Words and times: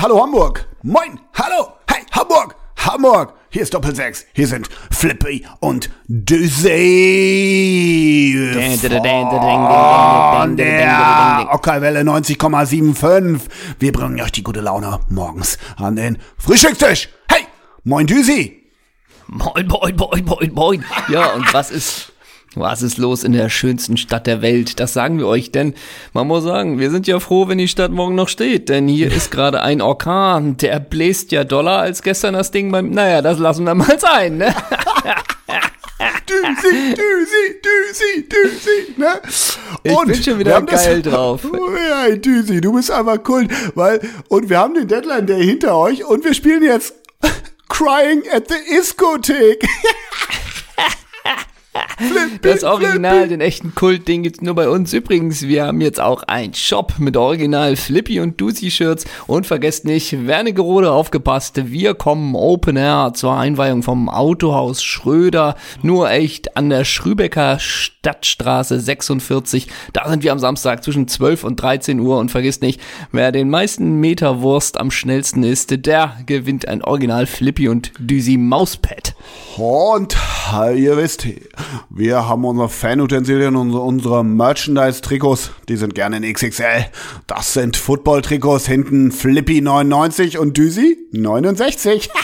Hallo 0.00 0.22
Hamburg. 0.22 0.64
Moin, 0.84 1.18
hallo. 1.34 1.72
Hey, 1.90 2.04
Hamburg. 2.12 2.54
Hamburg. 2.76 3.34
Hier 3.50 3.62
ist 3.62 3.74
Doppelsechs. 3.74 4.26
Hier 4.32 4.46
sind 4.46 4.68
Flippy 4.92 5.44
und 5.58 5.90
Düsey. 6.06 6.68
Von 10.38 10.56
der 10.56 11.48
Ockerwelle 11.50 12.02
90,75. 12.02 13.40
Wir 13.80 13.90
bringen 13.90 14.20
euch 14.20 14.30
die 14.30 14.44
gute 14.44 14.60
Laune 14.60 15.00
morgens 15.08 15.58
an 15.76 15.96
den 15.96 16.18
Frühstückstisch. 16.38 17.08
Hey, 17.28 17.48
moin 17.82 18.06
Düsi. 18.06 18.70
Moin, 19.26 19.66
moin, 19.66 19.96
moin, 19.96 20.24
moin, 20.24 20.52
moin. 20.54 20.84
Ja, 21.08 21.32
und 21.32 21.52
was 21.52 21.72
ist, 21.72 22.12
was 22.54 22.82
ist 22.82 22.98
los 22.98 23.24
in 23.24 23.32
der 23.32 23.48
schönsten 23.48 23.96
Stadt 23.96 24.26
der 24.26 24.42
Welt? 24.42 24.80
Das 24.80 24.92
sagen 24.92 25.18
wir 25.18 25.26
euch, 25.26 25.52
denn 25.52 25.74
man 26.12 26.26
muss 26.26 26.44
sagen, 26.44 26.78
wir 26.78 26.90
sind 26.90 27.06
ja 27.06 27.20
froh, 27.20 27.48
wenn 27.48 27.58
die 27.58 27.68
Stadt 27.68 27.90
morgen 27.90 28.14
noch 28.14 28.28
steht, 28.28 28.68
denn 28.68 28.88
hier 28.88 29.12
ist 29.12 29.30
gerade 29.30 29.62
ein 29.62 29.80
Orkan, 29.80 30.56
der 30.56 30.80
bläst 30.80 31.32
ja 31.32 31.44
doller 31.44 31.78
als 31.78 32.02
gestern 32.02 32.34
das 32.34 32.50
Ding 32.50 32.72
beim, 32.72 32.90
naja, 32.90 33.22
das 33.22 33.38
lassen 33.38 33.64
wir 33.64 33.74
mal 33.74 33.98
sein, 33.98 34.38
ne? 34.38 34.54
Düsi, 36.28 36.94
Düsi, 36.94 37.60
Düsi, 37.64 38.28
Düsi, 38.28 38.94
ne? 38.98 39.20
Ich 39.82 39.98
bin 40.04 40.22
schon 40.22 40.38
wieder 40.38 40.60
geil 40.62 41.02
drauf. 41.02 41.42
Oh, 41.52 41.76
ja, 41.76 42.14
Düsi, 42.14 42.60
du 42.60 42.72
bist 42.72 42.90
einfach 42.90 43.18
cool, 43.28 43.48
weil, 43.74 44.00
und 44.28 44.48
wir 44.48 44.58
haben 44.58 44.74
den 44.74 44.88
Deadline 44.88 45.26
Day 45.26 45.44
hinter 45.44 45.76
euch 45.76 46.04
und 46.04 46.24
wir 46.24 46.34
spielen 46.34 46.62
jetzt 46.62 46.94
Crying 47.68 48.22
at 48.32 48.48
the 48.48 48.76
Iskothek. 48.76 49.64
Das 52.42 52.62
Original, 52.62 53.18
Flippy. 53.18 53.28
den 53.28 53.40
echten 53.40 53.74
Kult-Ding 53.74 54.22
gibt's 54.22 54.40
nur 54.40 54.54
bei 54.54 54.68
uns. 54.68 54.92
Übrigens, 54.92 55.42
wir 55.42 55.66
haben 55.66 55.80
jetzt 55.80 56.00
auch 56.00 56.22
einen 56.22 56.54
Shop 56.54 56.94
mit 56.98 57.16
Original 57.16 57.74
Flippy 57.76 58.20
und 58.20 58.40
Dusi-Shirts. 58.40 59.04
Und 59.26 59.46
vergesst 59.46 59.84
nicht, 59.84 60.26
Wernigerode 60.26 60.92
aufgepasst, 60.92 61.70
wir 61.70 61.94
kommen 61.94 62.36
Open 62.36 62.76
Air 62.76 63.12
zur 63.14 63.36
Einweihung 63.36 63.82
vom 63.82 64.08
Autohaus 64.08 64.82
Schröder. 64.82 65.56
Nur 65.82 66.10
echt 66.10 66.56
an 66.56 66.70
der 66.70 66.84
Schrübecker 66.84 67.58
Stadtstraße 67.58 68.78
46. 68.78 69.66
Da 69.92 70.08
sind 70.08 70.22
wir 70.22 70.32
am 70.32 70.38
Samstag 70.38 70.84
zwischen 70.84 71.08
12 71.08 71.44
und 71.44 71.56
13 71.56 71.98
Uhr. 71.98 72.18
Und 72.18 72.30
vergesst 72.30 72.62
nicht, 72.62 72.80
wer 73.10 73.32
den 73.32 73.50
meisten 73.50 73.96
Meter 74.00 74.40
Wurst 74.40 74.78
am 74.78 74.90
schnellsten 74.90 75.42
ist, 75.42 75.84
der 75.84 76.16
gewinnt 76.26 76.68
ein 76.68 76.82
Original 76.82 77.26
Flippy 77.26 77.68
und 77.68 77.92
Dusi 77.98 78.36
Mauspad. 78.36 79.14
Und 79.56 80.16
ihr 80.76 80.96
wisst, 80.96 81.26
wir 81.90 82.28
haben 82.28 82.44
unsere 82.44 82.68
Fanutensilien, 82.68 83.56
unsere, 83.56 83.82
unsere 83.82 84.24
Merchandise-Trikots, 84.24 85.52
die 85.68 85.76
sind 85.76 85.94
gerne 85.94 86.18
in 86.18 86.32
XXL. 86.32 86.86
Das 87.26 87.54
sind 87.54 87.76
Football-Trikots, 87.76 88.66
hinten 88.66 89.10
Flippy 89.10 89.60
99 89.60 90.38
und 90.38 90.56
Düsi 90.56 90.98
69. 91.12 92.10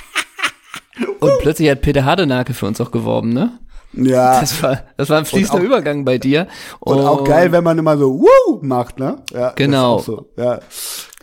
Und 1.18 1.32
plötzlich 1.40 1.68
hat 1.70 1.82
Peter 1.82 2.04
Hardenake 2.04 2.54
für 2.54 2.66
uns 2.66 2.80
auch 2.80 2.92
geworben, 2.92 3.32
ne? 3.32 3.58
Ja. 3.96 4.40
Das 4.44 4.62
war, 4.62 4.82
das 4.96 5.10
war 5.10 5.18
ein 5.18 5.24
fließender 5.24 5.60
auch- 5.60 5.64
Übergang 5.66 6.04
bei 6.04 6.18
dir. 6.18 6.46
Und 6.80 6.98
auch 7.00 7.24
geil, 7.24 7.52
wenn 7.52 7.64
man 7.64 7.78
immer 7.78 7.96
so 7.96 8.20
Woo 8.20 8.58
macht, 8.62 8.98
ne? 8.98 9.22
Ja, 9.32 9.52
Genau. 9.56 9.98
So. 9.98 10.28
Ja. 10.36 10.60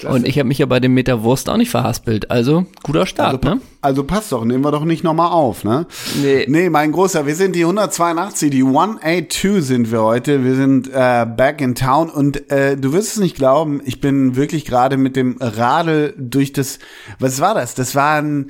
Und 0.10 0.28
ich 0.28 0.40
habe 0.40 0.48
mich 0.48 0.58
ja 0.58 0.66
bei 0.66 0.80
dem 0.80 0.96
Meter 0.96 1.22
Wurst 1.22 1.48
auch 1.48 1.58
nicht 1.58 1.70
verhaspelt. 1.70 2.32
Also, 2.32 2.66
guter 2.82 3.02
also, 3.02 3.10
Start, 3.10 3.42
pa- 3.42 3.56
ne? 3.56 3.62
also 3.82 4.04
passt 4.04 4.32
doch, 4.32 4.44
nehmen 4.46 4.64
wir 4.64 4.72
doch 4.72 4.84
nicht 4.84 5.04
nochmal 5.04 5.32
auf, 5.32 5.64
ne? 5.64 5.86
Nee. 6.24 6.46
Nee, 6.50 6.72
mein 6.72 6.92
Großer, 6.92 7.28
wir 7.28 7.36
sind 7.36 7.56
die 7.56 7.62
182, 7.62 8.50
die 8.50 8.64
182 8.64 9.64
sind 9.64 9.92
wir 9.92 10.02
heute. 10.02 10.44
Wir 10.44 10.56
sind 10.56 10.90
äh, 10.92 11.28
back 11.28 11.62
in 11.62 11.76
town 11.76 12.10
und 12.10 12.50
äh, 12.52 12.78
du 12.78 12.94
wirst 12.94 13.12
es 13.14 13.20
nicht 13.20 13.36
glauben, 13.36 13.80
ich 13.86 14.02
bin 14.02 14.36
wirklich 14.36 14.66
gerade 14.66 14.98
mit 14.98 15.16
dem 15.16 15.38
Radl 15.40 16.16
durch 16.18 16.52
das, 16.52 16.80
was 17.20 17.40
war 17.40 17.54
das? 17.54 17.76
Das 17.76 17.94
war 17.94 18.16
ein, 18.22 18.50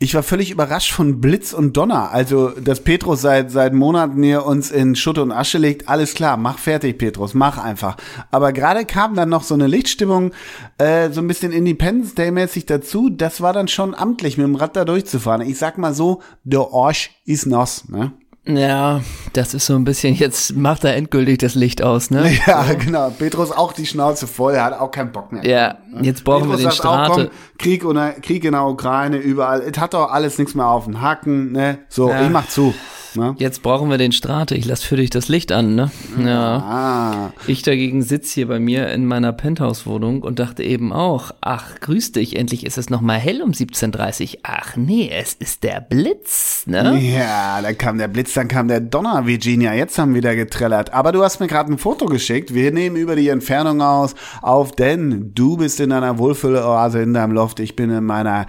ich 0.00 0.14
war 0.14 0.22
völlig 0.22 0.52
überrascht 0.52 0.92
von 0.92 1.20
Blitz 1.20 1.52
und 1.52 1.76
Donner. 1.76 2.12
Also, 2.12 2.50
dass 2.50 2.84
Petrus 2.84 3.20
seit, 3.20 3.50
seit 3.50 3.72
Monaten 3.72 4.22
hier 4.22 4.46
uns 4.46 4.70
in 4.70 4.94
Schutt 4.94 5.18
und 5.18 5.32
Asche 5.32 5.58
legt, 5.58 5.88
alles 5.88 6.14
klar, 6.14 6.36
mach 6.36 6.58
fertig, 6.58 6.98
Petrus, 6.98 7.34
mach 7.34 7.58
einfach. 7.58 7.96
Aber 8.30 8.52
gerade 8.52 8.84
kam 8.84 9.16
dann 9.16 9.28
noch 9.28 9.42
so 9.42 9.54
eine 9.54 9.66
Lichtstimmung, 9.66 10.30
äh, 10.78 11.10
so 11.10 11.20
ein 11.20 11.26
bisschen 11.26 11.50
Independence 11.50 12.14
Day-mäßig 12.14 12.66
dazu. 12.66 13.10
Das 13.10 13.40
war 13.40 13.52
dann 13.52 13.66
schon 13.66 13.94
amtlich, 13.94 14.38
mit 14.38 14.46
dem 14.46 14.54
Rad 14.54 14.76
da 14.76 14.84
durchzufahren. 14.84 15.42
Ich 15.42 15.58
sag 15.58 15.78
mal 15.78 15.94
so, 15.94 16.22
der 16.44 16.72
Orsch 16.72 17.10
ist 17.24 17.46
nass, 17.46 17.88
ne? 17.88 18.12
Ja, 18.48 19.02
das 19.34 19.52
ist 19.54 19.66
so 19.66 19.74
ein 19.74 19.84
bisschen, 19.84 20.14
jetzt 20.14 20.56
macht 20.56 20.82
er 20.84 20.96
endgültig 20.96 21.38
das 21.38 21.54
Licht 21.54 21.82
aus, 21.82 22.10
ne? 22.10 22.30
Ja, 22.46 22.64
genau. 22.72 23.10
Petrus 23.10 23.50
auch 23.52 23.72
die 23.72 23.84
Schnauze 23.86 24.26
voll, 24.26 24.54
er 24.54 24.64
hat 24.64 24.80
auch 24.80 24.90
keinen 24.90 25.12
Bock 25.12 25.32
mehr. 25.32 25.44
Ja, 25.46 25.78
jetzt 26.00 26.24
brauchen 26.24 26.48
wir 26.48 26.56
Petrus 26.56 26.60
den 26.62 26.82
sagt 26.82 26.86
auch, 26.86 27.04
Strate. 27.04 27.24
komm, 27.26 27.58
Krieg, 27.58 27.84
oder, 27.84 28.10
Krieg 28.12 28.44
in 28.44 28.52
der 28.52 28.64
Ukraine, 28.66 29.18
überall. 29.18 29.60
Es 29.60 29.78
hat 29.78 29.92
doch 29.94 30.10
alles 30.10 30.38
nichts 30.38 30.54
mehr 30.54 30.66
auf 30.66 30.86
den 30.86 31.00
Haken, 31.02 31.52
ne? 31.52 31.78
So, 31.88 32.08
Ja. 32.08 32.22
ich 32.24 32.30
mach 32.30 32.48
zu. 32.48 32.74
Ne? 33.14 33.34
Jetzt 33.38 33.62
brauchen 33.62 33.88
wir 33.88 33.96
den 33.96 34.12
Strate. 34.12 34.54
Ich 34.54 34.66
lass 34.66 34.82
für 34.84 34.96
dich 34.96 35.08
das 35.08 35.28
Licht 35.28 35.50
an, 35.50 35.74
ne? 35.74 35.90
Ja. 36.22 36.56
Ah, 36.58 37.32
Ich 37.46 37.62
dagegen 37.62 38.02
sitz 38.02 38.32
hier 38.32 38.46
bei 38.46 38.60
mir 38.60 38.88
in 38.90 39.06
meiner 39.06 39.32
Penthouse-Wohnung 39.32 40.22
und 40.22 40.38
dachte 40.38 40.62
eben 40.62 40.92
auch, 40.92 41.30
ach, 41.40 41.80
grüß 41.80 42.12
dich, 42.12 42.36
endlich 42.36 42.66
ist 42.66 42.76
es 42.76 42.90
noch 42.90 43.00
mal 43.00 43.18
hell 43.18 43.40
um 43.42 43.52
17.30 43.52 44.34
Uhr. 44.34 44.40
Ach 44.42 44.76
nee, 44.76 45.10
es 45.12 45.32
ist 45.32 45.64
der 45.64 45.80
Blitz, 45.80 46.64
ne? 46.66 46.98
ja, 46.98 47.60
dann 47.62 47.76
kam 47.78 47.96
der 47.96 48.08
Blitz, 48.08 48.34
dann 48.38 48.48
kam 48.48 48.68
der 48.68 48.80
Donner, 48.80 49.26
Virginia. 49.26 49.74
Jetzt 49.74 49.98
haben 49.98 50.10
wir 50.14 50.18
wieder 50.18 50.36
getrellert. 50.36 50.94
Aber 50.94 51.10
du 51.10 51.22
hast 51.24 51.40
mir 51.40 51.48
gerade 51.48 51.72
ein 51.72 51.78
Foto 51.78 52.06
geschickt. 52.06 52.54
Wir 52.54 52.70
nehmen 52.70 52.96
über 52.96 53.16
die 53.16 53.28
Entfernung 53.28 53.82
aus 53.82 54.14
auf, 54.40 54.72
denn 54.72 55.32
du 55.34 55.56
bist 55.56 55.80
in 55.80 55.90
einer 55.90 56.18
Wohlfühloase 56.18 57.02
in 57.02 57.14
deinem 57.14 57.32
Loft. 57.32 57.58
Ich 57.58 57.74
bin 57.74 57.90
in 57.90 58.04
meiner 58.04 58.46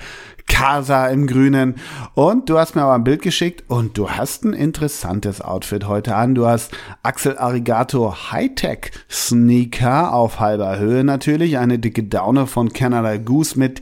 Casa 0.48 1.08
im 1.08 1.26
Grünen. 1.26 1.76
Und 2.14 2.50
du 2.50 2.60
hast 2.60 2.76
mir 2.76 2.84
aber 2.84 2.94
ein 2.94 3.04
Bild 3.04 3.24
geschickt 3.24 3.64
und 3.68 3.98
du 3.98 4.12
hast 4.12 4.46
ein 4.46 4.54
interessantes 4.54 5.42
Outfit 5.42 5.88
heute 5.88 6.16
an. 6.16 6.36
Du 6.36 6.46
hast 6.46 6.72
Axel 7.02 7.38
Arigato 7.38 8.32
Hightech 8.32 8.92
Sneaker 9.10 10.14
auf 10.14 10.40
halber 10.40 10.78
Höhe 10.78 11.04
natürlich. 11.04 11.58
Eine 11.58 11.80
dicke 11.80 12.04
Daune 12.04 12.46
von 12.46 12.72
Canada 12.74 13.18
Goose 13.18 13.58
mit 13.58 13.82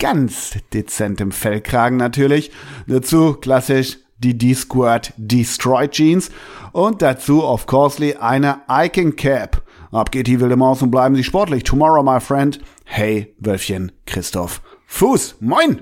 ganz 0.00 0.58
dezentem 0.72 1.30
Fellkragen 1.30 1.98
natürlich. 1.98 2.50
Dazu 2.88 3.34
klassisch 3.34 3.98
die 4.18 4.36
D-Squirt 4.36 5.12
Destroy 5.16 5.88
Jeans 5.88 6.30
und 6.72 7.02
dazu 7.02 7.44
of 7.44 7.66
coursely 7.66 8.16
eine 8.18 8.60
Icon 8.68 9.16
Cap. 9.16 9.62
Ab 9.92 10.10
geht 10.10 10.26
die 10.26 10.40
wilde 10.40 10.56
Maus 10.56 10.82
und 10.82 10.90
bleiben 10.90 11.14
Sie 11.14 11.24
sportlich. 11.24 11.62
Tomorrow, 11.62 12.02
my 12.02 12.20
friend. 12.20 12.58
Hey, 12.84 13.34
Wölfchen, 13.38 13.92
Christoph. 14.04 14.60
Fuß, 14.88 15.36
moin! 15.40 15.80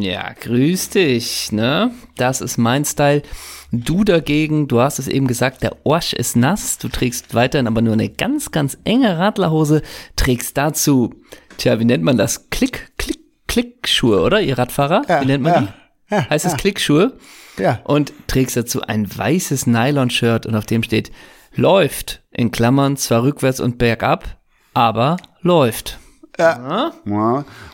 Ja, 0.00 0.32
grüß 0.32 0.90
dich, 0.90 1.52
ne? 1.52 1.92
Das 2.16 2.40
ist 2.40 2.58
mein 2.58 2.84
Style. 2.84 3.22
Du 3.70 4.04
dagegen, 4.04 4.68
du 4.68 4.80
hast 4.80 4.98
es 4.98 5.08
eben 5.08 5.26
gesagt, 5.26 5.62
der 5.62 5.76
Orsch 5.84 6.12
ist 6.12 6.36
nass. 6.36 6.76
Du 6.78 6.88
trägst 6.88 7.34
weiterhin 7.34 7.66
aber 7.66 7.80
nur 7.80 7.94
eine 7.94 8.10
ganz, 8.10 8.50
ganz 8.50 8.76
enge 8.84 9.16
Radlerhose. 9.16 9.82
Trägst 10.16 10.58
dazu, 10.58 11.14
tja, 11.56 11.78
wie 11.78 11.84
nennt 11.84 12.04
man 12.04 12.18
das? 12.18 12.50
Klick, 12.50 12.92
Klick, 12.98 13.20
Klickschuhe, 13.46 14.20
oder? 14.20 14.40
Ihr 14.40 14.58
Radfahrer? 14.58 15.02
Ja, 15.08 15.22
wie 15.22 15.26
nennt 15.26 15.44
man 15.44 15.52
ja, 15.52 15.60
die? 15.60 15.68
Ja, 16.12 16.30
heißt 16.30 16.44
es 16.44 16.52
ja. 16.52 16.58
Klickschuhe? 16.58 17.12
Ja. 17.58 17.80
Und 17.84 18.12
trägst 18.26 18.56
dazu 18.56 18.82
ein 18.82 19.06
weißes 19.16 19.66
Nylon-Shirt 19.66 20.46
und 20.46 20.54
auf 20.54 20.66
dem 20.66 20.82
steht, 20.82 21.10
läuft, 21.54 22.22
in 22.30 22.50
Klammern, 22.50 22.96
zwar 22.96 23.22
rückwärts 23.22 23.60
und 23.60 23.78
bergab, 23.78 24.38
aber 24.74 25.16
läuft. 25.40 25.98
Ja. 26.38 26.92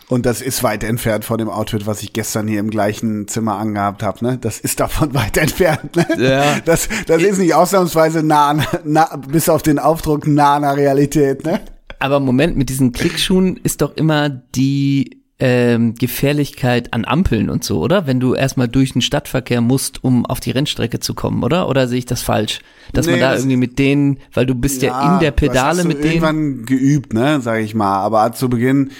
Und 0.08 0.26
das 0.26 0.42
ist 0.42 0.62
weit 0.62 0.82
entfernt 0.82 1.24
von 1.24 1.38
dem 1.38 1.48
Outfit, 1.48 1.86
was 1.86 2.02
ich 2.02 2.12
gestern 2.12 2.48
hier 2.48 2.60
im 2.60 2.70
gleichen 2.70 3.28
Zimmer 3.28 3.56
angehabt 3.56 4.02
habe. 4.02 4.24
Ne? 4.24 4.38
Das 4.38 4.58
ist 4.58 4.80
davon 4.80 5.14
weit 5.14 5.36
entfernt. 5.36 5.94
Ne? 5.96 6.06
Ja. 6.18 6.60
Das, 6.64 6.88
das 7.06 7.22
ist 7.22 7.38
nicht 7.38 7.54
ausnahmsweise 7.54 8.22
nah, 8.22 8.48
an, 8.48 8.66
nah, 8.84 9.16
bis 9.16 9.48
auf 9.48 9.62
den 9.62 9.78
Aufdruck 9.78 10.26
nah 10.26 10.56
an 10.56 10.62
der 10.62 10.76
Realität. 10.76 11.44
Ne? 11.44 11.60
Aber 12.00 12.20
Moment, 12.20 12.56
mit 12.56 12.68
diesen 12.68 12.92
Klickschuhen 12.92 13.58
ist 13.58 13.80
doch 13.80 13.96
immer 13.96 14.28
die 14.28 15.17
ähm, 15.40 15.94
Gefährlichkeit 15.94 16.92
an 16.92 17.04
Ampeln 17.04 17.48
und 17.48 17.62
so, 17.62 17.80
oder? 17.80 18.06
Wenn 18.06 18.18
du 18.18 18.34
erstmal 18.34 18.66
durch 18.68 18.92
den 18.92 19.02
Stadtverkehr 19.02 19.60
musst, 19.60 20.02
um 20.02 20.26
auf 20.26 20.40
die 20.40 20.50
Rennstrecke 20.50 20.98
zu 21.00 21.14
kommen, 21.14 21.44
oder? 21.44 21.68
Oder 21.68 21.86
sehe 21.86 21.98
ich 21.98 22.06
das 22.06 22.22
falsch? 22.22 22.58
Dass 22.92 23.06
man 23.06 23.16
Nee, 23.16 23.20
da 23.20 23.30
das- 23.32 23.40
irgendwie 23.42 23.56
mit 23.56 23.78
denen, 23.78 24.18
weil 24.34 24.46
du 24.46 24.54
bist 24.56 24.82
ja, 24.82 25.14
in 25.14 25.20
der 25.20 25.30
das 25.30 25.40
hast 25.42 25.48
Pedale 25.52 25.82
du 25.82 25.88
mit 25.88 25.98
denen. 25.98 26.06
irgendwann 26.12 26.64
geübt, 26.64 27.12
ne, 27.14 27.40
sag 27.40 27.60
ich 27.60 27.74
mal. 27.74 27.98
Aber 28.00 28.32
zu 28.32 28.48
Beginn, 28.48 28.90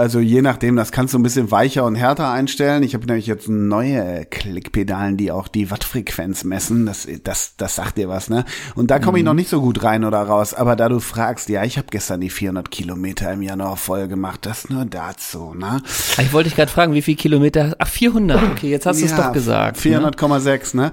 also 0.00 0.18
je 0.20 0.42
nachdem, 0.42 0.76
das 0.76 0.92
kannst 0.92 1.14
du 1.14 1.18
ein 1.18 1.22
bisschen 1.22 1.50
weicher 1.50 1.84
und 1.84 1.94
härter 1.94 2.30
einstellen. 2.30 2.82
Ich 2.82 2.94
habe 2.94 3.06
nämlich 3.06 3.26
jetzt 3.26 3.48
neue 3.48 4.24
Klickpedalen, 4.26 5.16
die 5.16 5.30
auch 5.30 5.46
die 5.48 5.70
Wattfrequenz 5.70 6.44
messen. 6.44 6.86
Das, 6.86 7.06
das, 7.24 7.54
das 7.56 7.74
sagt 7.76 7.98
dir 7.98 8.08
was, 8.08 8.30
ne? 8.30 8.44
Und 8.74 8.90
da 8.90 8.98
komme 8.98 9.18
ich 9.18 9.22
Mhm. 9.22 9.26
noch 9.26 9.34
nicht 9.34 9.50
so 9.50 9.60
gut 9.60 9.82
rein 9.84 10.04
oder 10.04 10.22
raus. 10.22 10.54
Aber 10.54 10.74
da 10.76 10.88
du 10.88 11.00
fragst, 11.00 11.48
ja, 11.48 11.62
ich 11.64 11.76
habe 11.78 11.88
gestern 11.90 12.20
die 12.20 12.30
400 12.30 12.70
Kilometer 12.70 13.32
im 13.32 13.42
Januar 13.42 13.76
voll 13.76 14.08
gemacht. 14.08 14.46
Das 14.46 14.70
nur 14.70 14.84
dazu, 14.86 15.54
ne? 15.54 15.82
Ah, 16.16 16.22
Ich 16.22 16.32
wollte 16.32 16.48
dich 16.48 16.56
gerade 16.56 16.70
fragen, 16.72 16.94
wie 16.94 17.02
viel 17.02 17.16
Kilometer? 17.16 17.76
Ach, 17.78 17.88
400. 17.88 18.42
Okay, 18.52 18.70
jetzt 18.70 18.86
hast 18.86 19.00
du 19.00 19.04
es 19.04 19.14
doch 19.14 19.32
gesagt. 19.32 19.84
ne? 19.84 19.98
400,6, 19.98 20.76
ne? 20.76 20.90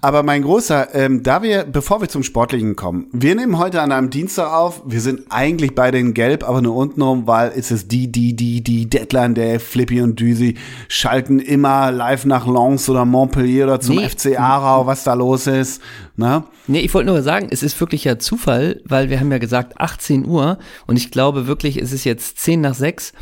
Aber 0.00 0.22
mein 0.22 0.42
Großer, 0.42 0.94
ähm, 0.94 1.22
da 1.22 1.42
wir, 1.42 1.64
bevor 1.64 2.00
wir 2.00 2.08
zum 2.08 2.22
Sportlichen 2.22 2.74
kommen, 2.76 3.06
wir 3.12 3.34
nehmen 3.34 3.58
heute 3.58 3.80
an 3.82 3.92
einem 3.92 4.10
Dienstag 4.10 4.52
auf. 4.52 4.82
Wir 4.86 5.00
sind 5.00 5.22
eigentlich 5.30 5.74
beide 5.74 5.98
in 5.98 6.14
Gelb, 6.14 6.42
aber 6.48 6.60
nur 6.60 6.74
untenrum, 6.76 7.26
weil 7.26 7.52
es 7.54 7.70
ist 7.70 7.92
die, 7.92 8.10
die, 8.10 8.34
die, 8.34 8.47
die, 8.48 8.62
die 8.62 8.88
Deadline 8.88 9.34
Day, 9.34 9.58
Flippy 9.58 10.00
und 10.00 10.18
Düsi 10.18 10.56
schalten 10.88 11.38
immer 11.38 11.90
live 11.92 12.24
nach 12.24 12.46
Lens 12.46 12.88
oder 12.88 13.04
Montpellier 13.04 13.64
oder 13.64 13.80
zum 13.80 13.96
Nee. 13.96 14.08
FC 14.08 14.38
Aarau, 14.38 14.86
was 14.86 15.04
da 15.04 15.14
los 15.14 15.46
ist. 15.46 15.82
Ne? 16.16 16.44
Nee, 16.66 16.80
ich 16.80 16.94
wollte 16.94 17.10
nur 17.10 17.22
sagen, 17.22 17.48
es 17.50 17.62
ist 17.62 17.78
wirklich 17.80 18.04
ja 18.04 18.18
Zufall, 18.18 18.80
weil 18.84 19.10
wir 19.10 19.20
haben 19.20 19.30
ja 19.30 19.38
gesagt 19.38 19.80
18 19.80 20.26
Uhr 20.26 20.58
und 20.86 20.96
ich 20.96 21.10
glaube 21.10 21.46
wirklich, 21.46 21.76
es 21.76 21.92
ist 21.92 22.04
jetzt 22.04 22.38
10 22.38 22.60
nach 22.62 22.74
6 22.74 23.12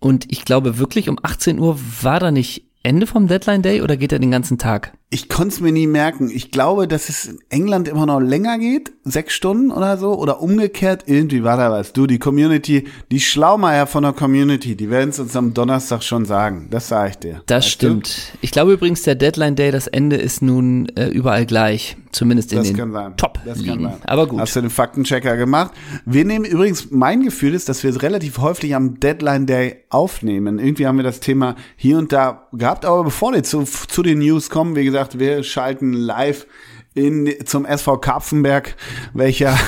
und 0.00 0.30
ich 0.30 0.44
glaube 0.44 0.78
wirklich 0.78 1.08
um 1.08 1.18
18 1.22 1.58
Uhr 1.58 1.78
war 2.02 2.20
da 2.20 2.30
nicht 2.30 2.64
Ende 2.82 3.06
vom 3.06 3.28
Deadline 3.28 3.62
Day 3.62 3.80
oder 3.80 3.96
geht 3.96 4.12
er 4.12 4.18
den 4.18 4.30
ganzen 4.30 4.58
Tag? 4.58 4.92
Ich 5.14 5.28
konnte 5.28 5.54
es 5.54 5.60
mir 5.60 5.70
nie 5.70 5.86
merken. 5.86 6.28
Ich 6.28 6.50
glaube, 6.50 6.88
dass 6.88 7.08
es 7.08 7.26
in 7.26 7.38
England 7.48 7.86
immer 7.86 8.04
noch 8.04 8.18
länger 8.18 8.58
geht, 8.58 8.90
sechs 9.04 9.32
Stunden 9.34 9.70
oder 9.70 9.96
so, 9.96 10.18
oder 10.18 10.40
umgekehrt. 10.40 11.04
Irgendwie 11.06 11.44
war 11.44 11.56
da 11.56 11.70
was. 11.70 11.92
Du, 11.92 12.08
die 12.08 12.18
Community, 12.18 12.88
die 13.12 13.20
Schlaumeier 13.20 13.86
von 13.86 14.02
der 14.02 14.12
Community, 14.12 14.74
die 14.74 14.90
werden 14.90 15.10
es 15.10 15.20
uns 15.20 15.36
am 15.36 15.54
Donnerstag 15.54 16.02
schon 16.02 16.24
sagen. 16.24 16.66
Das 16.72 16.88
sage 16.88 17.10
ich 17.10 17.18
dir. 17.18 17.42
Das 17.46 17.64
Weißt 17.64 17.70
stimmt. 17.74 18.32
Ich 18.40 18.50
glaube 18.50 18.72
übrigens, 18.72 19.02
der 19.04 19.14
Deadline 19.14 19.54
Day, 19.54 19.70
das 19.70 19.86
Ende 19.86 20.16
ist 20.16 20.42
nun 20.42 20.88
äh, 20.96 21.06
überall 21.10 21.46
gleich, 21.46 21.96
zumindest 22.10 22.50
in 22.50 22.58
Das 22.58 22.66
den 22.66 22.76
kann 22.76 22.92
sein. 22.92 23.16
top 23.16 23.38
Das 23.44 23.64
kann 23.64 23.82
sein. 23.82 23.94
Aber 24.06 24.26
gut. 24.26 24.40
Hast 24.40 24.56
du 24.56 24.62
den 24.62 24.70
Faktenchecker 24.70 25.36
gemacht? 25.36 25.70
Wir 26.04 26.24
nehmen 26.24 26.44
übrigens, 26.44 26.90
mein 26.90 27.22
Gefühl 27.22 27.54
ist, 27.54 27.68
dass 27.68 27.84
wir 27.84 27.90
es 27.90 28.02
relativ 28.02 28.38
häufig 28.38 28.74
am 28.74 28.98
Deadline 28.98 29.46
Day 29.46 29.76
aufnehmen. 29.90 30.58
Irgendwie 30.58 30.88
haben 30.88 30.96
wir 30.96 31.04
das 31.04 31.20
Thema 31.20 31.54
hier 31.76 31.98
und 31.98 32.10
da 32.12 32.48
gehabt. 32.52 32.84
Aber 32.84 33.04
bevor 33.04 33.32
wir 33.32 33.44
zu, 33.44 33.62
zu 33.62 34.02
den 34.02 34.18
News 34.18 34.50
kommen, 34.50 34.74
wie 34.74 34.84
gesagt, 34.84 35.03
wir 35.12 35.42
schalten 35.42 35.92
live 35.92 36.46
in, 36.94 37.32
zum 37.44 37.64
SV 37.64 37.98
Karpfenberg, 37.98 38.76
welcher 39.12 39.58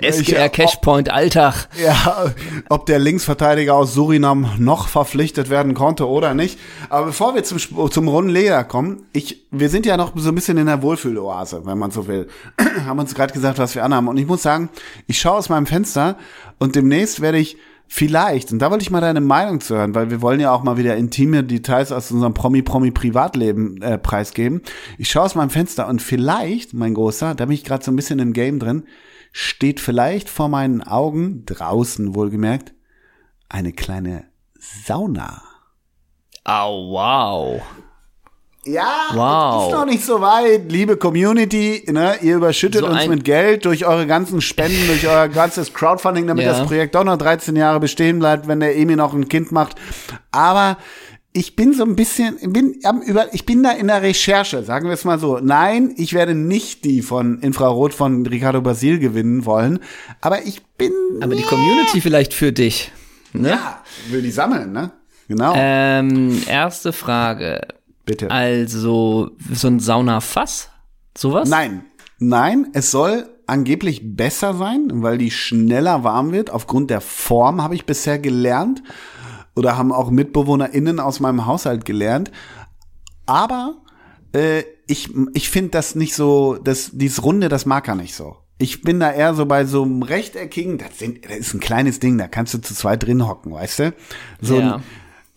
SGR 0.00 0.48
Cashpoint 0.48 1.10
Alltag. 1.10 1.68
Ja, 1.82 2.32
ob 2.68 2.86
der 2.86 2.98
Linksverteidiger 2.98 3.74
aus 3.74 3.94
Surinam 3.94 4.50
noch 4.58 4.88
verpflichtet 4.88 5.50
werden 5.50 5.74
konnte 5.74 6.08
oder 6.08 6.34
nicht. 6.34 6.58
Aber 6.88 7.06
bevor 7.06 7.34
wir 7.34 7.42
zum, 7.44 7.58
zum 7.90 8.08
runden 8.08 8.30
Leder 8.30 8.64
kommen, 8.64 9.06
ich, 9.12 9.46
wir 9.50 9.68
sind 9.68 9.86
ja 9.86 9.96
noch 9.96 10.12
so 10.16 10.28
ein 10.28 10.34
bisschen 10.34 10.58
in 10.58 10.66
der 10.66 10.82
Wohlfühloase, 10.82 11.66
wenn 11.66 11.78
man 11.78 11.90
so 11.90 12.06
will. 12.06 12.28
haben 12.86 12.98
uns 12.98 13.14
gerade 13.14 13.32
gesagt, 13.32 13.58
was 13.58 13.74
wir 13.74 13.84
anhaben. 13.84 14.08
Und 14.08 14.18
ich 14.18 14.26
muss 14.26 14.42
sagen, 14.42 14.68
ich 15.06 15.18
schaue 15.18 15.38
aus 15.38 15.48
meinem 15.48 15.66
Fenster 15.66 16.16
und 16.58 16.76
demnächst 16.76 17.20
werde 17.20 17.38
ich 17.38 17.56
vielleicht, 17.86 18.52
und 18.52 18.58
da 18.58 18.70
wollte 18.70 18.82
ich 18.82 18.90
mal 18.90 19.00
deine 19.00 19.20
Meinung 19.20 19.60
zu 19.60 19.76
hören, 19.76 19.94
weil 19.94 20.10
wir 20.10 20.22
wollen 20.22 20.40
ja 20.40 20.52
auch 20.52 20.62
mal 20.62 20.76
wieder 20.76 20.96
intime 20.96 21.44
Details 21.44 21.92
aus 21.92 22.10
unserem 22.10 22.34
Promi-Promi-Privatleben 22.34 23.82
äh, 23.82 23.98
preisgeben. 23.98 24.62
Ich 24.98 25.10
schaue 25.10 25.24
aus 25.24 25.34
meinem 25.34 25.50
Fenster 25.50 25.88
und 25.88 26.02
vielleicht, 26.02 26.74
mein 26.74 26.94
Großer, 26.94 27.34
da 27.34 27.46
bin 27.46 27.54
ich 27.54 27.64
gerade 27.64 27.84
so 27.84 27.92
ein 27.92 27.96
bisschen 27.96 28.18
im 28.18 28.32
Game 28.32 28.58
drin, 28.58 28.84
steht 29.32 29.80
vielleicht 29.80 30.28
vor 30.28 30.48
meinen 30.48 30.82
Augen, 30.82 31.44
draußen 31.46 32.14
wohlgemerkt, 32.14 32.74
eine 33.48 33.72
kleine 33.72 34.24
Sauna. 34.58 35.42
Au, 36.44 36.90
wow. 36.90 37.62
Ja, 38.66 39.08
Wow. 39.12 39.68
ist 39.68 39.74
noch 39.78 39.84
nicht 39.86 40.04
so 40.04 40.20
weit, 40.20 40.70
liebe 40.72 40.96
Community. 40.96 41.84
Ne? 41.90 42.14
Ihr 42.22 42.36
überschüttet 42.36 42.80
So 42.80 42.86
uns 42.88 43.06
mit 43.06 43.24
Geld 43.24 43.64
durch 43.66 43.84
eure 43.86 44.06
ganzen 44.06 44.40
Spenden, 44.40 44.86
durch 44.86 45.06
euer 45.06 45.28
ganzes 45.28 45.74
Crowdfunding, 45.74 46.26
damit 46.26 46.46
Ja. 46.46 46.52
das 46.58 46.66
Projekt 46.66 46.94
doch 46.94 47.04
noch 47.04 47.18
13 47.18 47.56
Jahre 47.56 47.80
bestehen 47.80 48.18
bleibt, 48.18 48.48
wenn 48.48 48.60
der 48.60 48.76
Emi 48.76 48.96
noch 48.96 49.12
ein 49.12 49.28
Kind 49.28 49.52
macht. 49.52 49.76
Aber 50.32 50.78
ich 51.36 51.56
bin 51.56 51.74
so 51.74 51.84
ein 51.84 51.96
bisschen, 51.96 52.36
bin 52.52 52.76
ich 53.32 53.44
bin 53.44 53.62
da 53.64 53.72
in 53.72 53.88
der 53.88 54.00
Recherche, 54.02 54.62
sagen 54.62 54.86
wir 54.86 54.94
es 54.94 55.04
mal 55.04 55.18
so. 55.18 55.40
Nein, 55.42 55.92
ich 55.96 56.14
werde 56.14 56.34
nicht 56.34 56.84
die 56.84 57.02
von 57.02 57.40
Infrarot 57.40 57.92
von 57.92 58.24
Ricardo 58.24 58.60
Basil 58.62 58.98
gewinnen 59.00 59.44
wollen, 59.44 59.80
aber 60.20 60.46
ich 60.46 60.62
bin 60.78 60.92
Aber 61.20 61.34
die 61.34 61.42
Community 61.42 62.00
vielleicht 62.00 62.32
für 62.34 62.52
dich. 62.52 62.92
Ne? 63.32 63.48
ja, 63.50 63.82
will 64.10 64.22
die 64.22 64.30
sammeln, 64.30 64.70
ne? 64.72 64.92
Genau. 65.26 65.54
Ähm, 65.56 66.40
erste 66.46 66.92
Frage. 66.92 67.66
Bitte. 68.04 68.30
Also, 68.30 69.30
so 69.52 69.68
ein 69.68 69.80
Saunafass? 69.80 70.70
Sowas? 71.16 71.48
Nein, 71.48 71.84
nein, 72.18 72.68
es 72.72 72.90
soll 72.90 73.28
angeblich 73.46 74.16
besser 74.16 74.54
sein, 74.54 74.88
weil 75.02 75.18
die 75.18 75.30
schneller 75.30 76.02
warm 76.04 76.32
wird. 76.32 76.50
Aufgrund 76.50 76.90
der 76.90 77.00
Form 77.00 77.62
habe 77.62 77.74
ich 77.74 77.86
bisher 77.86 78.18
gelernt 78.18 78.82
oder 79.54 79.76
haben 79.76 79.92
auch 79.92 80.10
MitbewohnerInnen 80.10 80.98
aus 81.00 81.20
meinem 81.20 81.46
Haushalt 81.46 81.84
gelernt. 81.84 82.30
Aber 83.26 83.76
äh, 84.34 84.62
ich, 84.86 85.10
ich 85.34 85.48
finde 85.50 85.70
das 85.70 85.94
nicht 85.94 86.14
so, 86.14 86.58
das, 86.62 86.90
dieses 86.92 87.22
Runde, 87.22 87.48
das 87.48 87.64
mag 87.66 87.86
er 87.88 87.94
nicht 87.94 88.14
so. 88.14 88.36
Ich 88.58 88.82
bin 88.82 89.00
da 89.00 89.10
eher 89.12 89.34
so 89.34 89.46
bei 89.46 89.64
so 89.64 89.82
einem 89.82 90.02
rechteckigen, 90.02 90.78
das, 90.78 90.98
sind, 90.98 91.24
das 91.24 91.36
ist 91.38 91.54
ein 91.54 91.60
kleines 91.60 92.00
Ding, 92.00 92.18
da 92.18 92.28
kannst 92.28 92.54
du 92.54 92.58
zu 92.58 92.74
zweit 92.74 93.02
drin 93.02 93.26
hocken, 93.26 93.52
weißt 93.52 93.78
du? 93.80 93.94
So 94.40 94.58
Ja. 94.60 94.76
ein, 94.76 94.82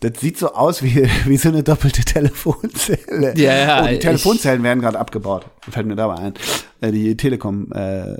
das 0.00 0.12
sieht 0.20 0.38
so 0.38 0.52
aus 0.54 0.82
wie, 0.82 1.08
wie 1.26 1.36
so 1.36 1.48
eine 1.48 1.62
doppelte 1.62 2.02
Telefonzelle. 2.04 3.34
Ja, 3.36 3.56
ja, 3.56 3.82
oh, 3.82 3.86
die 3.88 3.94
ich- 3.94 3.98
Telefonzellen 4.00 4.62
werden 4.62 4.80
gerade 4.80 4.98
abgebaut. 4.98 5.46
Fällt 5.70 5.86
mir 5.86 5.96
dabei 5.96 6.14
ein. 6.16 6.34
Äh, 6.80 6.92
die 6.92 7.16
Telekom 7.16 7.72
äh. 7.72 8.14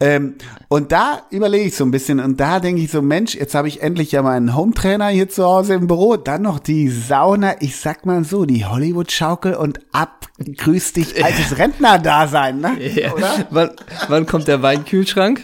Ähm, 0.00 0.34
und 0.68 0.90
da 0.92 1.22
überlege 1.30 1.66
ich 1.68 1.76
so 1.76 1.84
ein 1.84 1.90
bisschen 1.92 2.18
und 2.20 2.40
da 2.40 2.58
denke 2.60 2.82
ich 2.82 2.90
so, 2.90 3.00
Mensch, 3.02 3.34
jetzt 3.36 3.54
habe 3.54 3.68
ich 3.68 3.82
endlich 3.82 4.12
ja 4.12 4.22
meinen 4.22 4.54
Hometrainer 4.56 5.08
hier 5.08 5.28
zu 5.28 5.44
Hause 5.44 5.74
im 5.74 5.86
Büro, 5.86 6.16
dann 6.16 6.42
noch 6.42 6.58
die 6.58 6.88
Sauna, 6.88 7.54
ich 7.60 7.76
sag 7.76 8.04
mal 8.04 8.24
so, 8.24 8.44
die 8.44 8.64
Hollywood-Schaukel 8.64 9.54
und 9.54 9.78
ab, 9.92 10.26
grüß 10.38 10.94
dich, 10.94 11.24
altes 11.24 11.56
Rentner-Dasein, 11.58 12.58
ne? 12.60 12.72
Ja. 12.80 13.12
Oder? 13.14 13.46
Wann, 13.50 13.70
wann 14.08 14.26
kommt 14.26 14.48
der 14.48 14.60
Weinkühlschrank? 14.62 15.40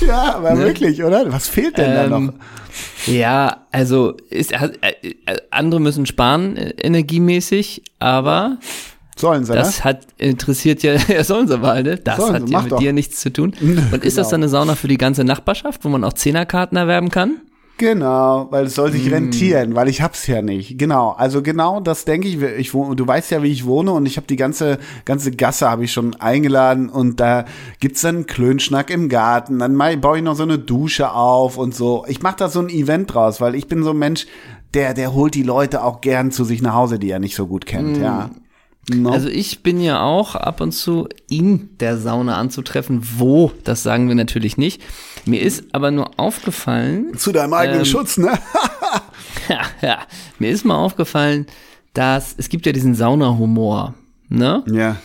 Ja, 0.00 0.34
aber 0.34 0.58
wirklich, 0.58 1.04
oder? 1.04 1.32
Was 1.32 1.48
fehlt 1.48 1.78
denn 1.78 1.94
da 1.94 2.04
Ähm, 2.16 2.26
noch? 2.26 2.32
Ja, 3.06 3.66
also 3.70 4.16
ist, 4.30 4.52
äh, 4.52 4.70
äh, 4.80 5.36
andere 5.50 5.80
müssen 5.80 6.06
sparen 6.06 6.56
äh, 6.56 6.70
energiemäßig, 6.80 7.82
aber 7.98 8.58
Sollen 9.16 9.44
sie, 9.44 9.52
ne? 9.52 9.58
das 9.58 9.84
hat 9.84 10.06
interessiert 10.18 10.82
ja, 10.82 10.94
ja 11.08 11.22
sollen 11.22 11.46
sie 11.46 11.56
mal, 11.58 11.82
ne? 11.82 11.96
Das 11.98 12.16
Sollen 12.16 12.34
sie, 12.34 12.42
hat 12.42 12.50
ja 12.50 12.56
mach 12.58 12.62
mit 12.64 12.72
doch. 12.72 12.78
dir 12.78 12.92
nichts 12.92 13.20
zu 13.20 13.32
tun. 13.32 13.54
Und 13.92 14.04
ist 14.04 14.18
das 14.18 14.26
genau. 14.26 14.30
dann 14.30 14.42
eine 14.42 14.48
Sauna 14.48 14.74
für 14.74 14.88
die 14.88 14.98
ganze 14.98 15.24
Nachbarschaft, 15.24 15.84
wo 15.84 15.88
man 15.88 16.02
auch 16.04 16.14
Zehnerkarten 16.14 16.76
erwerben 16.76 17.10
kann? 17.10 17.40
Genau, 17.76 18.46
weil 18.50 18.66
es 18.66 18.76
soll 18.76 18.92
sich 18.92 19.06
Hm. 19.06 19.12
rentieren, 19.14 19.74
weil 19.74 19.88
ich 19.88 20.00
hab's 20.00 20.28
ja 20.28 20.42
nicht. 20.42 20.78
Genau, 20.78 21.10
also 21.10 21.42
genau 21.42 21.80
das 21.80 22.04
denke 22.04 22.28
ich. 22.28 22.40
Ich 22.40 22.72
wohne, 22.72 22.94
du 22.94 23.04
weißt 23.06 23.32
ja, 23.32 23.42
wie 23.42 23.50
ich 23.50 23.64
wohne 23.66 23.90
und 23.92 24.06
ich 24.06 24.16
habe 24.16 24.28
die 24.28 24.36
ganze 24.36 24.78
ganze 25.04 25.32
Gasse 25.32 25.68
habe 25.68 25.84
ich 25.84 25.92
schon 25.92 26.14
eingeladen 26.14 26.88
und 26.88 27.18
da 27.18 27.46
gibt's 27.80 28.02
dann 28.02 28.14
einen 28.16 28.26
Klönschnack 28.26 28.90
im 28.90 29.08
Garten. 29.08 29.58
Dann 29.58 29.76
baue 30.00 30.18
ich 30.18 30.22
noch 30.22 30.36
so 30.36 30.44
eine 30.44 30.58
Dusche 30.58 31.10
auf 31.12 31.58
und 31.58 31.74
so. 31.74 32.04
Ich 32.06 32.22
mache 32.22 32.36
da 32.38 32.48
so 32.48 32.60
ein 32.60 32.68
Event 32.68 33.12
draus, 33.12 33.40
weil 33.40 33.56
ich 33.56 33.66
bin 33.66 33.82
so 33.82 33.90
ein 33.90 33.98
Mensch, 33.98 34.26
der 34.72 34.94
der 34.94 35.12
holt 35.12 35.34
die 35.34 35.42
Leute 35.42 35.82
auch 35.82 36.00
gern 36.00 36.30
zu 36.30 36.44
sich 36.44 36.62
nach 36.62 36.74
Hause, 36.74 37.00
die 37.00 37.10
er 37.10 37.18
nicht 37.18 37.34
so 37.34 37.46
gut 37.48 37.66
kennt. 37.66 37.96
Ja. 37.96 38.30
No. 38.92 39.10
Also 39.10 39.28
ich 39.28 39.62
bin 39.62 39.80
ja 39.80 40.02
auch 40.02 40.34
ab 40.34 40.60
und 40.60 40.72
zu 40.72 41.08
in 41.30 41.70
der 41.78 41.96
Sauna 41.96 42.36
anzutreffen. 42.36 43.00
Wo, 43.16 43.50
das 43.64 43.82
sagen 43.82 44.08
wir 44.08 44.14
natürlich 44.14 44.58
nicht. 44.58 44.82
Mir 45.24 45.40
ist 45.40 45.64
aber 45.72 45.90
nur 45.90 46.18
aufgefallen, 46.18 47.16
zu 47.16 47.32
deinem 47.32 47.54
eigenen 47.54 47.80
ähm, 47.80 47.84
Schutz, 47.86 48.18
ne? 48.18 48.38
ja, 49.48 49.60
ja, 49.80 49.98
mir 50.38 50.50
ist 50.50 50.64
mal 50.64 50.76
aufgefallen, 50.76 51.46
dass 51.94 52.34
es 52.36 52.48
gibt 52.48 52.66
ja 52.66 52.72
diesen 52.72 52.94
Saunahumor, 52.94 53.94
ne? 54.28 54.62
ja. 54.70 54.96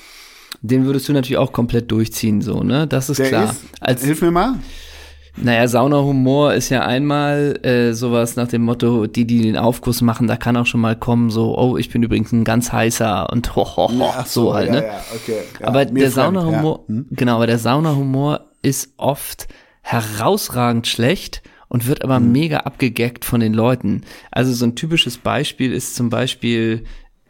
Den 0.61 0.85
würdest 0.85 1.07
du 1.07 1.13
natürlich 1.13 1.37
auch 1.37 1.53
komplett 1.53 1.89
durchziehen, 1.89 2.41
so, 2.41 2.63
ne? 2.63 2.85
Das 2.85 3.09
ist 3.09 3.19
Der 3.19 3.29
klar. 3.29 3.51
ist. 3.51 3.61
Als, 3.79 4.03
Hilf 4.03 4.21
mir 4.21 4.31
mal. 4.31 4.55
Naja, 5.41 5.67
Saunahumor 5.67 6.53
ist 6.53 6.69
ja 6.69 6.85
einmal 6.85 7.59
äh, 7.65 7.93
sowas 7.93 8.35
nach 8.35 8.47
dem 8.47 8.63
Motto, 8.63 9.07
die, 9.07 9.25
die 9.25 9.41
den 9.41 9.57
Aufguss 9.57 10.01
machen, 10.01 10.27
da 10.27 10.35
kann 10.37 10.57
auch 10.57 10.65
schon 10.65 10.81
mal 10.81 10.95
kommen, 10.95 11.29
so, 11.29 11.57
oh, 11.57 11.77
ich 11.77 11.89
bin 11.89 12.03
übrigens 12.03 12.31
ein 12.31 12.43
ganz 12.43 12.71
heißer 12.71 13.29
und 13.31 13.55
ho, 13.55 13.65
ho, 13.65 13.89
ho, 13.89 14.11
Ach 14.15 14.25
so, 14.25 14.53
halt, 14.53 14.67
ja, 14.67 14.73
ne? 14.73 14.85
Ja, 14.87 15.01
okay. 15.15 15.37
Ja, 15.59 15.67
aber 15.67 15.85
der 15.85 16.11
Saunahumor, 16.11 16.85
Ja. 16.87 16.95
Hm? 16.95 17.05
genau, 17.11 17.35
aber 17.35 17.47
der 17.47 17.59
Saunahumor 17.59 18.41
ist 18.61 18.93
oft 18.97 19.47
herausragend 19.81 20.87
schlecht 20.87 21.41
und 21.67 21.87
wird 21.87 22.03
aber 22.03 22.17
Hm. 22.17 22.31
mega 22.31 22.57
abgegackt 22.59 23.25
von 23.25 23.39
den 23.39 23.53
Leuten. 23.53 24.01
Also 24.31 24.53
so 24.53 24.65
ein 24.65 24.75
typisches 24.75 25.17
Beispiel 25.17 25.71
ist 25.73 25.95
zum 25.95 26.09
Beispiel, 26.09 26.83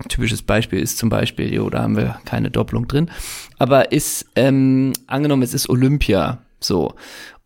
typisches 0.08 0.42
Beispiel 0.42 0.80
ist 0.80 0.98
zum 0.98 1.10
Beispiel, 1.10 1.54
jo, 1.54 1.70
da 1.70 1.82
haben 1.84 1.98
wir 1.98 2.20
keine 2.26 2.50
Doppelung 2.52 2.88
drin, 2.88 3.12
aber 3.58 3.92
ist, 3.92 4.26
ähm, 4.36 4.94
angenommen, 5.08 5.44
es 5.44 5.54
ist 5.54 5.70
Olympia, 5.70 6.40
so, 6.62 6.94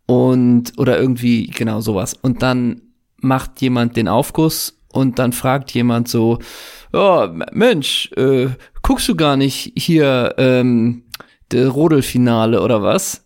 und, 0.06 0.72
oder 0.76 0.98
irgendwie, 0.98 1.46
genau 1.46 1.80
sowas, 1.80 2.14
und 2.14 2.42
dann 2.42 2.82
macht 3.16 3.60
jemand 3.60 3.96
den 3.96 4.08
Aufguss 4.08 4.78
und 4.92 5.18
dann 5.18 5.32
fragt 5.32 5.72
jemand 5.72 6.08
so, 6.08 6.38
ja, 6.92 7.32
Mensch, 7.52 8.10
äh, 8.16 8.48
guckst 8.82 9.08
du 9.08 9.16
gar 9.16 9.36
nicht 9.36 9.72
hier 9.76 10.34
ähm, 10.38 11.04
der 11.50 11.68
Rodelfinale 11.68 12.62
oder 12.62 12.82
was? 12.82 13.24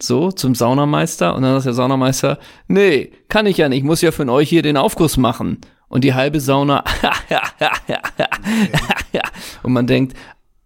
So, 0.00 0.32
zum 0.32 0.54
Saunameister. 0.54 1.34
Und 1.34 1.42
dann 1.42 1.54
sagt 1.54 1.66
der 1.66 1.74
Saunameister, 1.74 2.38
nee, 2.66 3.12
kann 3.28 3.46
ich 3.46 3.58
ja 3.58 3.68
nicht, 3.68 3.78
ich 3.78 3.84
muss 3.84 4.00
ja 4.00 4.10
von 4.10 4.30
euch 4.30 4.48
hier 4.48 4.62
den 4.62 4.76
Aufguss 4.76 5.16
machen. 5.16 5.58
Und 5.88 6.04
die 6.04 6.14
halbe 6.14 6.40
Sauna, 6.40 6.82
und 9.62 9.74
man 9.74 9.86
denkt, 9.86 10.16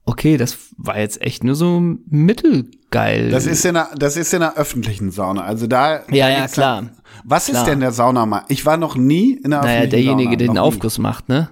okay, 0.05 0.37
das 0.37 0.57
war 0.77 1.01
jetzt 1.01 1.21
echt 1.21 1.43
nur 1.43 1.57
so 1.57 1.81
mittelgut 2.07 2.76
geil. 2.91 3.31
Das 3.31 3.47
ist 3.47 3.65
in 3.65 3.75
der, 3.75 3.89
das 3.97 4.17
ist 4.17 4.33
in 4.35 4.41
der 4.41 4.57
öffentlichen 4.57 5.11
Sauna. 5.11 5.43
Also 5.43 5.67
da. 5.67 6.01
Ja, 6.11 6.29
da 6.29 6.29
ja, 6.31 6.49
klar. 6.49 6.77
dann- 6.77 6.91
Was 7.25 7.47
Klar. 7.47 7.59
ist 7.63 7.67
denn 7.69 7.81
der 7.81 7.93
Saunamann? 7.93 8.45
Ich 8.49 8.67
war 8.67 8.77
noch 8.77 8.95
nie 8.97 9.33
in 9.43 9.51
der 9.51 9.61
naja, 9.63 9.81
öffentlichen 9.81 9.91
derjenige, 9.91 10.25
Sauna. 10.25 10.37
der 10.37 10.47
den 10.47 10.47
Noch 10.49 10.55
nie. 10.55 10.69
Aufguss 10.69 10.99
macht, 10.99 11.29
ne? 11.29 11.49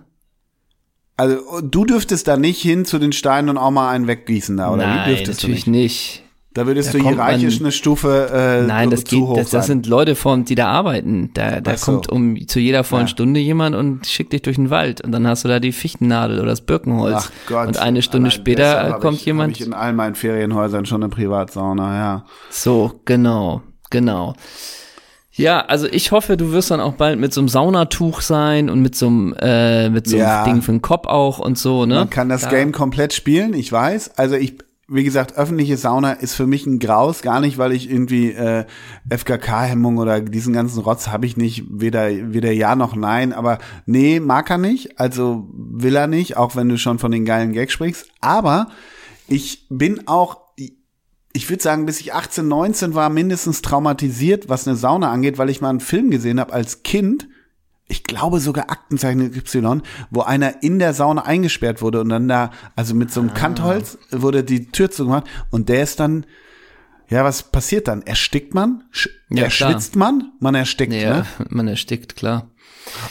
Also 1.17 1.61
du 1.63 1.85
dürftest 1.85 2.27
da 2.27 2.37
nicht 2.37 2.61
hin 2.61 2.85
zu 2.85 2.99
den 2.99 3.13
Steinen 3.13 3.49
und 3.51 3.57
auch 3.59 3.71
mal 3.71 3.91
einen 3.91 4.07
weggießen 4.09 4.57
da, 4.57 4.73
oder 4.73 4.83
wie 4.83 4.87
Nein, 5.13 5.23
natürlich 5.27 5.67
nicht? 5.67 5.67
nicht. 5.69 6.24
Da 6.55 6.67
würdest 6.69 6.95
Da 6.95 6.99
du 6.99 7.05
hierarchisch 7.09 7.57
man- 7.59 7.67
eine 7.67 7.73
Stufe 7.73 8.31
äh, 8.33 8.67
Nein, 8.67 8.89
das 8.91 9.03
geht, 9.05 9.23
das, 9.37 9.51
das 9.51 9.67
sind 9.67 9.87
Leute 9.89 10.15
von, 10.15 10.45
die 10.45 10.55
da 10.55 10.69
arbeiten. 10.69 11.31
Da, 11.35 11.61
da 11.61 11.77
so. 11.77 11.85
kommt 11.93 12.09
um 12.11 12.47
zu 12.47 12.61
jeder 12.61 12.85
vollen 12.85 13.03
Ja. 13.07 13.09
Stunde 13.09 13.41
jemand 13.41 13.75
und 13.75 14.07
schickt 14.07 14.33
dich 14.33 14.43
durch 14.43 14.55
den 14.57 14.71
Wald 14.71 15.01
und 15.01 15.11
dann 15.11 15.27
hast 15.27 15.45
du 15.45 15.49
da 15.49 15.59
die 15.59 15.73
Fichtennadel 15.73 16.39
oder 16.39 16.47
das 16.51 16.61
Birkenholz. 16.61 17.17
Ach 17.19 17.31
Gott. 17.49 17.67
und 17.67 17.79
eine 17.79 18.03
Stunde 18.03 18.29
Allein 18.29 18.41
später 18.41 18.99
kommt 19.01 19.19
ich, 19.19 19.27
jemand. 19.27 19.59
Ich 19.59 19.67
in 19.67 19.75
all 19.75 19.93
meinen 19.93 20.15
Ferienhäusern 20.15 20.87
schon 20.87 21.03
eine 21.03 21.11
Privatsauna, 21.11 21.97
ja. 21.97 22.25
So, 22.51 23.01
genau, 23.05 23.63
genau. 23.91 24.35
Ja, 25.37 25.63
also 25.63 25.89
ich 25.89 26.13
hoffe, 26.13 26.37
du 26.37 26.53
wirst 26.53 26.71
dann 26.71 26.79
auch 26.81 26.93
bald 26.93 27.19
mit 27.19 27.35
so 27.35 27.41
einem 27.41 27.49
Saunatuch 27.49 28.21
sein 28.21 28.71
und 28.71 28.81
mit 28.81 28.95
so 28.95 29.09
einem, 29.09 29.35
äh, 29.41 29.91
mit 29.91 30.07
so 30.07 30.15
einem 30.17 30.25
Ja. 30.25 30.45
Ding 30.45 30.63
für 30.63 30.71
den 30.71 30.81
Kopf 30.83 31.09
auch 31.09 31.41
und 31.41 31.59
so, 31.59 31.87
ne? 31.87 31.97
Man 31.97 32.11
kann 32.11 32.29
das 32.29 32.43
Da- 32.43 32.51
Game 32.51 32.71
komplett 32.71 33.13
spielen, 33.13 33.53
ich 33.55 33.73
weiß. 33.73 34.13
Also 34.17 34.37
ich, 34.37 34.55
wie 34.87 35.05
gesagt, 35.05 35.37
öffentliche 35.37 35.77
Sauna 35.77 36.13
ist 36.13 36.35
für 36.35 36.47
mich 36.47 36.67
ein 36.67 36.79
Graus, 36.79 37.23
gar 37.23 37.41
nicht, 37.41 37.57
weil 37.57 37.73
ich 37.73 37.91
irgendwie 37.91 38.33
äh, 38.33 38.67
FKK-Hemmung 39.09 39.97
oder 39.97 40.21
diesen 40.21 40.53
ganzen 40.53 40.81
Rotz 40.81 41.09
habe 41.09 41.27
ich 41.27 41.37
nicht, 41.37 41.65
weder, 41.71 42.09
weder 42.35 42.53
ja 42.53 42.77
noch 42.77 42.95
nein, 42.95 43.33
aber 43.33 43.59
nee, 43.87 44.21
mag 44.21 44.51
er 44.51 44.59
nicht, 44.59 45.01
also 45.01 45.49
will 45.53 45.97
er 45.97 46.07
nicht, 46.07 46.37
auch 46.37 46.55
wenn 46.55 46.69
du 46.69 46.77
schon 46.77 46.99
von 46.99 47.13
den 47.13 47.25
geilen 47.25 47.53
Gags 47.53 47.73
sprichst. 47.73 48.09
Aber 48.21 48.69
ich 49.27 49.67
bin 49.71 50.07
auch, 50.07 50.41
ich 51.33 51.49
würde 51.49 51.63
sagen, 51.63 51.87
bis 51.87 52.01
ich 52.01 52.13
18, 52.13 52.47
19 52.47 52.95
war, 52.95 53.09
mindestens 53.09 53.63
traumatisiert, 53.63 54.51
was 54.51 54.69
eine 54.69 54.77
Sauna 54.77 55.11
angeht, 55.11 55.39
weil 55.39 55.51
ich 55.51 55.63
mal 55.63 55.71
einen 55.71 55.81
Film 55.81 56.11
gesehen 56.11 56.39
habe 56.39 56.53
als 56.53 56.83
Kind, 56.83 57.27
ich 57.87 58.03
glaube 58.05 58.41
sogar 58.41 58.71
Aktenzeichen 58.71 59.21
Y, 59.35 59.83
wo 60.11 60.23
einer 60.23 60.63
in 60.63 60.79
der 60.79 60.95
Sauna 60.95 61.23
eingesperrt 61.25 61.83
wurde 61.83 62.01
und 62.01 62.09
dann 62.09 62.29
da, 62.29 62.51
also 62.77 62.95
mit 62.95 63.13
so 63.13 63.21
einem 63.21 63.35
Kantholz 63.35 63.99
wurde 64.11 64.43
die 64.43 64.71
Tür 64.71 64.91
zugemacht 64.91 65.25
und 65.51 65.69
der 65.69 65.83
ist 65.83 66.01
dann, 66.01 66.25
ja, 67.11 67.23
was 67.25 67.43
passiert 67.43 67.87
dann? 67.89 68.03
Erstickt 68.03 68.55
man? 68.55 68.85
Sch 68.91 69.09
Ja, 69.29 69.49
klar. 69.49 69.71
erschwitzt 69.71 69.97
man? 69.97 70.33
Man 70.41 70.55
erstickt, 70.55 70.93
Ja, 70.95 71.19
ne? 71.19 71.27
man 71.51 71.69
erstickt, 71.69 72.17
klar. 72.17 72.51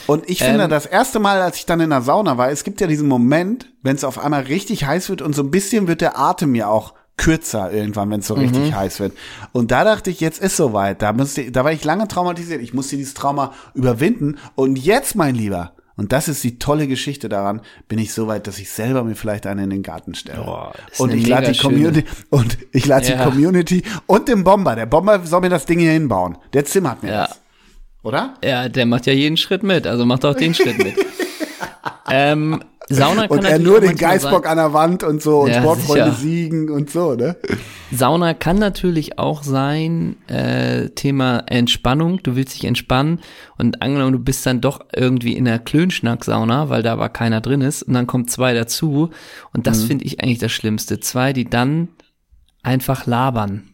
Und 0.07 0.27
ich 0.29 0.39
finde, 0.39 0.63
Ähm, 0.63 0.69
das 0.69 0.85
erste 0.85 1.19
Mal, 1.19 1.41
als 1.41 1.57
ich 1.57 1.65
dann 1.65 1.79
in 1.79 1.89
der 1.91 2.01
Sauna 2.01 2.37
war, 2.37 2.49
es 2.49 2.63
gibt 2.63 2.81
ja 2.81 2.87
diesen 2.87 3.07
Moment, 3.07 3.71
wenn 3.83 3.95
es 3.95 4.03
auf 4.03 4.17
einmal 4.19 4.43
richtig 4.43 4.85
heiß 4.85 5.09
wird 5.09 5.21
und 5.21 5.33
so 5.35 5.43
ein 5.43 5.51
bisschen 5.51 5.87
wird 5.87 6.01
der 6.01 6.17
Atem 6.19 6.55
ja 6.55 6.67
auch 6.67 6.93
kürzer 7.17 7.71
irgendwann, 7.71 8.09
wenn 8.09 8.19
es 8.21 8.27
so 8.27 8.33
richtig 8.33 8.71
Mhm. 8.71 8.75
heiß 8.75 8.99
wird. 8.99 9.13
Und 9.51 9.71
da 9.71 9.83
dachte 9.83 10.09
ich, 10.09 10.19
jetzt 10.19 10.41
ist 10.41 10.57
soweit. 10.57 11.01
Da, 11.01 11.13
musste, 11.13 11.51
da 11.51 11.63
war 11.63 11.71
ich 11.71 11.83
lange 11.83 12.07
traumatisiert. 12.07 12.61
Ich 12.61 12.73
musste 12.73 12.97
dieses 12.97 13.13
Trauma 13.13 13.53
überwinden. 13.75 14.37
Und 14.55 14.77
jetzt, 14.77 15.15
mein 15.15 15.35
Lieber, 15.35 15.73
und 15.95 16.11
das 16.11 16.27
ist 16.27 16.43
die 16.43 16.57
tolle 16.57 16.87
Geschichte 16.87 17.29
daran, 17.29 17.61
bin 17.87 17.99
ich 17.99 18.13
so 18.13 18.25
weit, 18.27 18.47
dass 18.47 18.57
ich 18.57 18.71
selber 18.71 19.03
mir 19.03 19.15
vielleicht 19.15 19.45
einen 19.45 19.65
in 19.65 19.69
den 19.69 19.83
Garten 19.83 20.15
stelle. 20.15 20.41
Boah, 20.43 20.73
und 20.97 21.13
ich 21.13 21.27
lade 21.27 21.51
die 21.51 21.59
Community 21.59 22.03
und 22.31 22.57
ich 22.71 22.87
lade 22.87 23.07
Ja. 23.07 23.17
die 23.17 23.23
Community 23.29 23.83
und 24.07 24.27
den 24.27 24.43
Bomber. 24.43 24.75
Der 24.75 24.87
Bomber 24.87 25.23
soll 25.23 25.41
mir 25.41 25.49
das 25.49 25.67
Ding 25.67 25.77
hier 25.77 25.91
hinbauen. 25.91 26.37
Der 26.53 26.65
zimmert 26.65 27.03
mir 27.03 27.11
Ja. 27.11 27.27
das. 27.27 27.39
Oder? 28.01 28.33
Ja, 28.43 28.67
der 28.69 28.87
macht 28.87 29.05
ja 29.05 29.13
jeden 29.13 29.37
Schritt 29.37 29.61
mit, 29.61 29.85
also 29.85 30.03
macht 30.05 30.25
auch 30.25 30.33
den 30.35 30.53
Schritt 30.55 30.79
mit. 30.79 30.95
ähm, 32.09 32.63
Sauna 32.89 33.27
kann 33.27 33.37
Und 33.39 33.45
er 33.45 33.51
natürlich 33.51 33.63
nur 33.67 33.77
auch 33.77 33.81
den 33.81 33.95
Geißbock 33.97 34.47
an 34.49 34.57
der 34.57 34.73
Wand 34.73 35.03
und 35.03 35.21
so 35.21 35.39
und 35.41 35.49
Ja, 35.51 35.61
Sportfreunde 35.61 36.05
sicher. 36.11 36.15
siegen 36.17 36.69
und 36.69 36.89
so, 36.89 37.13
ne? 37.15 37.37
Sein, 37.47 37.57
Sauna 37.91 38.33
kann 38.33 38.57
natürlich 38.59 39.19
auch 39.19 39.43
sein, 39.43 40.17
äh, 40.27 40.89
Thema 40.89 41.43
Entspannung, 41.47 42.21
du 42.23 42.35
willst 42.35 42.55
dich 42.55 42.65
entspannen 42.65 43.19
und 43.57 43.81
angenommen, 43.81 44.11
du 44.13 44.19
bist 44.19 44.45
dann 44.45 44.59
doch 44.61 44.81
irgendwie 44.93 45.33
in 45.33 45.45
der 45.45 45.59
Klönschnack-Sauna, 45.59 46.69
weil 46.69 46.83
da 46.83 46.93
aber 46.93 47.09
keiner 47.09 47.39
drin 47.39 47.61
ist 47.61 47.83
und 47.83 47.93
dann 47.93 48.07
kommen 48.07 48.27
zwei 48.27 48.53
dazu 48.53 49.11
und 49.53 49.59
Mhm. 49.59 49.63
das 49.63 49.83
finde 49.83 50.05
ich 50.05 50.21
eigentlich 50.21 50.39
das 50.39 50.51
Schlimmste. 50.51 50.99
Zwei, 50.99 51.31
die 51.33 51.45
dann 51.45 51.87
einfach 52.63 53.05
labern. 53.05 53.69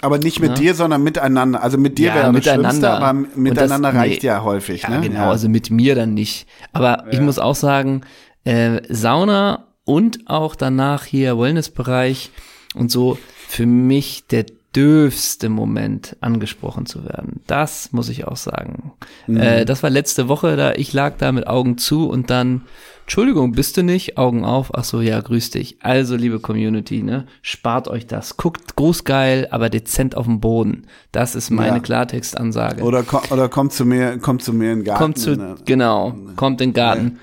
Aber 0.00 0.18
nicht 0.18 0.38
mit 0.40 0.58
dir, 0.58 0.74
sondern 0.74 1.02
miteinander. 1.02 1.62
Also 1.62 1.78
mit 1.78 1.96
dir 1.98 2.08
Ja, 2.08 2.14
wäre 2.16 2.32
das 2.32 2.42
Schlimmste, 2.44 2.58
miteinander. 2.58 2.92
aber 2.96 3.12
miteinander 3.36 3.92
das- 3.92 4.00
reicht 4.00 4.22
nee. 4.22 4.28
ja 4.28 4.42
häufig, 4.42 4.82
Ja, 4.82 4.90
ne? 4.90 5.00
genau, 5.00 5.30
also 5.30 5.48
mit 5.48 5.70
mir 5.70 5.94
dann 5.94 6.12
nicht. 6.14 6.46
Aber 6.72 7.04
ich 7.10 7.20
muss 7.20 7.38
auch 7.38 7.54
sagen, 7.54 8.02
äh, 8.44 8.80
Sauna 8.88 9.66
und 9.84 10.20
auch 10.28 10.54
danach 10.54 11.04
hier 11.04 11.38
Wellnessbereich 11.38 12.30
und 12.74 12.90
so 12.90 13.18
für 13.48 13.66
mich 13.66 14.26
der 14.28 14.46
dürfste 14.74 15.48
Moment 15.48 16.16
angesprochen 16.20 16.86
zu 16.86 17.04
werden. 17.04 17.40
Das 17.46 17.92
muss 17.92 18.08
ich 18.08 18.26
auch 18.26 18.36
sagen. 18.36 18.92
Mhm. 19.28 19.36
Äh, 19.36 19.64
das 19.64 19.82
war 19.84 19.90
letzte 19.90 20.28
Woche, 20.28 20.56
da 20.56 20.72
ich 20.72 20.92
lag 20.92 21.14
da 21.18 21.30
mit 21.30 21.46
Augen 21.46 21.78
zu 21.78 22.08
und 22.08 22.30
dann 22.30 22.62
Entschuldigung, 23.02 23.52
bist 23.52 23.76
du 23.76 23.82
nicht? 23.82 24.16
Augen 24.16 24.46
auf. 24.46 24.74
Ach 24.74 24.82
so, 24.82 25.02
ja, 25.02 25.20
grüß 25.20 25.50
dich. 25.50 25.76
Also, 25.82 26.16
liebe 26.16 26.40
Community, 26.40 27.02
ne, 27.02 27.26
spart 27.42 27.86
euch 27.86 28.06
das. 28.06 28.38
Guckt 28.38 28.76
großgeil, 28.76 29.48
aber 29.50 29.68
dezent 29.68 30.16
auf 30.16 30.24
dem 30.24 30.40
Boden. 30.40 30.86
Das 31.12 31.34
ist 31.34 31.50
meine 31.50 31.76
Ja. 31.76 31.82
Klartextansage. 31.82 32.82
Oder, 32.82 33.02
ko- 33.02 33.20
oder 33.30 33.50
kommt 33.50 33.74
zu 33.74 33.84
mir, 33.84 34.16
kommt 34.20 34.42
zu 34.42 34.54
mir 34.54 34.72
in 34.72 34.78
den 34.78 34.84
Garten. 34.86 35.02
Kommt 35.02 35.18
zu, 35.18 35.36
ne? 35.36 35.54
genau, 35.66 36.14
kommt 36.36 36.62
in 36.62 36.70
den 36.70 36.74
Garten. 36.74 37.18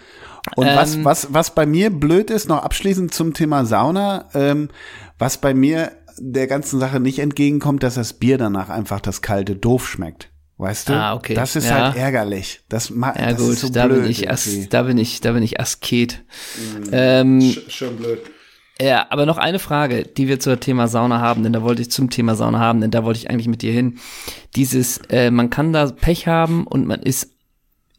Und 0.56 0.66
was, 0.68 0.96
Ähm, 0.96 1.06
was, 1.06 1.34
was 1.34 1.54
bei 1.56 1.66
mir 1.66 1.90
blöd 1.92 2.30
ist, 2.32 2.50
noch 2.50 2.64
abschließend 2.64 3.14
zum 3.14 3.34
Thema 3.34 3.66
Sauna, 3.66 4.30
ähm, 4.34 4.70
was 5.20 5.38
bei 5.38 5.54
mir 5.54 5.92
der 6.18 6.48
ganzen 6.48 6.80
Sache 6.80 7.00
nicht 7.00 7.20
entgegenkommt, 7.20 7.84
dass 7.84 7.96
das 7.96 8.14
Bier 8.14 8.38
danach 8.38 8.70
einfach 8.70 9.00
das 9.00 9.22
kalte 9.22 9.56
doof 9.56 9.88
schmeckt. 9.88 10.30
Weißt 10.58 10.90
du? 10.90 10.94
Ah, 10.94 11.16
okay. 11.16 11.34
Das 11.34 11.56
ist 11.56 11.66
Ja. 11.68 11.86
halt 11.86 11.96
ärgerlich. 11.96 12.62
Das, 12.70 12.90
ma 12.92 13.16
Ja 13.18 13.32
das 13.32 13.42
gut, 13.42 13.52
ist 13.54 13.62
so 13.62 13.70
da 13.70 13.88
blöd 13.88 14.02
bin 14.04 14.12
ich 14.12 14.30
As, 14.30 14.48
da 14.70 14.84
bin 14.84 14.98
ich, 15.00 15.20
da 15.22 15.32
bin 15.32 15.42
ich 15.42 15.60
Asket. 15.60 16.24
Ähm, 16.92 17.42
Schon 17.68 17.98
blöd. 17.98 18.20
ja, 18.80 19.08
aber 19.10 19.26
noch 19.26 19.38
eine 19.38 19.58
Frage, 19.60 20.04
die 20.04 20.28
wir 20.28 20.40
zum 20.40 20.60
Thema 20.60 20.88
Sauna 20.88 21.20
haben, 21.20 21.42
denn 21.44 21.54
da 21.54 21.62
wollte 21.64 21.82
ich 21.82 21.90
zum 21.92 22.10
Thema 22.12 22.36
Sauna 22.36 22.60
haben, 22.60 22.82
denn 22.82 22.92
da 22.92 23.04
wollte 23.04 23.20
ich 23.20 23.30
eigentlich 23.30 23.48
mit 23.48 23.62
dir 23.64 23.72
hin. 23.74 23.98
Dieses, 24.56 24.98
äh, 25.10 25.32
man 25.32 25.50
kann 25.50 25.74
da 25.74 25.88
Pech 25.92 26.28
haben 26.28 26.68
und 26.68 26.86
man 26.86 27.02
ist 27.02 27.30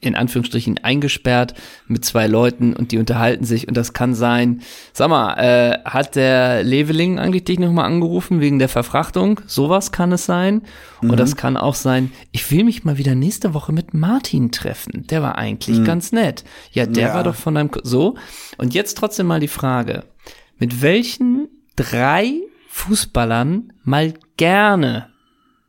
in 0.02 0.14
Anführungsstrichen 0.16 0.78
eingesperrt 0.82 1.54
mit 1.86 2.04
zwei 2.04 2.26
Leuten 2.26 2.74
und 2.74 2.92
die 2.92 2.98
unterhalten 2.98 3.44
sich 3.44 3.68
und 3.68 3.76
das 3.76 3.92
kann 3.92 4.14
sein, 4.14 4.60
sag 4.92 5.08
mal, 5.08 5.34
äh, 5.38 5.78
hat 5.88 6.16
der 6.16 6.62
Leveling 6.64 7.18
eigentlich 7.18 7.44
dich 7.44 7.58
nochmal 7.58 7.86
angerufen 7.86 8.40
wegen 8.40 8.58
der 8.58 8.68
Verfrachtung? 8.68 9.40
Sowas 9.46 9.92
kann 9.92 10.12
es 10.12 10.26
sein. 10.26 10.62
Und 11.00 11.18
das 11.18 11.34
kann 11.36 11.56
auch 11.56 11.74
sein, 11.74 12.12
ich 12.30 12.48
will 12.50 12.62
mich 12.64 12.84
mal 12.84 12.98
wieder 12.98 13.14
nächste 13.14 13.54
Woche 13.54 13.72
mit 13.72 13.94
Martin 13.94 14.50
treffen. 14.52 15.06
Der 15.08 15.22
war 15.22 15.36
eigentlich 15.38 15.82
ganz 15.84 16.12
nett. 16.12 16.44
Ja, 16.72 16.86
der 16.86 17.08
Ja. 17.08 17.14
war 17.14 17.24
doch 17.24 17.34
von 17.34 17.54
deinem, 17.54 17.70
Ko- 17.70 17.80
so. 17.82 18.16
Und 18.58 18.74
jetzt 18.74 18.98
trotzdem 18.98 19.26
mal 19.26 19.40
die 19.40 19.48
Frage, 19.48 20.04
mit 20.58 20.82
welchen 20.82 21.48
drei 21.74 22.34
Fußballern 22.68 23.72
mal 23.84 24.14
gerne 24.36 25.08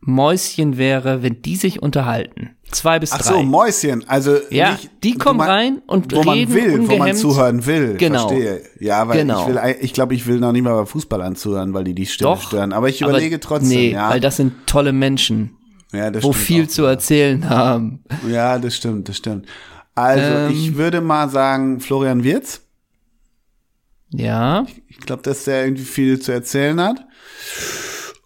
Mäuschen 0.05 0.77
wäre, 0.77 1.23
wenn 1.23 1.41
die 1.41 1.55
sich 1.55 1.81
unterhalten? 1.81 2.51
Zwei 2.71 2.99
bis 2.99 3.11
Ach 3.11 3.19
drei. 3.21 3.33
so, 3.33 3.43
Mäuschen. 3.43 4.07
Also 4.09 4.37
Ja, 4.49 4.71
nicht, 4.73 4.89
die 5.03 5.13
kommen 5.17 5.37
man, 5.37 5.47
rein 5.49 5.81
und 5.87 6.11
wo 6.13 6.23
man 6.23 6.37
reden 6.39 6.53
will, 6.53 6.71
wo 6.79 6.83
man 6.87 6.95
ungehemmt. 6.99 7.19
zuhören 7.19 7.65
will. 7.65 7.95
Genau. 7.97 8.27
Verstehe. 8.27 8.61
Ja, 8.79 9.07
weil 9.07 9.19
Genau. 9.19 9.41
ich 9.41 9.47
will, 9.55 9.75
ich 9.81 9.93
glaube, 9.93 10.15
ich 10.15 10.25
will 10.27 10.39
noch 10.39 10.51
nicht 10.51 10.63
mal 10.63 10.75
bei 10.75 10.85
Fußballern 10.85 11.35
zuhören, 11.35 11.73
weil 11.73 11.83
die 11.83 11.93
die 11.93 12.05
Stimme 12.07 12.31
Doch, 12.31 12.41
stören. 12.41 12.73
Aber 12.73 12.89
ich 12.89 13.01
überlege 13.01 13.39
trotzdem. 13.39 13.69
Nee, 13.69 13.91
ja. 13.91 14.09
weil 14.09 14.19
das 14.19 14.37
sind 14.37 14.53
tolle 14.65 14.91
Menschen, 14.91 15.55
ja, 15.91 16.09
das 16.11 16.23
wo 16.23 16.33
viel 16.33 16.63
auch. 16.65 16.69
zu 16.69 16.83
erzählen 16.85 17.47
haben. 17.49 18.03
Ja, 18.27 18.57
das 18.59 18.75
stimmt, 18.75 19.07
das 19.09 19.17
stimmt. 19.17 19.45
Also 19.95 20.25
Ähm. 20.25 20.51
ich 20.51 20.75
würde 20.75 21.01
mal 21.01 21.29
sagen 21.29 21.79
Florian 21.79 22.23
Wirz. 22.23 22.61
Ja, 24.09 24.65
Ich 24.87 24.97
glaube, 24.99 25.21
dass 25.23 25.43
der 25.45 25.63
irgendwie 25.65 25.83
viel 25.85 26.19
zu 26.19 26.31
erzählen 26.31 26.79
hat. 26.81 27.05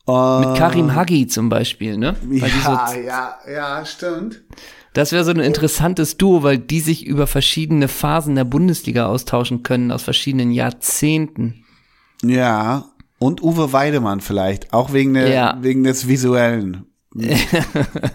Mit 0.07 0.57
Karim 0.57 0.95
Hagi 0.95 1.27
zum 1.27 1.49
Beispiel, 1.49 1.97
ne? 1.97 2.15
Weil 2.23 2.49
die 2.49 2.59
so, 2.59 2.71
Ja, 2.71 2.89
ja, 3.05 3.35
ja, 3.51 3.85
stimmt. 3.85 4.41
das 4.93 5.11
wäre 5.11 5.23
so 5.25 5.31
ein 5.31 5.39
interessantes 5.39 6.17
Duo, 6.17 6.43
weil 6.43 6.57
die 6.57 6.79
sich 6.79 7.05
über 7.05 7.27
verschiedene 7.27 7.87
Phasen 7.87 8.35
der 8.35 8.45
Bundesliga 8.45 9.07
austauschen 9.07 9.63
können, 9.63 9.91
aus 9.91 10.03
verschiedenen 10.03 10.51
Jahrzehnten. 10.51 11.65
Ja. 12.23 12.85
Und 13.19 13.41
Uwe 13.41 13.73
Weidemann 13.73 14.21
vielleicht, 14.21 14.73
auch 14.73 14.93
wegen, 14.93 15.13
der, 15.15 15.27
Ja. 15.29 15.57
wegen 15.61 15.83
des 15.83 16.07
Visuellen. 16.07 16.85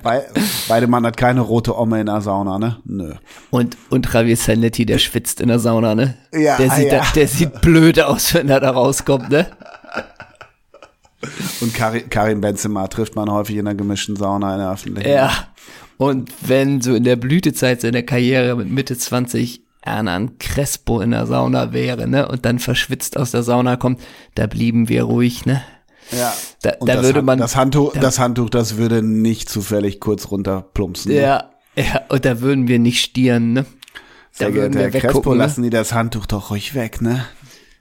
Wei- 0.02 0.22
Weidemann 0.68 1.04
hat 1.04 1.16
keine 1.16 1.40
rote 1.40 1.76
Omme 1.76 2.00
in 2.00 2.06
der 2.06 2.20
Sauna, 2.20 2.58
ne? 2.58 2.76
Nö. 2.84 3.14
Und, 3.50 3.76
und 3.90 4.12
Javier 4.12 4.36
Zanetti, 4.36 4.86
der 4.86 4.98
schwitzt 4.98 5.40
in 5.40 5.48
der 5.48 5.58
Sauna, 5.58 5.94
ne? 5.96 6.14
Ja, 6.32 6.56
der 6.56 6.70
sieht, 6.70 6.92
ja. 6.92 6.98
Da, 7.00 7.04
der 7.16 7.26
sieht 7.28 7.60
blöd 7.62 8.00
aus, 8.00 8.32
wenn 8.34 8.48
er 8.48 8.60
da 8.60 8.70
rauskommt, 8.70 9.30
ne? 9.30 9.46
Und 11.60 11.74
Karim, 11.74 12.08
Karim 12.10 12.40
Benzema 12.40 12.88
trifft 12.88 13.14
man 13.16 13.30
häufig 13.30 13.56
in 13.56 13.64
der 13.64 13.74
gemischten 13.74 14.16
Sauna 14.16 14.54
in 14.54 14.60
der 14.60 14.72
öffentlichen. 14.72 15.10
Ja. 15.10 15.30
Und 15.98 16.32
wenn 16.40 16.80
so 16.80 16.94
in 16.94 17.04
der 17.04 17.16
Blütezeit 17.16 17.80
seiner 17.80 18.02
Karriere 18.02 18.56
mit 18.56 18.70
Mitte 18.70 18.96
20 18.96 19.62
Hernan 19.82 20.38
Crespo 20.38 21.00
in 21.00 21.10
der 21.10 21.26
Sauna 21.26 21.72
wäre, 21.72 22.06
ne, 22.08 22.28
und 22.28 22.44
dann 22.44 22.58
verschwitzt 22.58 23.16
aus 23.16 23.32
der 23.32 23.42
Sauna 23.42 23.76
kommt, 23.76 24.00
da 24.34 24.46
blieben 24.46 24.88
wir 24.88 25.04
ruhig, 25.04 25.44
ne? 25.46 25.62
Ja. 26.10 26.32
Da, 26.62 26.74
Und 26.78 26.88
da 26.88 26.96
das 26.96 27.04
würde 27.06 27.22
man. 27.22 27.38
Das 27.38 27.56
Handtuch, 27.56 27.94
das 27.94 28.18
Handtuch, 28.18 28.50
das 28.50 28.76
würde 28.76 29.02
nicht 29.02 29.48
zufällig 29.48 30.00
kurz 30.00 30.30
runterplumpsen. 30.30 31.12
ne? 31.12 31.20
ja, 31.20 31.50
ja, 31.76 32.02
und 32.08 32.24
da 32.24 32.40
würden 32.40 32.68
wir 32.68 32.78
nicht 32.78 33.02
stieren, 33.02 33.52
ne? 33.52 33.66
Sehr 34.30 34.48
da 34.48 34.54
würden 34.54 34.72
geehrter 34.72 34.98
Herr 34.98 35.02
wir 35.02 35.10
Crespo. 35.10 35.32
Ne? 35.32 35.38
lassen 35.38 35.62
Sie 35.62 35.70
das 35.70 35.92
Handtuch 35.92 36.26
doch 36.26 36.50
ruhig 36.50 36.74
weg, 36.74 37.00
ne? 37.00 37.24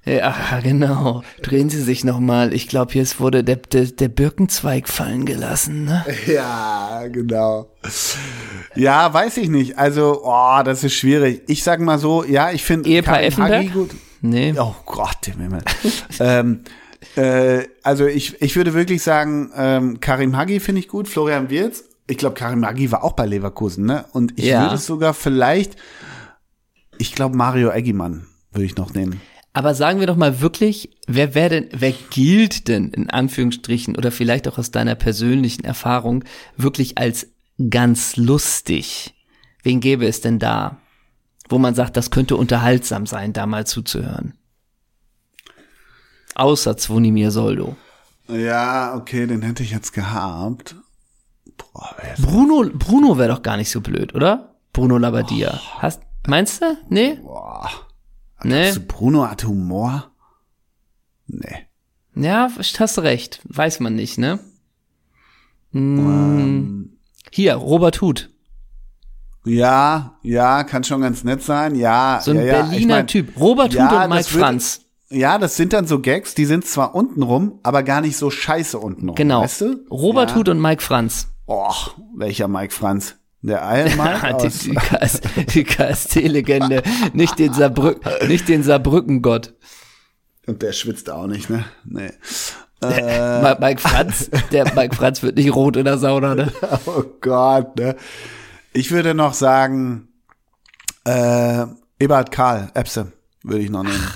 Ja, 0.03 0.33
genau. 0.63 1.21
Drehen 1.43 1.69
Sie 1.69 1.81
sich 1.81 2.03
nochmal. 2.03 2.53
Ich 2.53 2.67
glaube, 2.67 2.91
hier 2.93 3.03
ist- 3.03 3.19
wurde 3.19 3.43
der, 3.43 3.57
der, 3.57 3.85
der 3.85 4.07
Birkenzweig 4.09 4.89
fallen 4.89 5.25
gelassen, 5.25 5.85
ne? 5.85 6.03
Ja, 6.27 7.03
genau. 7.07 7.71
Ja, 8.75 9.13
weiß 9.13 9.37
ich 9.37 9.49
nicht. 9.49 9.77
Also, 9.77 10.21
oh, 10.23 10.61
das 10.63 10.83
ist 10.83 10.95
schwierig. 10.95 11.43
Ich 11.47 11.63
sag 11.63 11.79
mal 11.81 11.99
so, 11.99 12.23
ja, 12.23 12.51
ich 12.51 12.63
finde 12.63 12.89
Ehepaar 12.89 13.21
Effenberg? 13.21 13.53
Hagi 13.59 13.67
gut. 13.69 13.91
Nee. 14.21 14.53
Oh 14.57 14.73
Gott, 14.85 15.27
im 15.27 15.39
Himmel. 15.39 15.61
ähm, 16.19 16.63
äh, 17.15 17.63
also 17.83 18.05
ich, 18.07 18.41
ich 18.41 18.55
würde 18.55 18.73
wirklich 18.73 19.03
sagen, 19.03 19.51
ähm, 19.55 19.99
Karim 19.99 20.35
Hagi 20.37 20.59
finde 20.59 20.79
ich 20.79 20.87
gut, 20.87 21.07
Florian 21.09 21.49
Wirz. 21.51 21.83
Ich 22.07 22.17
glaube, 22.17 22.35
Karim 22.35 22.65
Hagi 22.65 22.91
war 22.91 23.03
auch 23.03 23.13
bei 23.13 23.25
Leverkusen, 23.27 23.85
ne? 23.85 24.05
Und 24.13 24.33
ich 24.39 24.45
Ja. 24.45 24.63
würde 24.63 24.77
sogar 24.77 25.13
vielleicht, 25.13 25.75
ich 26.97 27.13
glaube, 27.13 27.37
Mario 27.37 27.69
Eggimann 27.71 28.27
würde 28.51 28.65
ich 28.65 28.75
noch 28.75 28.93
nehmen. 28.93 29.21
Aber 29.53 29.75
sagen 29.75 29.99
wir 29.99 30.07
doch 30.07 30.15
mal 30.15 30.39
wirklich, 30.39 30.97
wer 31.07 31.35
wer 31.35 31.49
denn, 31.49 31.69
wer 31.73 31.91
gilt 32.09 32.67
denn 32.67 32.89
in 32.91 33.09
Anführungsstrichen 33.09 33.97
oder 33.97 34.11
vielleicht 34.11 34.47
auch 34.47 34.57
aus 34.57 34.71
deiner 34.71 34.95
persönlichen 34.95 35.65
Erfahrung 35.65 36.23
wirklich 36.55 36.97
als 36.97 37.27
ganz 37.69 38.15
lustig? 38.15 39.13
Wen 39.63 39.81
gäbe 39.81 40.07
es 40.07 40.21
denn 40.21 40.39
da, 40.39 40.77
wo 41.49 41.57
man 41.57 41.75
sagt, 41.75 41.97
das 41.97 42.11
könnte 42.11 42.37
unterhaltsam 42.37 43.05
sein, 43.05 43.33
da 43.33 43.45
mal 43.45 43.67
zuzuhören? 43.67 44.33
Außer 46.35 46.77
Zvonimir 46.77 47.31
Soldo. 47.31 47.75
Ja, 48.29 48.95
okay, 48.95 49.27
den 49.27 49.41
hätte 49.41 49.63
ich 49.63 49.71
jetzt 49.71 49.91
gehabt. 49.91 50.75
Boah, 51.57 51.95
Bruno, 52.19 52.69
Bruno 52.73 53.17
wäre 53.17 53.33
doch 53.33 53.41
gar 53.41 53.57
nicht 53.57 53.69
so 53.69 53.81
blöd, 53.81 54.15
oder? 54.15 54.55
Bruno 54.71 54.97
Labbadia. 54.97 55.59
Hast, 55.79 56.01
meinst 56.25 56.61
du? 56.61 56.77
Nee? 56.87 57.15
Boah. 57.15 57.69
Nee? 58.43 58.71
Bruno 58.87 59.29
hat 59.29 59.43
Humor? 59.45 60.11
Nee. 61.27 61.67
Ja, 62.15 62.49
hast 62.57 62.97
du 62.97 63.01
recht. 63.01 63.41
Weiß 63.45 63.79
man 63.79 63.95
nicht, 63.95 64.17
ne? 64.17 64.39
Hm, 65.71 65.97
Ähm, 65.99 66.97
hier, 67.31 67.55
Robert 67.55 68.01
Huth. 68.01 68.29
ja, 69.45 70.17
ja, 70.21 70.63
kann 70.63 70.83
schon 70.83 71.01
ganz 71.01 71.23
nett 71.23 71.41
sein. 71.43 71.75
Ja, 71.75 72.19
So 72.23 72.31
ein 72.31 72.37
ja, 72.37 72.43
ja. 72.43 72.51
Berliner 72.63 72.77
ich 72.77 72.87
mein, 72.87 73.07
Typ. 73.07 73.39
Robert 73.39 73.73
ja, 73.73 73.89
Huth 73.89 74.03
und 74.03 74.09
Mike 74.09 74.31
würde- 74.31 74.39
Franz. 74.39 74.81
Ja, 75.09 75.37
das 75.37 75.57
sind 75.57 75.73
dann 75.73 75.87
so 75.87 75.99
Gags, 75.99 76.35
die 76.35 76.45
sind 76.45 76.65
zwar 76.65 76.95
unten 76.95 77.21
rum, 77.21 77.59
aber 77.63 77.83
gar 77.83 77.99
nicht 78.01 78.15
so 78.15 78.29
scheiße 78.29 78.79
unten 78.79 79.09
rum. 79.09 79.15
Genau. 79.15 79.41
Weißt 79.41 79.61
du? 79.61 79.85
Robert 79.89 80.31
ja. 80.31 80.35
Huth 80.37 80.47
und 80.49 80.61
Mike 80.61 80.81
Franz. 80.81 81.27
Oh, 81.47 81.73
welcher 82.15 82.47
Mike 82.47 82.73
Franz? 82.73 83.17
Der 83.43 83.61
Iron 83.61 83.97
Mike 83.97 84.37
die, 84.41 84.77
aus, 84.77 85.21
die, 85.31 85.45
die 85.45 85.63
KSC-Legende. 85.63 86.83
nicht 87.13 87.39
den 87.39 87.53
Saarbrück, 87.53 87.99
nicht 88.27 88.47
den 88.47 88.63
Saarbrücken-Gott. 88.63 89.55
Und 90.47 90.61
der 90.61 90.73
schwitzt 90.73 91.09
auch 91.09 91.27
nicht, 91.27 91.49
ne? 91.49 91.65
Nee. 91.85 92.11
Ma- 92.81 93.57
Mike 93.59 93.79
Franz, 93.79 94.29
der 94.51 94.73
Mike 94.73 94.95
Franz 94.95 95.21
wird 95.21 95.37
nicht 95.37 95.53
rot 95.53 95.75
in 95.75 95.85
der 95.85 95.97
Sauna, 95.99 96.33
ne? 96.35 96.51
Oh 96.85 97.03
Gott, 97.21 97.75
ne? 97.77 97.95
Ich 98.73 98.91
würde 98.91 99.13
noch 99.13 99.33
sagen, 99.33 100.07
äh, 101.05 101.65
Eberhard 101.99 102.31
Karl, 102.31 102.71
Epse, 102.73 103.11
würde 103.43 103.63
ich 103.63 103.69
noch 103.69 103.83
nehmen. 103.83 104.07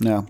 Ja. 0.00 0.26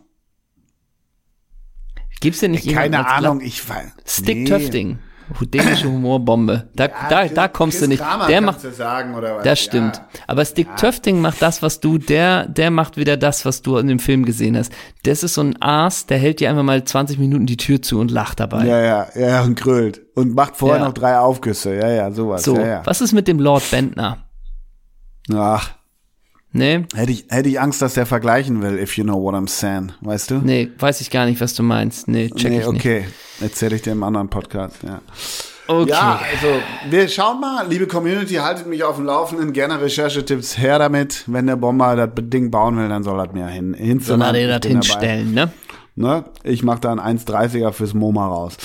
Gibt's 2.21 2.41
denn 2.41 2.51
nicht 2.51 2.69
Keine 2.69 3.07
Ahnung, 3.07 3.41
ich 3.41 3.67
weiß. 3.67 3.93
Stick 4.07 4.49
nee. 4.49 4.97
Dänische 5.41 5.89
Humorbombe. 5.91 6.69
Da, 6.75 6.89
da, 7.09 7.27
da 7.29 7.49
kommst 7.49 7.77
du 7.77 7.81
Chris 7.81 7.89
nicht. 7.89 8.03
Kramer 8.03 8.27
Der 8.27 8.41
macht, 8.41 8.63
du 8.63 8.71
sagen, 8.73 9.15
oder 9.15 9.37
was? 9.37 9.45
das 9.45 9.61
stimmt. 9.61 9.97
Ja. 9.97 10.05
Aber 10.27 10.45
Stick 10.45 10.77
Töfting 10.77 11.21
macht 11.21 11.41
das, 11.41 11.63
was 11.63 11.81
du, 11.81 11.99
der, 11.99 12.47
der 12.49 12.71
macht 12.71 12.97
wieder 12.97 13.17
das, 13.17 13.45
was 13.45 13.63
du 13.63 13.77
in 13.79 13.87
dem 13.87 13.99
Film 13.99 14.25
gesehen 14.25 14.57
hast. 14.57 14.73
Das 15.05 15.23
ist 15.23 15.35
so 15.35 15.41
ein 15.43 15.61
Aas, 15.63 16.07
der 16.07 16.19
hält 16.19 16.41
dir 16.41 16.51
einfach 16.51 16.63
mal 16.63 16.83
20 16.85 17.19
Minuten 17.19 17.47
die 17.47 17.57
Tür 17.57 17.81
zu 17.81 17.99
und 18.01 18.11
lacht 18.11 18.41
dabei. 18.41 18.65
Ja, 18.67 18.81
ja, 18.81 19.07
ja, 19.15 19.43
und 19.43 19.57
grölt. 19.59 20.03
Und 20.15 20.35
macht 20.35 20.57
vorher 20.57 20.79
Ja. 20.81 20.85
noch 20.87 20.95
drei 20.95 21.19
Aufgüsse. 21.19 21.75
Ja, 21.75 21.89
ja, 21.89 22.11
sowas. 22.11 22.43
so, 22.43 22.57
ja, 22.57 22.67
ja. 22.67 22.83
was 22.85 23.01
ist 23.01 23.13
mit 23.13 23.27
dem 23.29 23.39
Lord 23.41 23.69
Bentner? 23.71 24.19
Ach, 25.35 25.71
Nee, 26.57 26.85
hätte 26.95 27.11
ich, 27.11 27.27
hätte 27.31 27.49
ich 27.49 27.61
Angst, 27.61 27.83
dass 27.83 27.95
der 27.95 28.07
vergleichen 28.07 28.63
will, 28.63 28.79
if 28.79 28.97
you 28.97 29.03
know 29.03 29.21
what 29.21 29.35
I'm 29.35 29.49
saying. 29.49 29.91
Weißt 30.03 30.31
du? 30.31 30.37
nee, 30.37 30.71
weiß 30.79 31.01
ich 31.01 31.11
gar 31.11 31.27
nicht, 31.27 31.41
was 31.41 31.55
du 31.55 31.65
meinst. 31.65 32.07
Nee, 32.07 32.31
check 32.31 32.51
nee 32.53 32.61
ich 32.61 32.69
nicht. 32.69 32.81
okay. 32.81 33.05
Erzähle 33.41 33.75
ich 33.75 33.83
dir 33.83 33.91
im 33.91 34.05
anderen 34.05 34.29
Podcast, 34.29 34.77
ja. 34.85 35.01
Okay. 35.67 35.91
Ja, 35.91 36.21
also 36.33 36.47
wir 36.91 37.09
schauen 37.09 37.41
mal, 37.41 37.67
liebe 37.69 37.87
Community, 37.89 38.35
haltet 38.35 38.67
mich 38.69 38.85
auf 38.85 38.97
dem 38.97 39.07
Laufenden, 39.07 39.53
gerne 39.53 39.81
Recherchetipps 39.81 40.57
her 40.57 40.79
damit. 40.79 41.25
Wenn 41.27 41.47
der 41.49 41.57
Bomber 41.57 41.97
das 41.97 42.11
Ding 42.29 42.51
bauen 42.53 42.77
will, 42.77 42.89
dann 42.89 43.03
soll 43.03 43.19
er 43.19 43.33
mir 43.33 43.47
hin, 43.49 43.75
Soll 43.77 43.87
hinzimmern. 43.87 44.35
er 44.35 44.41
dir 44.41 44.47
das 44.49 44.61
bin 44.61 44.81
dabei. 44.81 44.87
hinstellen, 44.87 45.33
ne? 45.35 45.53
Ne? 45.97 46.25
Ich 46.45 46.63
mache 46.63 46.81
da 46.81 46.93
einen 46.93 47.19
1,30er 47.19 47.73
fürs 47.73 47.95
MoMA 47.95 48.27
raus. 48.29 48.57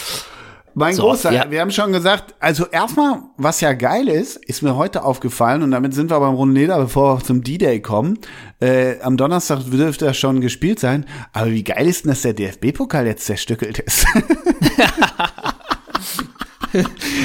Mein 0.74 0.94
So, 0.94 1.04
Großer, 1.04 1.32
ja. 1.32 1.50
wir 1.50 1.62
haben 1.62 1.72
schon 1.72 1.92
gesagt, 1.92 2.36
also 2.40 2.66
erstmal, 2.68 3.22
was 3.38 3.62
ja 3.62 3.74
geil 3.74 4.08
ist, 4.08 4.38
ist 4.38 4.62
mir 4.62 4.76
heute 4.76 5.04
aufgefallen 5.04 5.64
und 5.64 5.72
damit 5.72 5.94
sind 5.94 6.12
wir 6.12 6.20
beim 6.20 6.36
Runden 6.36 6.56
Leder, 6.56 6.78
bevor 6.78 7.18
wir 7.18 7.24
zum 7.24 7.44
D-Day 7.44 7.82
kommen. 7.82 8.20
Äh, 8.60 9.00
am 9.02 9.18
Donnerstag 9.18 9.62
dürfte 9.70 10.06
er 10.06 10.14
schon 10.14 10.42
gespielt 10.42 10.80
sein, 10.80 11.06
aber 11.34 11.52
wie 11.52 11.64
geil 11.64 11.88
ist 11.88 12.06
denn, 12.06 12.10
dass 12.10 12.22
der 12.22 12.34
DFB-Pokal 12.34 13.06
jetzt 13.08 13.26
zerstückelt 13.26 13.80
ist? 13.80 14.06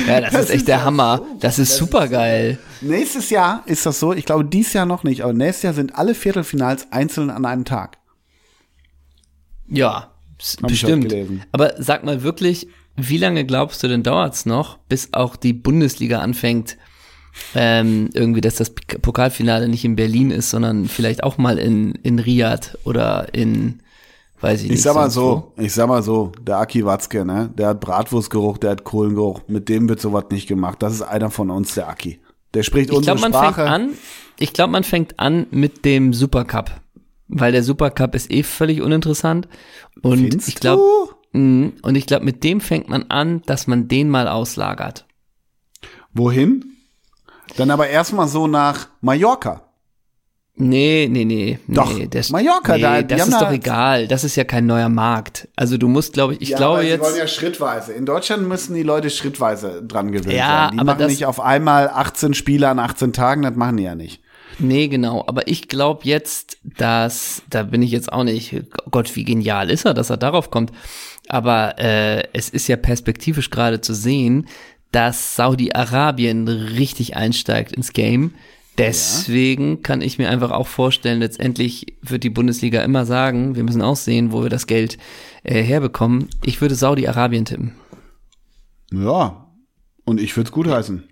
Ja, 0.07 0.20
das, 0.20 0.35
ist 0.35 0.50
echt 0.50 0.68
der 0.68 0.85
Hammer. 0.85 1.22
Das 1.40 1.59
ist 1.59 1.76
super 1.76 2.09
geil. 2.09 2.59
Nächstes 2.80 3.30
Jahr 3.30 3.62
ist 3.66 3.85
das 3.87 4.00
so, 4.00 4.12
ich 4.12 4.24
glaube 4.24 4.44
dieses 4.44 4.72
Jahr 4.72 4.87
noch 4.87 5.04
nicht, 5.04 5.22
aber 5.22 5.33
nächstes 5.33 5.62
Jahr 5.62 5.74
sind 5.74 5.94
alle 5.96 6.14
Viertelfinals 6.14 6.90
einzeln 6.92 7.30
an 7.30 7.44
einem 7.44 7.64
Tag. 7.64 7.98
Ja, 9.68 10.12
Hab 10.62 10.68
bestimmt. 10.68 11.14
Aber 11.52 11.74
sag 11.78 12.04
mal 12.04 12.22
wirklich, 12.22 12.68
wie 12.96 13.18
lange 13.18 13.44
glaubst 13.44 13.83
du 13.83 13.88
denn 13.88 14.02
dauert's 14.02 14.46
noch, 14.46 14.78
bis 14.88 15.09
auch 15.12 15.37
die 15.37 15.52
Bundesliga 15.52 16.20
anfängt, 16.20 16.76
ähm, 17.54 18.11
irgendwie, 18.14 18.40
dass 18.40 18.57
das 18.57 18.70
Pokalfinale 18.70 19.68
nicht 19.68 19.85
in 19.85 19.96
Berlin 19.96 20.30
ist, 20.30 20.50
sondern 20.50 20.87
vielleicht 20.87 21.24
auch 21.24 21.37
mal 21.37 21.59
in, 21.59 21.92
in 22.02 22.20
Riyadh 22.20 22.78
oder 22.85 23.35
in, 23.35 23.80
weiß 24.40 24.62
ich 24.62 24.68
nicht. 24.70 24.78
Ich 24.78 24.83
sag 24.83 24.94
mal 24.94 25.07
wo. 25.07 25.11
so, 25.11 25.52
ich 25.57 25.72
sag 25.72 25.88
mal 25.88 26.02
so, 26.02 26.30
der 26.40 26.59
Aki 26.59 26.85
Watzke, 26.85 27.24
ne, 27.24 27.50
der 27.59 27.68
hat 27.68 27.80
Bratwurstgeruch, 27.80 28.59
der 28.59 28.70
hat 28.70 28.85
Kohlengeruch, 28.85 29.42
mit 29.48 29.68
dem 29.68 29.88
wird 29.88 30.00
sowas 30.00 30.26
nicht 30.30 30.46
gemacht. 30.46 30.80
Das 30.80 30.92
ist 30.92 31.02
einer 31.02 31.30
von 31.30 31.50
uns, 31.50 31.74
der 31.74 31.88
Aki. 31.88 32.20
Der 32.54 32.62
spricht 32.62 32.90
Ich 32.90 32.96
unsere 32.96 33.16
glaube, 33.16 33.33
man 33.33 33.33
Sprache. 33.33 33.62
fängt 33.62 33.68
an, 33.68 33.90
ich 34.38 34.52
glaube, 34.52 34.70
man 34.70 34.85
fängt 34.85 35.18
an 35.18 35.46
mit 35.50 35.85
dem 35.85 36.12
Supercup. 36.12 36.70
Weil 37.26 37.52
der 37.52 37.64
Supercup 37.64 38.14
ist 38.14 38.30
eh 38.30 38.42
völlig 38.44 38.80
uninteressant. 38.80 39.48
Und 40.02 40.18
Findest 40.18 40.48
ich 40.48 40.54
glaube? 40.57 40.83
Und 41.35 41.94
ich 41.97 42.07
glaube, 42.07 42.25
mit 42.25 42.44
dem 42.44 42.61
fängt 42.61 42.88
man 42.88 43.05
an, 43.11 43.42
dass 43.47 43.66
man 43.66 43.88
den 43.88 44.09
mal 44.09 44.29
auslagert. 44.29 45.05
Wohin? 46.12 46.64
Dann 47.57 47.70
aber 47.70 47.88
erstmal 47.88 48.29
so 48.29 48.47
nach 48.47 48.88
Mallorca. 49.01 49.62
Nee, 50.57 51.09
nee, 51.11 51.25
nee. 51.25 51.59
Doch, 51.66 51.92
nee, 51.99 52.07
das, 52.07 52.31
Mallorca, 52.31 52.77
nee, 52.77 52.83
da- 52.83 53.03
die 53.03 53.09
das 53.16 53.27
ist 53.27 53.40
doch 53.40 53.51
egal. 53.51 54.07
Das 54.07 54.23
ist 54.23 54.37
ja 54.37 54.44
kein 54.44 54.66
neuer 54.66 54.88
Markt. 54.88 55.49
Also 55.57 55.77
du 55.77 55.88
musst, 55.88 56.12
glaube 56.12 56.35
ich, 56.35 56.42
ich 56.42 56.55
glaube 56.55 56.75
aber 56.79 56.83
jetzt. 56.85 57.01
wollen 57.03 57.16
ja 57.16 57.27
schrittweise. 57.27 57.92
In 57.92 58.07
Deutschland 58.07 58.47
müssen 58.47 58.75
die 58.77 58.85
Leute 58.85 59.11
schrittweise 59.11 59.83
dran 59.83 60.12
gewöhnt 60.12 60.33
Ja, 60.37 60.66
sein. 60.68 60.75
Die 60.75 60.79
aber 60.79 60.92
machen 60.92 60.99
das- 61.01 61.11
nicht 61.11 61.27
auf 61.27 61.40
einmal 61.40 61.88
18 61.88 62.35
Spiele 62.35 62.68
an 62.68 62.79
18 62.79 63.12
Tagen, 63.12 63.42
das 63.42 63.57
machen 63.57 63.77
die 63.79 63.83
ja 63.83 63.97
nicht. 63.97 64.23
Nee, 64.59 64.88
genau. 64.88 65.25
Aber 65.27 65.49
ich 65.49 65.69
glaube 65.69 66.03
jetzt, 66.05 66.59
dass, 66.62 67.43
da 67.51 67.64
bin 67.64 67.83
ich 67.83 67.90
jetzt 67.90 68.12
auch 68.12 68.25
nicht, 68.25 68.55
Gott, 68.90 69.14
wie 69.17 69.25
genial 69.25 69.71
ist 69.71 69.85
er, 69.85 69.95
dass 69.95 70.11
er 70.11 70.17
darauf 70.17 70.51
kommt. 70.51 70.73
Aber 71.29 71.79
äh, 71.79 72.25
es 72.33 72.51
ist 72.51 72.69
ja 72.69 72.77
perspektivisch 72.77 73.51
gerade 73.51 73.81
zu 73.81 73.95
sehen, 73.95 74.47
dass 74.93 75.37
Saudi-Arabien 75.37 76.47
richtig 76.49 77.17
einsteigt 77.17 77.73
ins 77.73 77.93
Game. 77.93 78.35
Deswegen 78.79 79.83
kann 79.83 80.01
ich 80.01 80.19
mir 80.19 80.29
einfach 80.29 80.51
auch 80.51 80.67
vorstellen, 80.67 81.21
letztendlich 81.21 81.97
wird 82.03 82.25
die 82.25 82.31
Bundesliga 82.31 82.83
immer 82.83 83.07
sagen, 83.07 83.55
wir 83.55 83.62
müssen 83.62 83.83
auch 83.83 83.97
sehen, 83.97 84.33
wo 84.33 84.43
wir 84.43 84.51
das 84.51 84.67
Geld 84.67 84.99
äh, 85.45 85.62
herbekommen. 85.62 86.29
Ich 86.45 86.61
würde 86.61 86.75
Saudi-Arabien 86.75 87.45
tippen. 87.45 87.75
Ja. 88.93 89.47
Und 90.05 90.21
ich 90.21 90.37
würde 90.37 90.49
es 90.49 90.53
gut 90.53 90.69
heißen. 90.69 91.05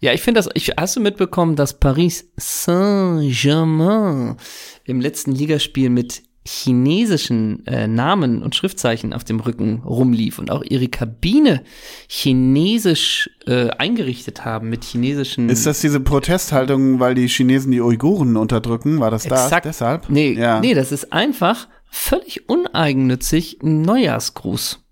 Ja, 0.00 0.12
ich 0.12 0.22
finde 0.22 0.38
das, 0.38 0.48
ich, 0.54 0.72
hast 0.78 0.96
du 0.96 1.00
mitbekommen, 1.00 1.56
dass 1.56 1.78
Paris 1.78 2.30
Saint-Germain 2.36 4.36
im 4.84 5.00
letzten 5.00 5.32
Ligaspiel 5.32 5.90
mit 5.90 6.22
chinesischen 6.46 7.66
äh, 7.66 7.86
Namen 7.86 8.42
und 8.42 8.56
Schriftzeichen 8.56 9.12
auf 9.12 9.24
dem 9.24 9.40
Rücken 9.40 9.82
rumlief 9.84 10.38
und 10.38 10.50
auch 10.50 10.62
ihre 10.62 10.88
Kabine 10.88 11.62
chinesisch 12.08 13.30
äh, 13.46 13.68
eingerichtet 13.70 14.44
haben 14.44 14.70
mit 14.70 14.84
chinesischen 14.84 15.50
Ist 15.50 15.66
das 15.66 15.80
diese 15.80 16.00
Protesthaltung, 16.00 16.98
weil 16.98 17.14
die 17.14 17.28
Chinesen 17.28 17.72
die 17.72 17.82
Uiguren 17.82 18.36
unterdrücken? 18.36 19.00
War 19.00 19.10
das 19.10 19.24
da? 19.24 19.44
Exakt. 19.44 19.66
Deshalb? 19.66 20.08
Nee, 20.08 20.32
ja. 20.32 20.60
nee, 20.60 20.72
das 20.72 20.92
ist 20.92 21.12
einfach 21.12 21.68
völlig 21.90 22.48
uneigennützig 22.48 23.58
ein 23.62 23.82
Neujahrsgruß. 23.82 24.82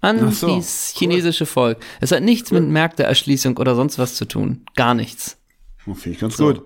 An 0.00 0.30
so, 0.32 0.56
das 0.56 0.94
chinesische 0.96 1.46
Volk. 1.46 1.78
Es 2.00 2.12
hat 2.12 2.22
nichts 2.22 2.52
mit 2.52 2.64
Märkteerschließung 2.64 3.56
oder 3.56 3.74
sonst 3.74 3.98
was 3.98 4.14
zu 4.14 4.26
tun. 4.26 4.64
Gar 4.76 4.94
nichts. 4.94 5.38
Finde 5.78 6.10
ich 6.10 6.18
ganz 6.18 6.36
gut. 6.36 6.62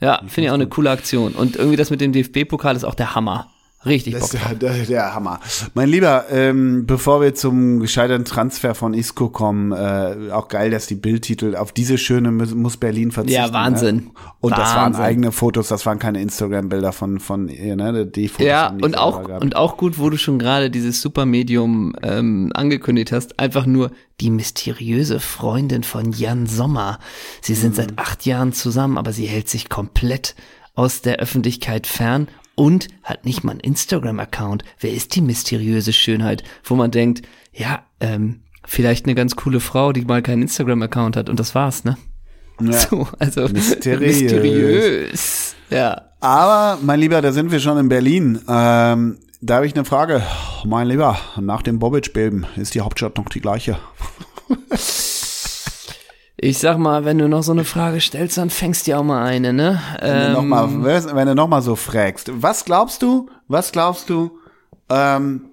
Ja, 0.00 0.18
finde 0.26 0.42
ich 0.42 0.50
auch 0.50 0.54
eine 0.54 0.68
coole 0.68 0.90
Aktion. 0.90 1.32
Und 1.32 1.56
irgendwie 1.56 1.76
das 1.76 1.90
mit 1.90 2.00
dem 2.00 2.12
DFB-Pokal 2.12 2.76
ist 2.76 2.84
auch 2.84 2.94
der 2.94 3.14
Hammer. 3.14 3.50
Richtig 3.86 4.14
Das 4.14 4.32
Bock. 4.32 4.34
ist 4.34 4.60
der, 4.60 4.74
der, 4.74 4.86
der 4.86 5.14
Hammer. 5.14 5.38
Mein 5.74 5.88
Lieber, 5.88 6.24
ähm, 6.32 6.84
bevor 6.84 7.20
wir 7.20 7.34
zum 7.36 7.78
gescheiterten 7.78 8.24
Transfer 8.24 8.74
von 8.74 8.92
Isco 8.92 9.28
kommen, 9.28 9.70
äh, 9.70 10.32
auch 10.32 10.48
geil, 10.48 10.72
dass 10.72 10.88
die 10.88 10.96
Bildtitel 10.96 11.54
auf 11.54 11.70
diese 11.70 11.96
schöne 11.96 12.32
muss 12.32 12.76
Berlin 12.76 13.12
verzichten. 13.12 13.40
Ja, 13.40 13.52
Wahnsinn. 13.52 13.96
Ne? 13.96 14.10
Und 14.40 14.52
das 14.52 14.74
waren 14.74 14.94
Wahnsinn. 14.94 15.02
eigene 15.04 15.32
Fotos, 15.32 15.68
das 15.68 15.86
waren 15.86 16.00
keine 16.00 16.20
Instagram-Bilder 16.20 16.92
von, 16.92 17.20
von 17.20 17.48
ihr, 17.48 17.76
ne? 17.76 18.04
Die 18.04 18.26
Fotos 18.26 18.46
Ja, 18.46 18.70
die 18.70 18.82
und 18.82 18.98
auch, 18.98 19.28
und 19.40 19.54
auch 19.54 19.76
gut, 19.76 19.98
wo 19.98 20.10
du 20.10 20.16
schon 20.18 20.40
gerade 20.40 20.70
dieses 20.70 21.00
Supermedium 21.00 21.94
ähm, 22.02 22.50
angekündigt 22.54 23.12
hast, 23.12 23.38
einfach 23.38 23.64
nur 23.64 23.92
die 24.20 24.30
mysteriöse 24.30 25.20
Freundin 25.20 25.84
von 25.84 26.12
Jan 26.12 26.46
Sommer. 26.46 26.98
Sie 27.42 27.54
sind 27.54 27.76
seit 27.76 27.96
acht 27.96 28.26
Jahren 28.26 28.52
zusammen, 28.52 28.98
aber 28.98 29.12
sie 29.12 29.26
hält 29.26 29.48
sich 29.48 29.68
komplett 29.68 30.34
aus 30.74 31.00
der 31.00 31.18
Öffentlichkeit 31.18 31.86
fern 31.86 32.26
und 32.58 32.88
hat 33.04 33.24
nicht 33.24 33.44
mal 33.44 33.52
einen 33.52 33.60
Instagram-Account. 33.60 34.64
Wer 34.80 34.92
ist 34.92 35.14
die 35.14 35.20
mysteriöse 35.20 35.92
Schönheit, 35.92 36.42
wo 36.64 36.74
man 36.74 36.90
denkt, 36.90 37.22
ja, 37.52 37.84
ähm, 38.00 38.40
vielleicht 38.64 39.06
eine 39.06 39.14
ganz 39.14 39.36
coole 39.36 39.60
Frau, 39.60 39.92
die 39.92 40.02
mal 40.02 40.22
keinen 40.22 40.42
Instagram-Account 40.42 41.16
hat 41.16 41.30
und 41.30 41.38
das 41.38 41.54
war's, 41.54 41.84
ne? 41.84 41.96
Ja. 42.60 42.72
So, 42.72 43.06
also 43.20 43.42
Mysteriös. 43.48 44.20
mysteriös. 44.22 45.54
Ja. 45.70 46.02
Aber, 46.18 46.80
mein 46.82 46.98
Lieber, 46.98 47.22
da 47.22 47.30
sind 47.30 47.52
wir 47.52 47.60
schon 47.60 47.78
in 47.78 47.88
Berlin. 47.88 48.40
Ähm, 48.48 49.18
da 49.40 49.56
habe 49.56 49.66
ich 49.66 49.74
eine 49.74 49.84
Frage. 49.84 50.20
Mein 50.64 50.88
Lieber, 50.88 51.16
nach 51.40 51.62
dem 51.62 51.78
Bobic-Beben 51.78 52.44
ist 52.56 52.74
die 52.74 52.80
Hauptstadt 52.80 53.16
noch 53.16 53.28
die 53.28 53.40
gleiche? 53.40 53.78
Ich 56.40 56.58
sag 56.58 56.78
mal, 56.78 57.04
wenn 57.04 57.18
du 57.18 57.28
noch 57.28 57.42
so 57.42 57.50
eine 57.50 57.64
Frage 57.64 58.00
stellst, 58.00 58.38
dann 58.38 58.48
fängst 58.48 58.86
du 58.86 58.92
ja 58.92 58.98
auch 58.98 59.02
mal 59.02 59.24
eine, 59.24 59.52
ne? 59.52 59.80
Wenn 60.00 60.08
du 60.20 60.26
Ähm, 60.26 60.32
noch 60.34 60.42
mal, 60.42 60.84
wenn 60.84 61.26
du 61.26 61.34
noch 61.34 61.48
mal 61.48 61.62
so 61.62 61.74
fragst, 61.74 62.30
was 62.32 62.64
glaubst 62.64 63.02
du, 63.02 63.28
was 63.48 63.72
glaubst 63.72 64.08
du, 64.08 64.38
ähm, 64.88 65.46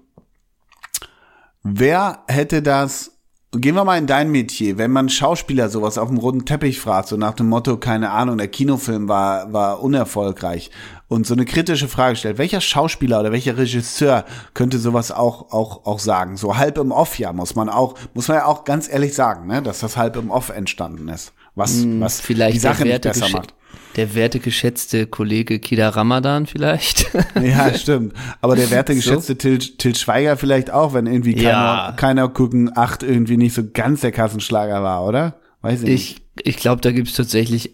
wer 1.64 2.20
hätte 2.28 2.62
das, 2.62 3.15
gehen 3.58 3.74
wir 3.74 3.84
mal 3.84 3.98
in 3.98 4.06
dein 4.06 4.30
Metier, 4.30 4.78
wenn 4.78 4.90
man 4.90 5.08
Schauspieler 5.08 5.68
sowas 5.68 5.98
auf 5.98 6.08
dem 6.08 6.18
roten 6.18 6.44
Teppich 6.44 6.80
fragt, 6.80 7.08
so 7.08 7.16
nach 7.16 7.34
dem 7.34 7.48
Motto, 7.48 7.76
keine 7.76 8.10
Ahnung, 8.10 8.38
der 8.38 8.48
Kinofilm 8.48 9.08
war, 9.08 9.52
war 9.52 9.82
unerfolgreich 9.82 10.70
und 11.08 11.26
so 11.26 11.34
eine 11.34 11.44
kritische 11.44 11.88
Frage 11.88 12.16
stellt, 12.16 12.38
welcher 12.38 12.60
Schauspieler 12.60 13.20
oder 13.20 13.32
welcher 13.32 13.56
Regisseur 13.56 14.24
könnte 14.54 14.78
sowas 14.78 15.12
auch, 15.12 15.52
auch, 15.52 15.86
auch 15.86 15.98
sagen? 15.98 16.36
So 16.36 16.56
halb 16.56 16.78
im 16.78 16.90
Off, 16.90 17.18
ja, 17.18 17.32
muss 17.32 17.54
man 17.54 17.68
auch, 17.68 17.94
muss 18.14 18.28
man 18.28 18.38
ja 18.38 18.46
auch 18.46 18.64
ganz 18.64 18.88
ehrlich 18.88 19.14
sagen, 19.14 19.46
ne, 19.46 19.62
dass 19.62 19.80
das 19.80 19.96
halb 19.96 20.16
im 20.16 20.30
Off 20.30 20.48
entstanden 20.48 21.08
ist. 21.08 21.32
Was, 21.54 21.86
was 22.00 22.18
Hm, 22.18 22.24
vielleicht 22.24 22.56
die 22.56 22.60
Sache 22.60 22.84
nicht 22.84 23.02
besser 23.02 23.28
macht. 23.30 23.54
Der 23.96 24.14
wertegeschätzte 24.14 25.06
Kollege 25.06 25.58
Kida 25.58 25.88
Ramadan 25.88 26.46
vielleicht. 26.46 27.06
Ja, 27.42 27.72
stimmt. 27.74 28.12
Aber 28.40 28.56
der 28.56 28.70
wertegeschätzte 28.70 29.36
Till, 29.36 29.58
Till 29.58 29.94
Schweiger 29.94 30.36
vielleicht 30.36 30.70
auch, 30.70 30.94
wenn 30.94 31.06
irgendwie 31.06 31.34
keiner, 31.34 31.48
Ja. 31.48 31.94
keiner 31.96 32.28
gucken, 32.28 32.76
acht 32.76 33.02
irgendwie 33.02 33.36
nicht 33.36 33.54
so 33.54 33.62
ganz 33.72 34.00
der 34.00 34.12
Kassenschlager 34.12 34.82
war, 34.82 35.04
oder? 35.06 35.36
Weiß 35.62 35.82
ich, 35.82 35.88
nicht. 35.88 36.22
ich 36.42 36.46
ich 36.46 36.56
glaube, 36.58 36.80
da 36.82 36.92
gibt's 36.92 37.14
tatsächlich, 37.14 37.72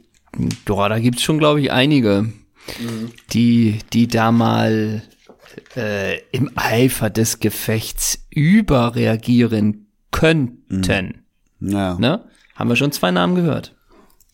boah, 0.64 0.88
da 0.88 0.98
gibt's 0.98 1.22
schon, 1.22 1.38
glaube 1.38 1.60
ich, 1.60 1.72
einige, 1.72 2.32
die, 3.32 3.78
die 3.92 4.06
da 4.06 4.30
mal 4.30 5.02
äh, 5.76 6.18
im 6.30 6.50
Eifer 6.54 7.10
des 7.10 7.40
Gefechts 7.40 8.24
überreagieren 8.30 9.86
könnten. 10.10 11.22
Ja. 11.60 11.94
Ne? 11.98 12.24
Haben 12.54 12.68
wir 12.68 12.76
schon 12.76 12.92
zwei 12.92 13.10
Namen 13.10 13.34
gehört. 13.34 13.74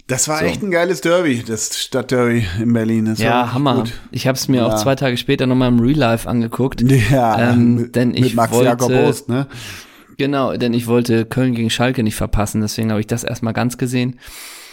Das 0.09 0.27
war 0.27 0.42
echt 0.42 0.62
ein 0.62 0.71
geiles 0.71 1.03
Derby, 1.03 1.44
das 1.47 1.79
Stadtderby 1.79 2.44
in 2.61 2.73
Berlin. 2.73 3.05
Das 3.05 3.18
Ja, 3.18 3.53
Hammer. 3.53 3.75
Gut. 3.77 3.92
Ich 4.11 4.27
habe 4.27 4.37
es 4.37 4.49
mir 4.49 4.57
Ja. 4.59 4.66
auch 4.66 4.77
zwei 4.83 4.94
Tage 4.94 5.16
später 5.18 5.47
nochmal 5.47 5.68
im 5.68 5.79
Real 5.81 5.97
Life 5.99 6.29
angeguckt. 6.29 6.81
Ja, 7.11 7.51
Ähm, 7.53 7.75
mit, 7.83 7.94
denn 7.94 8.14
ich 8.14 8.21
mit 8.23 8.35
Max 8.35 8.53
wollte- 8.53 8.64
Jakob 8.71 8.90
Ost, 8.90 9.29
ne? 9.29 9.47
Genau, 10.16 10.57
denn 10.57 10.73
ich 10.75 10.87
wollte 10.87 11.27
Köln 11.27 11.55
gegen 11.55 11.71
Schalke 11.71 12.03
nicht 12.03 12.16
verpassen, 12.16 12.61
deswegen 12.62 12.90
habe 12.90 13.01
ich 13.01 13.07
das 13.07 13.23
erstmal 13.23 13.53
ganz 13.53 13.77
gesehen. 13.79 14.18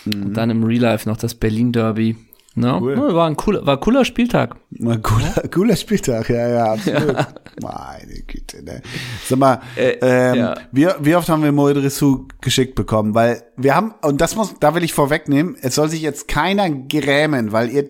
Und 0.06 0.34
dann 0.36 0.50
im 0.50 0.64
Real 0.64 0.82
Life 0.82 1.08
noch 1.08 1.18
das 1.18 1.36
Berlin 1.36 1.72
Derby. 1.72 2.16
No? 2.58 2.80
Cool. 2.80 2.94
Ja, 2.96 3.14
War 3.14 3.28
ein 3.28 3.36
cooler, 3.36 3.66
war 3.66 3.76
ein 3.76 3.80
cooler 3.82 4.06
Spieltag. 4.06 4.56
Mal 4.72 5.00
cooler, 5.00 5.34
cooler 5.54 5.76
Spieltag, 5.76 6.30
ja, 6.30 6.48
ja, 6.48 6.66
absolut. 6.74 7.16
Meine 7.62 8.22
Güte, 8.28 8.64
ne. 8.64 8.82
Sag 9.26 9.40
mal, 9.40 9.62
Äh, 9.76 9.98
ähm, 10.02 10.36
ja. 10.36 10.56
wie, 10.72 10.88
wie 11.02 11.16
oft 11.16 11.28
haben 11.30 11.44
wir 11.44 11.52
Moed 11.52 11.76
Rissou 11.78 12.28
geschickt 12.42 12.76
bekommen? 12.76 13.14
Weil 13.14 13.44
wir 13.58 13.76
haben, 13.76 13.94
und 14.02 14.22
das 14.22 14.36
muss, 14.36 14.56
da 14.60 14.74
will 14.74 14.84
ich 14.84 14.94
vorwegnehmen, 14.94 15.56
es 15.62 15.76
soll 15.76 15.90
sich 15.90 16.02
jetzt 16.02 16.28
keiner 16.30 16.70
grämen, 16.70 17.52
weil 17.52 17.70
ihr 17.70 17.90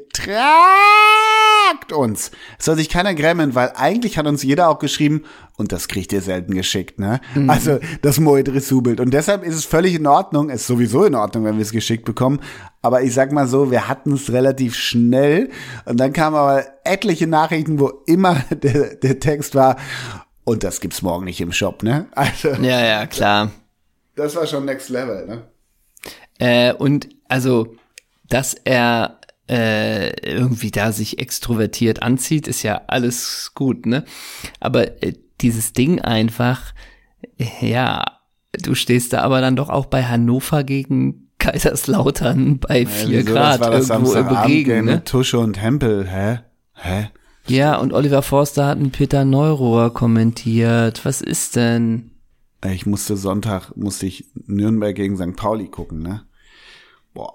tragt 1.71 1.91
uns. 1.91 2.31
Es 2.59 2.65
soll 2.65 2.75
sich 2.75 2.89
keiner 2.89 3.13
grämen, 3.15 3.55
weil 3.55 3.71
eigentlich 3.75 4.17
hat 4.17 4.27
uns 4.27 4.43
jeder 4.43 4.69
auch 4.69 4.79
geschrieben, 4.79 5.23
und 5.57 5.71
das 5.71 5.87
kriegt 5.87 6.11
ihr 6.11 6.21
selten 6.21 6.53
geschickt, 6.53 6.99
ne? 6.99 7.21
Mhm. 7.33 7.49
Also 7.49 7.79
das 8.01 8.19
Moed 8.19 8.49
Rissou-Bild. 8.49 8.99
Und 8.99 9.13
deshalb 9.13 9.43
ist 9.43 9.55
es 9.55 9.65
völlig 9.65 9.95
in 9.95 10.05
Ordnung, 10.05 10.49
ist 10.49 10.67
sowieso 10.67 11.05
in 11.05 11.15
Ordnung, 11.15 11.45
wenn 11.45 11.55
wir 11.55 11.61
es 11.61 11.71
geschickt 11.71 12.03
bekommen. 12.05 12.41
Aber 12.81 13.01
ich 13.03 13.13
sag 13.13 13.31
mal 13.31 13.47
so, 13.47 13.71
wir 13.71 13.87
hatten 13.87 14.13
es 14.13 14.31
relativ 14.33 14.75
schnell. 14.75 15.49
Und 15.85 15.97
dann 15.99 16.11
kamen 16.13 16.35
aber 16.35 16.65
etliche 16.83 17.27
Nachrichten, 17.27 17.79
wo 17.79 17.87
immer 18.05 18.35
der, 18.49 18.95
der 18.95 19.19
Text 19.19 19.55
war, 19.55 19.77
und 20.43 20.63
das 20.63 20.79
gibt's 20.79 21.01
morgen 21.01 21.25
nicht 21.25 21.41
im 21.41 21.51
Shop, 21.51 21.81
ne? 21.83 22.07
Also, 22.11 22.49
Ja, 22.49 22.85
ja, 22.85 23.07
klar. 23.07 23.51
das 24.15 24.35
war 24.35 24.45
schon 24.45 24.65
next 24.65 24.89
level, 24.89 25.25
ne? 25.25 25.43
Äh, 26.37 26.73
und 26.73 27.07
also, 27.29 27.75
dass 28.29 28.53
er 28.65 29.19
äh, 29.49 30.09
irgendwie 30.27 30.71
da 30.71 30.91
sich 30.91 31.19
extrovertiert 31.19 32.01
anzieht, 32.01 32.47
ist 32.47 32.63
ja 32.63 32.81
alles 32.87 33.51
gut, 33.55 33.85
ne? 33.85 34.03
Aber 34.59 35.03
äh, 35.03 35.13
dieses 35.41 35.73
Ding 35.73 36.01
einfach, 36.01 36.73
ja, 37.61 38.03
du 38.61 38.73
stehst 38.75 39.13
da 39.13 39.21
aber 39.21 39.41
dann 39.41 39.55
doch 39.55 39.69
auch 39.69 39.85
bei 39.85 40.03
Hannover 40.03 40.63
gegen 40.63 41.29
Kaiserslautern 41.37 42.59
bei 42.59 42.85
vier 42.85 43.19
Wieso? 43.25 43.33
Grad 43.33 43.59
das 43.61 43.67
war 43.67 43.71
das 43.71 43.89
irgendwo 43.89 44.13
im 44.13 44.27
Regen, 44.27 44.85
ne? 44.85 45.03
Tusche 45.03 45.37
und 45.39 45.61
Hempel, 45.61 46.07
hä? 46.09 46.39
Hä? 46.73 47.09
Ja, 47.47 47.75
und 47.77 47.93
Oliver 47.93 48.23
Forster 48.23 48.65
hat 48.65 48.77
einen 48.79 48.89
Peter 48.91 49.23
Neurohr 49.25 49.93
kommentiert. 49.93 51.05
Was 51.05 51.21
ist 51.21 51.55
denn? 51.55 52.09
Ich 52.65 52.87
musste 52.87 53.15
Sonntag, 53.17 53.77
musste 53.77 54.07
ich 54.07 54.25
Nürnberg 54.47 54.95
gegen 54.95 55.17
St. 55.17 55.35
Pauli 55.35 55.67
gucken, 55.67 55.99
ne? 56.01 56.23
Boah. 57.13 57.33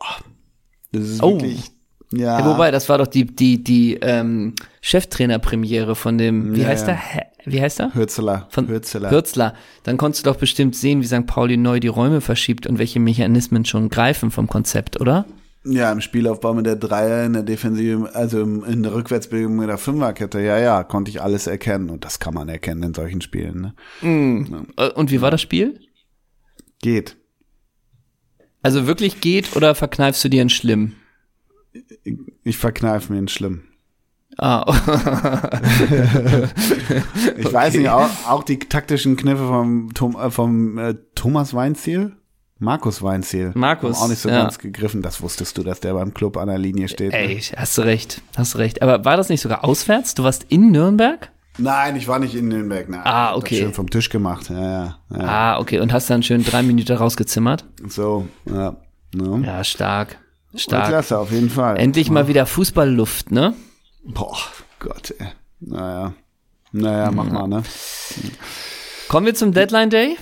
Das 0.90 1.04
ist 1.04 1.22
Oh. 1.22 1.34
wirklich, 1.34 1.70
ja. 2.12 2.38
Ja, 2.40 2.46
wobei, 2.46 2.70
das 2.70 2.88
war 2.88 2.98
doch 2.98 3.06
die, 3.06 3.24
die, 3.26 3.62
die 3.62 3.94
ähm, 4.02 4.54
Cheftrainer-Premiere 4.80 5.94
von 5.94 6.18
dem, 6.18 6.54
wie 6.54 6.62
Ja, 6.62 6.68
heißt 6.68 6.86
ja. 6.88 6.94
er? 6.94 6.98
Hä? 6.98 7.20
Wie 7.46 7.60
heißt 7.60 7.80
er? 7.80 7.94
Hürzeler. 7.94 8.46
Von 8.50 8.68
Hürzeler. 8.68 9.10
Hürzler. 9.10 9.54
Dann 9.84 9.96
konntest 9.96 10.26
du 10.26 10.30
doch 10.30 10.38
bestimmt 10.38 10.76
sehen, 10.76 11.00
wie 11.00 11.06
St. 11.06 11.26
Pauli 11.26 11.56
neu 11.56 11.80
die 11.80 11.88
Räume 11.88 12.20
verschiebt 12.20 12.66
und 12.66 12.78
welche 12.78 13.00
Mechanismen 13.00 13.64
schon 13.64 13.88
greifen 13.88 14.30
vom 14.30 14.46
Konzept, 14.46 15.00
oder? 15.00 15.24
Ja, 15.64 15.90
im 15.92 16.00
Spielaufbau 16.00 16.54
mit 16.54 16.66
der 16.66 16.76
Dreier, 16.76 17.24
in 17.24 17.34
der 17.34 17.42
Defensive, 17.42 18.14
also 18.14 18.40
im, 18.42 18.64
in 18.64 18.82
der 18.82 18.94
Rückwärtsbewegung 18.94 19.56
mit 19.56 19.68
der 19.68 19.78
Fünferkette, 19.78 20.40
ja, 20.40 20.58
ja, 20.58 20.84
konnte 20.84 21.10
ich 21.10 21.20
alles 21.22 21.46
erkennen. 21.46 21.90
Und 21.90 22.04
das 22.04 22.18
kann 22.18 22.34
man 22.34 22.48
erkennen 22.48 22.82
in 22.82 22.94
solchen 22.94 23.20
Spielen, 23.20 23.72
ne? 24.02 24.66
Äh, 24.76 24.90
Und 24.92 25.10
wie 25.10 25.20
war 25.20 25.30
das 25.30 25.40
Spiel? 25.42 25.80
Geht. 26.82 27.16
Also 28.62 28.86
wirklich 28.86 29.20
geht 29.20 29.56
oder 29.56 29.74
verkneifst 29.74 30.22
du 30.24 30.28
dir 30.28 30.42
ein 30.42 30.50
Schlimm? 30.50 30.94
Ich 32.44 32.56
verkneife 32.58 33.12
mir 33.12 33.18
einen 33.18 33.28
Schlimm. 33.28 33.62
Ah, 34.38 34.64
Ich 37.36 37.52
weiß 37.52 37.74
nicht, 37.74 37.88
auch, 37.88 38.08
auch 38.28 38.42
die 38.44 38.58
taktischen 38.58 39.16
Kniffe 39.16 39.46
vom, 39.46 39.92
Tom, 39.94 40.16
äh, 40.16 40.30
vom 40.30 40.78
äh, 40.78 40.94
Thomas 41.14 41.54
Weinziel? 41.54 42.12
Markus 42.58 43.02
Weinziel. 43.02 43.52
Markus, 43.54 43.96
Haben 43.96 44.04
Auch 44.04 44.08
nicht 44.08 44.20
so 44.20 44.28
ja. 44.28 44.42
ganz 44.42 44.58
gegriffen. 44.58 45.00
Das 45.00 45.22
wusstest 45.22 45.56
du, 45.56 45.62
dass 45.62 45.80
der 45.80 45.94
beim 45.94 46.12
Club 46.12 46.36
an 46.36 46.48
der 46.48 46.58
Linie 46.58 46.88
steht. 46.88 47.14
ey, 47.14 47.36
Ne? 47.36 47.40
hast 47.56 47.78
du 47.78 47.82
recht, 47.82 48.20
hast 48.36 48.54
du 48.54 48.58
recht. 48.58 48.82
Aber 48.82 49.04
war 49.06 49.16
das 49.16 49.30
nicht 49.30 49.40
sogar 49.40 49.64
auswärts? 49.64 50.14
Du 50.14 50.24
warst 50.24 50.44
in 50.50 50.70
Nürnberg? 50.70 51.30
Nein, 51.56 51.96
ich 51.96 52.06
war 52.06 52.18
nicht 52.18 52.34
in 52.34 52.48
Nürnberg. 52.48 52.88
Nein, 52.88 53.00
Ah, 53.04 53.30
Ich 53.32 53.36
okay. 53.38 53.58
Schön 53.60 53.72
vom 53.72 53.88
Tisch 53.88 54.10
gemacht. 54.10 54.50
Ja, 54.50 54.60
ja. 54.60 54.98
ja. 55.10 55.18
Ah, 55.20 55.58
okay. 55.58 55.80
Und 55.80 55.92
hast 55.92 56.10
dann 56.10 56.22
schön 56.22 56.44
drei 56.44 56.62
Minuten 56.62 56.92
rausgezimmert? 56.96 57.64
So, 57.88 58.28
ja. 58.44 58.76
Ne? 59.14 59.42
Ja, 59.46 59.64
stark. 59.64 60.18
Stark. 60.54 60.88
Klasse, 60.88 61.18
auf 61.18 61.30
jeden 61.30 61.50
Fall. 61.50 61.78
Endlich 61.78 62.10
mal 62.10 62.26
wieder 62.28 62.46
Fußballluft, 62.46 63.30
ne? 63.30 63.54
Boah, 64.04 64.36
Gott, 64.80 65.14
ey. 65.18 65.26
Naja. 65.60 66.12
Naja, 66.72 67.10
mach 67.12 67.30
mal, 67.30 67.46
ne? 67.48 67.62
Kommen 69.08 69.26
wir 69.26 69.34
zum 69.34 69.52
Deadline 69.52 69.90
Day? 69.90 70.16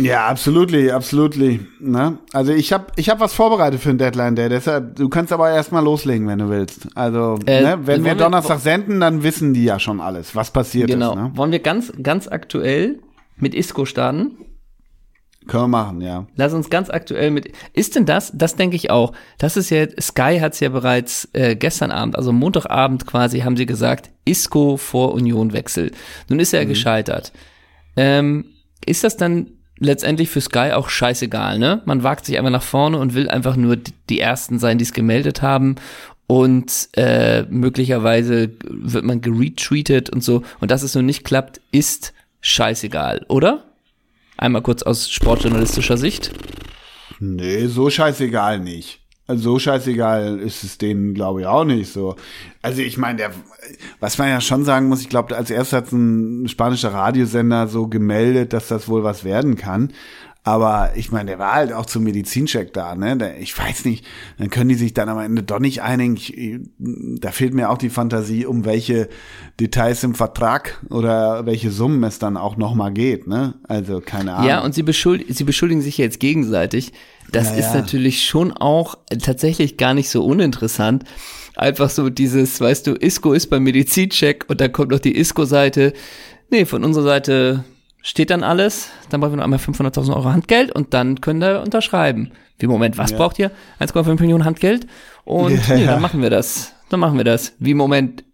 Ja, 0.00 0.28
absolutely, 0.28 0.90
absolutely. 0.90 1.66
Ne? 1.80 2.18
Also 2.32 2.52
ich 2.52 2.72
habe 2.72 2.86
ich 2.94 3.08
hab 3.10 3.18
was 3.18 3.34
vorbereitet 3.34 3.80
für 3.80 3.88
den 3.88 3.98
Deadline 3.98 4.36
Day, 4.36 4.48
deshalb, 4.48 4.94
du 4.94 5.08
kannst 5.08 5.32
aber 5.32 5.50
erstmal 5.50 5.82
loslegen, 5.82 6.28
wenn 6.28 6.38
du 6.38 6.48
willst. 6.48 6.86
Also, 6.94 7.38
Äh, 7.46 7.60
ne, 7.62 7.78
wenn 7.86 8.04
wir 8.04 8.12
wir- 8.12 8.14
Donnerstag 8.14 8.60
senden, 8.60 9.00
dann 9.00 9.24
wissen 9.24 9.52
die 9.52 9.64
ja 9.64 9.80
schon 9.80 10.00
alles, 10.00 10.36
was 10.36 10.52
passiert 10.52 10.88
Genau. 10.90 11.10
ist. 11.10 11.16
Ne? 11.16 11.30
Wollen 11.34 11.50
wir 11.50 11.58
ganz, 11.58 11.92
ganz 12.00 12.28
aktuell 12.28 13.00
mit 13.36 13.52
Isco 13.52 13.84
starten? 13.84 14.36
Können 15.50 15.64
wir 15.64 15.68
machen, 15.68 16.00
ja. 16.00 16.26
Lass 16.36 16.52
uns 16.52 16.70
ganz 16.70 16.90
aktuell 16.90 17.32
mit. 17.32 17.50
Ist 17.72 17.96
denn 17.96 18.06
das? 18.06 18.30
Das 18.32 18.54
denke 18.54 18.76
ich 18.76 18.90
auch. 18.90 19.12
Das 19.36 19.56
ist 19.56 19.68
ja. 19.70 19.84
Sky 20.00 20.38
hat 20.40 20.52
es 20.52 20.60
ja 20.60 20.68
bereits 20.68 21.28
äh, 21.32 21.56
gestern 21.56 21.90
Abend, 21.90 22.14
also 22.14 22.30
Montagabend 22.30 23.04
quasi, 23.04 23.40
haben 23.40 23.56
sie 23.56 23.66
gesagt, 23.66 24.10
Isco 24.24 24.76
vor 24.76 25.12
Union 25.12 25.52
Wechsel. 25.52 25.90
Nun 26.28 26.38
ist 26.38 26.54
er 26.54 26.64
mhm. 26.64 26.68
gescheitert. 26.68 27.32
Ähm, 27.96 28.44
ist 28.86 29.02
das 29.02 29.16
dann 29.16 29.48
letztendlich 29.80 30.30
für 30.30 30.40
Sky 30.40 30.70
auch 30.72 30.88
scheißegal, 30.88 31.58
ne? 31.58 31.82
Man 31.84 32.04
wagt 32.04 32.26
sich 32.26 32.38
einfach 32.38 32.52
nach 32.52 32.62
vorne 32.62 32.98
und 32.98 33.14
will 33.14 33.28
einfach 33.28 33.56
nur 33.56 33.76
die 33.76 34.20
ersten 34.20 34.60
sein, 34.60 34.78
die 34.78 34.84
es 34.84 34.92
gemeldet 34.92 35.42
haben 35.42 35.74
und 36.28 36.90
äh, 36.96 37.42
möglicherweise 37.50 38.52
wird 38.62 39.04
man 39.04 39.20
geretweetet 39.20 40.10
und 40.10 40.22
so. 40.22 40.44
Und 40.60 40.70
dass 40.70 40.84
es 40.84 40.94
nun 40.94 41.06
nicht 41.06 41.24
klappt, 41.24 41.60
ist 41.72 42.12
scheißegal, 42.40 43.26
oder? 43.26 43.64
Einmal 44.40 44.62
kurz 44.62 44.82
aus 44.82 45.10
sportjournalistischer 45.10 45.98
Sicht. 45.98 46.32
Nee, 47.18 47.66
so 47.66 47.90
scheißegal 47.90 48.58
nicht. 48.58 49.00
Also 49.26 49.42
so 49.42 49.58
scheißegal 49.58 50.38
ist 50.38 50.64
es 50.64 50.78
denen, 50.78 51.12
glaube 51.12 51.42
ich, 51.42 51.46
auch 51.46 51.64
nicht 51.64 51.92
so. 51.92 52.16
Also 52.62 52.80
ich 52.80 52.96
meine, 52.96 53.32
was 54.00 54.16
man 54.16 54.30
ja 54.30 54.40
schon 54.40 54.64
sagen 54.64 54.88
muss, 54.88 55.02
ich 55.02 55.10
glaube, 55.10 55.36
als 55.36 55.50
erstes 55.50 55.76
hat 55.76 55.92
ein 55.92 56.48
spanischer 56.48 56.94
Radiosender 56.94 57.68
so 57.68 57.86
gemeldet, 57.86 58.54
dass 58.54 58.68
das 58.68 58.88
wohl 58.88 59.04
was 59.04 59.24
werden 59.24 59.56
kann. 59.56 59.92
Aber 60.42 60.92
ich 60.96 61.12
meine, 61.12 61.32
der 61.32 61.38
war 61.38 61.52
halt 61.52 61.72
auch 61.72 61.84
zum 61.84 62.02
Medizincheck 62.02 62.72
da, 62.72 62.94
ne? 62.94 63.36
Ich 63.38 63.56
weiß 63.58 63.84
nicht, 63.84 64.06
dann 64.38 64.48
können 64.48 64.70
die 64.70 64.74
sich 64.74 64.94
dann 64.94 65.10
am 65.10 65.18
Ende 65.18 65.42
doch 65.42 65.58
nicht 65.58 65.82
einigen. 65.82 66.16
Ich, 66.16 66.34
da 66.78 67.30
fehlt 67.30 67.52
mir 67.52 67.68
auch 67.68 67.76
die 67.76 67.90
Fantasie, 67.90 68.46
um 68.46 68.64
welche 68.64 69.10
Details 69.60 70.02
im 70.02 70.14
Vertrag 70.14 70.82
oder 70.88 71.44
welche 71.44 71.70
Summen 71.70 72.02
es 72.04 72.18
dann 72.18 72.38
auch 72.38 72.56
nochmal 72.56 72.92
geht, 72.92 73.26
ne? 73.26 73.54
Also 73.64 74.00
keine 74.00 74.34
Ahnung. 74.34 74.48
Ja, 74.48 74.64
und 74.64 74.74
sie, 74.74 74.82
beschuld 74.82 75.26
sie 75.28 75.44
beschuldigen 75.44 75.82
sich 75.82 75.98
jetzt 75.98 76.20
gegenseitig. 76.20 76.94
Das 77.30 77.50
naja. 77.50 77.58
ist 77.58 77.74
natürlich 77.74 78.24
schon 78.24 78.50
auch 78.52 78.96
tatsächlich 79.22 79.76
gar 79.76 79.92
nicht 79.92 80.08
so 80.08 80.24
uninteressant. 80.24 81.04
Einfach 81.54 81.90
so 81.90 82.08
dieses, 82.08 82.58
weißt 82.60 82.86
du, 82.86 82.94
Isco 82.94 83.34
ist 83.34 83.48
beim 83.48 83.62
Medizincheck 83.62 84.46
und 84.48 84.62
dann 84.62 84.72
kommt 84.72 84.90
noch 84.90 85.00
die 85.00 85.16
Isco-Seite. 85.16 85.92
Nee, 86.50 86.64
von 86.64 86.82
unserer 86.82 87.04
Seite 87.04 87.64
steht 88.02 88.30
dann 88.30 88.42
alles, 88.42 88.90
dann 89.10 89.20
brauchen 89.20 89.32
wir 89.32 89.36
noch 89.38 89.44
einmal 89.44 89.58
500.000 89.58 90.14
Euro 90.14 90.32
Handgeld 90.32 90.72
und 90.72 90.94
dann 90.94 91.20
können 91.20 91.40
wir 91.40 91.60
unterschreiben. 91.60 92.32
Wie 92.58 92.66
Moment, 92.66 92.98
was 92.98 93.10
ja. 93.10 93.16
braucht 93.16 93.38
ihr? 93.38 93.50
1,5 93.80 94.20
Millionen 94.20 94.44
Handgeld? 94.44 94.86
Und 95.24 95.66
ja. 95.68 95.74
nee, 95.74 95.86
dann 95.86 96.02
machen 96.02 96.22
wir 96.22 96.30
das. 96.30 96.74
Dann 96.88 97.00
machen 97.00 97.16
wir 97.16 97.24
das. 97.24 97.54
Wie 97.58 97.74
Moment, 97.74 98.24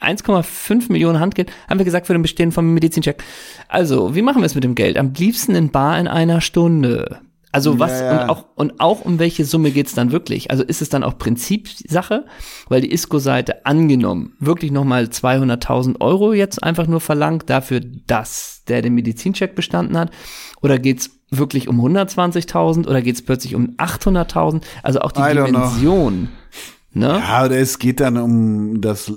1,5 0.00 0.90
Millionen 0.92 1.20
Handgeld 1.20 1.50
haben 1.68 1.78
wir 1.78 1.84
gesagt 1.84 2.06
für 2.06 2.12
den 2.12 2.22
Bestehen 2.22 2.52
vom 2.52 2.74
Medizincheck. 2.74 3.22
Also, 3.68 4.14
wie 4.14 4.22
machen 4.22 4.42
wir 4.42 4.46
es 4.46 4.54
mit 4.54 4.64
dem 4.64 4.74
Geld? 4.74 4.96
Am 4.96 5.12
liebsten 5.14 5.54
in 5.54 5.70
bar 5.70 5.98
in 5.98 6.08
einer 6.08 6.40
Stunde. 6.40 7.20
Also 7.52 7.78
was 7.78 7.92
ja, 7.92 8.04
ja. 8.04 8.22
und 8.22 8.28
auch 8.28 8.44
und 8.54 8.80
auch 8.80 9.04
um 9.04 9.18
welche 9.18 9.44
Summe 9.44 9.70
geht's 9.70 9.94
dann 9.94 10.12
wirklich? 10.12 10.50
Also 10.50 10.62
ist 10.62 10.82
es 10.82 10.88
dann 10.88 11.02
auch 11.02 11.16
Prinzipsache, 11.16 12.26
weil 12.68 12.80
die 12.80 12.92
Isco-Seite 12.92 13.64
angenommen 13.64 14.34
wirklich 14.40 14.72
nochmal 14.72 15.04
200.000 15.04 16.00
Euro 16.00 16.32
jetzt 16.32 16.62
einfach 16.62 16.86
nur 16.86 17.00
verlangt 17.00 17.48
dafür, 17.48 17.80
dass 17.80 18.62
der 18.68 18.82
den 18.82 18.94
Medizincheck 18.94 19.54
bestanden 19.54 19.96
hat? 19.96 20.10
Oder 20.60 20.78
geht's 20.78 21.10
wirklich 21.30 21.68
um 21.68 21.80
120.000 21.80 22.86
oder 22.86 23.02
geht's 23.02 23.22
plötzlich 23.22 23.54
um 23.54 23.76
800.000? 23.76 24.62
Also 24.82 25.00
auch 25.00 25.12
die 25.12 25.22
Dimension. 25.22 26.28
Ne? 26.96 27.20
Ja, 27.22 27.44
oder 27.44 27.58
es 27.58 27.78
geht 27.78 28.00
dann 28.00 28.16
um 28.16 28.80
das, 28.80 29.12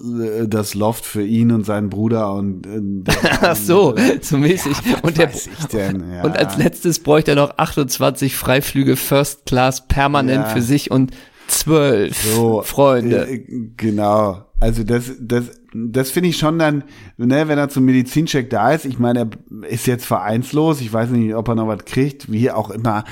das 0.47 0.73
Loft 0.73 1.05
für 1.05 1.23
ihn 1.23 1.53
und 1.53 1.65
seinen 1.65 1.89
Bruder 1.89 2.33
und 2.33 2.67
äh, 2.67 3.11
Ach 3.41 3.55
so, 3.55 3.95
so 4.21 4.37
mäßig. 4.37 4.75
Ja, 4.85 4.97
und, 5.01 5.17
der, 5.17 5.31
ja. 5.71 6.23
und 6.23 6.37
als 6.37 6.57
letztes 6.57 6.99
bräuchte 6.99 7.31
er 7.31 7.35
noch 7.35 7.57
28 7.57 8.35
Freiflüge 8.35 8.97
First 8.97 9.45
Class 9.45 9.87
permanent 9.87 10.43
ja. 10.43 10.49
für 10.49 10.61
sich 10.61 10.91
und 10.91 11.11
zwölf 11.47 12.21
so, 12.21 12.63
Freunde. 12.63 13.29
Äh, 13.29 13.45
genau. 13.77 14.43
Also 14.59 14.83
das, 14.83 15.13
das, 15.17 15.45
das 15.73 16.11
finde 16.11 16.27
ich 16.27 16.37
schon 16.37 16.59
dann, 16.59 16.83
ne, 17.15 17.47
wenn 17.47 17.57
er 17.57 17.69
zum 17.69 17.85
Medizincheck 17.85 18.49
da 18.49 18.73
ist. 18.73 18.83
Ich 18.83 18.99
meine, 18.99 19.19
er 19.19 19.69
ist 19.69 19.87
jetzt 19.87 20.05
vereinslos. 20.05 20.81
Ich 20.81 20.91
weiß 20.91 21.11
nicht, 21.11 21.33
ob 21.33 21.47
er 21.47 21.55
noch 21.55 21.67
was 21.67 21.85
kriegt, 21.85 22.29
wie 22.29 22.51
auch 22.51 22.71
immer. 22.71 23.05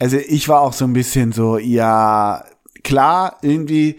Also 0.00 0.16
ich 0.16 0.48
war 0.48 0.62
auch 0.62 0.72
so 0.72 0.84
ein 0.86 0.92
bisschen 0.92 1.30
so, 1.30 1.56
ja, 1.56 2.42
klar, 2.84 3.38
irgendwie 3.42 3.96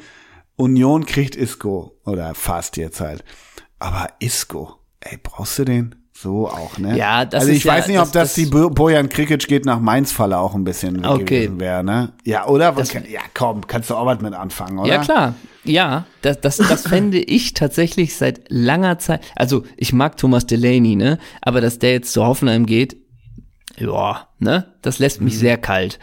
Union 0.55 1.05
kriegt 1.05 1.35
Isco 1.35 1.99
oder 2.05 2.33
fast 2.35 2.77
jetzt 2.77 2.99
halt. 2.99 3.23
Aber 3.79 4.07
Isco, 4.19 4.79
ey, 4.99 5.17
brauchst 5.21 5.59
du 5.59 5.65
den? 5.65 5.95
So 6.21 6.49
auch, 6.49 6.77
ne? 6.77 6.97
Ja, 6.97 7.23
das 7.23 7.43
Also 7.43 7.53
ich 7.53 7.65
weiß 7.65 7.87
ja, 7.87 7.91
nicht, 7.93 8.01
ob 8.01 8.11
das, 8.11 8.33
das 8.33 8.33
die 8.33 8.47
Bojan 8.47 9.07
Krikic 9.07 9.47
geht 9.47 9.63
nach 9.63 9.79
Mainz 9.79 10.11
Falle 10.11 10.37
auch 10.37 10.53
ein 10.53 10.65
bisschen 10.65 11.05
okay. 11.05 11.23
gewesen 11.23 11.61
wäre, 11.61 11.81
ne? 11.81 12.11
Ja, 12.25 12.45
oder? 12.45 12.73
Das, 12.73 12.91
ja, 12.91 13.21
komm, 13.33 13.65
kannst 13.67 13.89
du 13.89 13.95
auch 13.95 14.05
was 14.05 14.19
mit 14.19 14.33
anfangen, 14.33 14.79
oder? 14.79 14.89
Ja, 14.89 15.01
klar. 15.01 15.35
Ja, 15.63 16.07
das, 16.21 16.41
das, 16.41 16.57
das 16.57 16.87
fände 16.87 17.19
ich 17.19 17.53
tatsächlich 17.53 18.17
seit 18.17 18.41
langer 18.49 18.99
Zeit. 18.99 19.21
Also, 19.37 19.63
ich 19.77 19.93
mag 19.93 20.17
Thomas 20.17 20.45
Delaney, 20.45 20.97
ne? 20.97 21.19
Aber 21.41 21.61
dass 21.61 21.79
der 21.79 21.93
jetzt 21.93 22.11
zu 22.11 22.25
Hoffenheim 22.25 22.65
geht, 22.65 22.97
ja, 23.77 24.27
ne? 24.39 24.73
Das 24.81 24.99
lässt 24.99 25.21
mich 25.21 25.35
mhm. 25.35 25.39
sehr 25.39 25.57
kalt. 25.57 25.99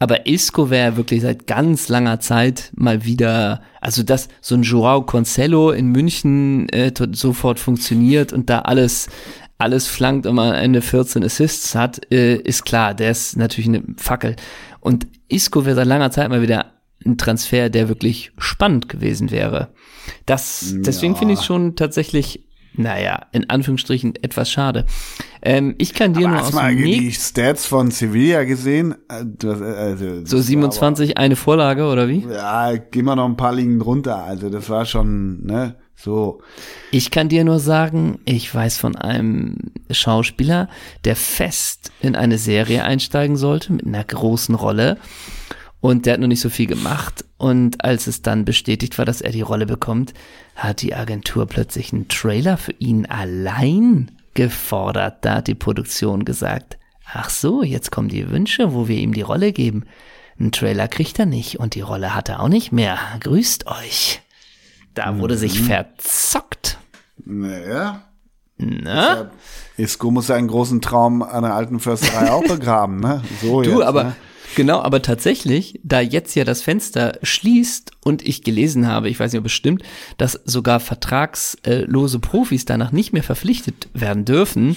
Aber 0.00 0.26
Isco 0.26 0.70
wäre 0.70 0.96
wirklich 0.96 1.20
seit 1.20 1.46
ganz 1.46 1.88
langer 1.88 2.20
Zeit 2.20 2.72
mal 2.74 3.04
wieder, 3.04 3.60
also 3.82 4.02
dass 4.02 4.28
so 4.40 4.54
ein 4.54 4.62
Joao 4.62 5.02
Concello 5.02 5.70
in 5.70 5.88
München 5.88 6.68
äh, 6.70 6.92
sofort 7.12 7.60
funktioniert 7.60 8.32
und 8.32 8.50
da 8.50 8.60
alles 8.60 9.08
alles 9.58 9.86
flankt 9.86 10.26
und 10.26 10.38
am 10.38 10.54
Ende 10.54 10.80
14 10.80 11.22
Assists 11.22 11.74
hat, 11.74 12.10
äh, 12.10 12.36
ist 12.36 12.64
klar, 12.64 12.94
der 12.94 13.10
ist 13.10 13.36
natürlich 13.36 13.68
eine 13.68 13.82
Fackel. 13.98 14.36
Und 14.80 15.06
Isco 15.28 15.66
wäre 15.66 15.76
seit 15.76 15.86
langer 15.86 16.10
Zeit 16.10 16.30
mal 16.30 16.40
wieder 16.40 16.72
ein 17.04 17.18
Transfer, 17.18 17.68
der 17.68 17.90
wirklich 17.90 18.32
spannend 18.38 18.88
gewesen 18.88 19.30
wäre. 19.30 19.68
Das, 20.24 20.74
deswegen 20.78 21.12
ja. 21.12 21.18
finde 21.18 21.34
ich 21.34 21.42
schon 21.42 21.76
tatsächlich 21.76 22.46
naja, 22.74 23.26
in 23.32 23.48
Anführungsstrichen 23.50 24.14
etwas 24.22 24.50
schade. 24.50 24.86
Ähm, 25.42 25.74
ich 25.78 25.94
kann 25.94 26.14
dir 26.14 26.26
aber 26.26 26.28
nur 26.28 26.38
hast 26.38 26.48
aus 26.48 26.54
mal 26.54 26.74
die 26.74 27.12
Stats 27.12 27.66
von 27.66 27.90
Sevilla 27.90 28.44
gesehen? 28.44 28.94
Äh, 29.08 29.24
das, 29.24 29.60
also, 29.60 30.24
so 30.24 30.40
27, 30.40 31.16
aber, 31.16 31.20
eine 31.24 31.36
Vorlage 31.36 31.86
oder 31.86 32.08
wie? 32.08 32.26
Ja, 32.30 32.76
gehen 32.76 33.04
wir 33.06 33.16
noch 33.16 33.26
ein 33.26 33.36
paar 33.36 33.54
Ligen 33.54 33.78
drunter. 33.78 34.24
Also 34.24 34.50
das 34.50 34.68
war 34.68 34.84
schon, 34.84 35.44
ne, 35.44 35.76
so. 35.96 36.40
Ich 36.90 37.10
kann 37.10 37.28
dir 37.28 37.44
nur 37.44 37.58
sagen, 37.58 38.20
ich 38.24 38.54
weiß 38.54 38.78
von 38.78 38.96
einem 38.96 39.56
Schauspieler, 39.90 40.68
der 41.04 41.16
fest 41.16 41.92
in 42.00 42.16
eine 42.16 42.38
Serie 42.38 42.84
einsteigen 42.84 43.36
sollte 43.36 43.72
mit 43.72 43.86
einer 43.86 44.04
großen 44.04 44.54
Rolle. 44.54 44.96
Und 45.80 46.04
der 46.04 46.14
hat 46.14 46.20
noch 46.20 46.28
nicht 46.28 46.40
so 46.40 46.50
viel 46.50 46.66
gemacht. 46.66 47.24
Und 47.38 47.84
als 47.84 48.06
es 48.06 48.22
dann 48.22 48.44
bestätigt 48.44 48.98
war, 48.98 49.06
dass 49.06 49.22
er 49.22 49.32
die 49.32 49.40
Rolle 49.40 49.66
bekommt, 49.66 50.12
hat 50.54 50.82
die 50.82 50.94
Agentur 50.94 51.46
plötzlich 51.46 51.92
einen 51.92 52.08
Trailer 52.08 52.58
für 52.58 52.72
ihn 52.72 53.06
allein 53.06 54.10
gefordert. 54.34 55.24
Da 55.24 55.36
hat 55.36 55.48
die 55.48 55.54
Produktion 55.54 56.24
gesagt, 56.24 56.78
ach 57.12 57.30
so, 57.30 57.62
jetzt 57.62 57.90
kommen 57.90 58.08
die 58.08 58.30
Wünsche, 58.30 58.74
wo 58.74 58.88
wir 58.88 58.98
ihm 58.98 59.14
die 59.14 59.22
Rolle 59.22 59.52
geben. 59.52 59.84
Einen 60.38 60.52
Trailer 60.52 60.88
kriegt 60.88 61.18
er 61.18 61.26
nicht 61.26 61.58
und 61.58 61.74
die 61.74 61.80
Rolle 61.80 62.14
hat 62.14 62.28
er 62.28 62.40
auch 62.40 62.48
nicht 62.48 62.72
mehr. 62.72 62.98
Grüßt 63.20 63.66
euch. 63.66 64.22
Da 64.94 65.18
wurde 65.18 65.34
mhm. 65.34 65.38
sich 65.38 65.60
verzockt. 65.60 66.78
Naja. 67.24 68.02
Na? 68.56 69.30
Isco 69.76 70.10
muss 70.10 70.26
seinen 70.26 70.48
großen 70.48 70.82
Traum 70.82 71.20
der 71.20 71.54
alten 71.54 71.80
Försterei 71.80 72.30
auch 72.30 72.44
begraben, 72.44 73.00
ne? 73.00 73.22
So 73.40 73.62
du, 73.62 73.70
jetzt, 73.70 73.82
aber 73.82 74.04
ne? 74.04 74.16
Genau, 74.56 74.80
aber 74.80 75.02
tatsächlich, 75.02 75.80
da 75.82 76.00
jetzt 76.00 76.34
ja 76.34 76.44
das 76.44 76.62
Fenster 76.62 77.18
schließt 77.22 77.92
und 78.04 78.26
ich 78.26 78.42
gelesen 78.42 78.86
habe, 78.86 79.08
ich 79.08 79.18
weiß 79.18 79.32
nicht, 79.32 79.40
ob 79.40 79.46
es 79.46 79.52
stimmt, 79.52 79.82
dass 80.16 80.40
sogar 80.44 80.80
vertragslose 80.80 82.18
Profis 82.18 82.64
danach 82.64 82.92
nicht 82.92 83.12
mehr 83.12 83.22
verpflichtet 83.22 83.88
werden 83.94 84.24
dürfen, 84.24 84.76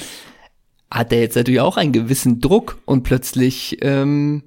hat 0.92 1.12
er 1.12 1.22
jetzt 1.22 1.36
natürlich 1.36 1.62
auch 1.62 1.78
einen 1.78 1.92
gewissen 1.92 2.40
Druck 2.40 2.78
und 2.86 3.04
plötzlich 3.04 3.80
ähm, 3.82 4.44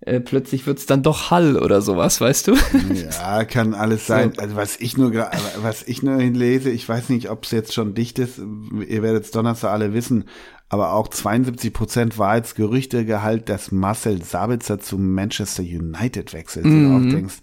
äh, 0.00 0.18
plötzlich 0.18 0.66
wird's 0.66 0.86
dann 0.86 1.02
doch 1.02 1.30
Hall 1.30 1.56
oder 1.56 1.82
sowas, 1.82 2.20
weißt 2.20 2.48
du? 2.48 2.56
Ja, 2.94 3.44
kann 3.44 3.74
alles 3.74 4.06
sein. 4.06 4.32
Also 4.38 4.56
was 4.56 4.80
ich 4.80 4.96
nur 4.96 5.12
was 5.14 5.82
ich 5.82 6.02
nur 6.02 6.16
lese, 6.16 6.70
ich 6.70 6.88
weiß 6.88 7.10
nicht, 7.10 7.30
ob 7.30 7.44
es 7.44 7.50
jetzt 7.50 7.74
schon 7.74 7.94
dicht 7.94 8.18
ist. 8.18 8.38
Ihr 8.38 9.02
werdet 9.02 9.24
es 9.24 9.30
Donnerstag 9.30 9.72
alle 9.72 9.92
wissen 9.92 10.24
aber 10.70 10.94
auch 10.94 11.08
72 11.08 11.72
Prozent 11.72 12.18
Wahrheitsgerüchtegehalt, 12.18 13.48
dass 13.48 13.72
Marcel 13.72 14.22
Sabitzer 14.22 14.78
zu 14.78 14.96
Manchester 14.96 15.62
United 15.62 16.32
wechselt. 16.32 16.64
Mhm. 16.64 16.88
Du 16.88 16.96
auch 16.96 17.12
denkst, 17.12 17.38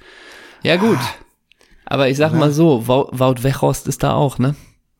ja 0.64 0.78
gut, 0.78 0.98
ah, 0.98 1.14
aber 1.86 2.10
ich 2.10 2.18
sag 2.18 2.34
ne? 2.34 2.40
mal 2.40 2.52
so, 2.52 2.88
Wout 2.88 3.44
Weghorst 3.44 3.88
ist 3.88 4.02
da 4.02 4.14
auch, 4.14 4.40
ne? 4.40 4.56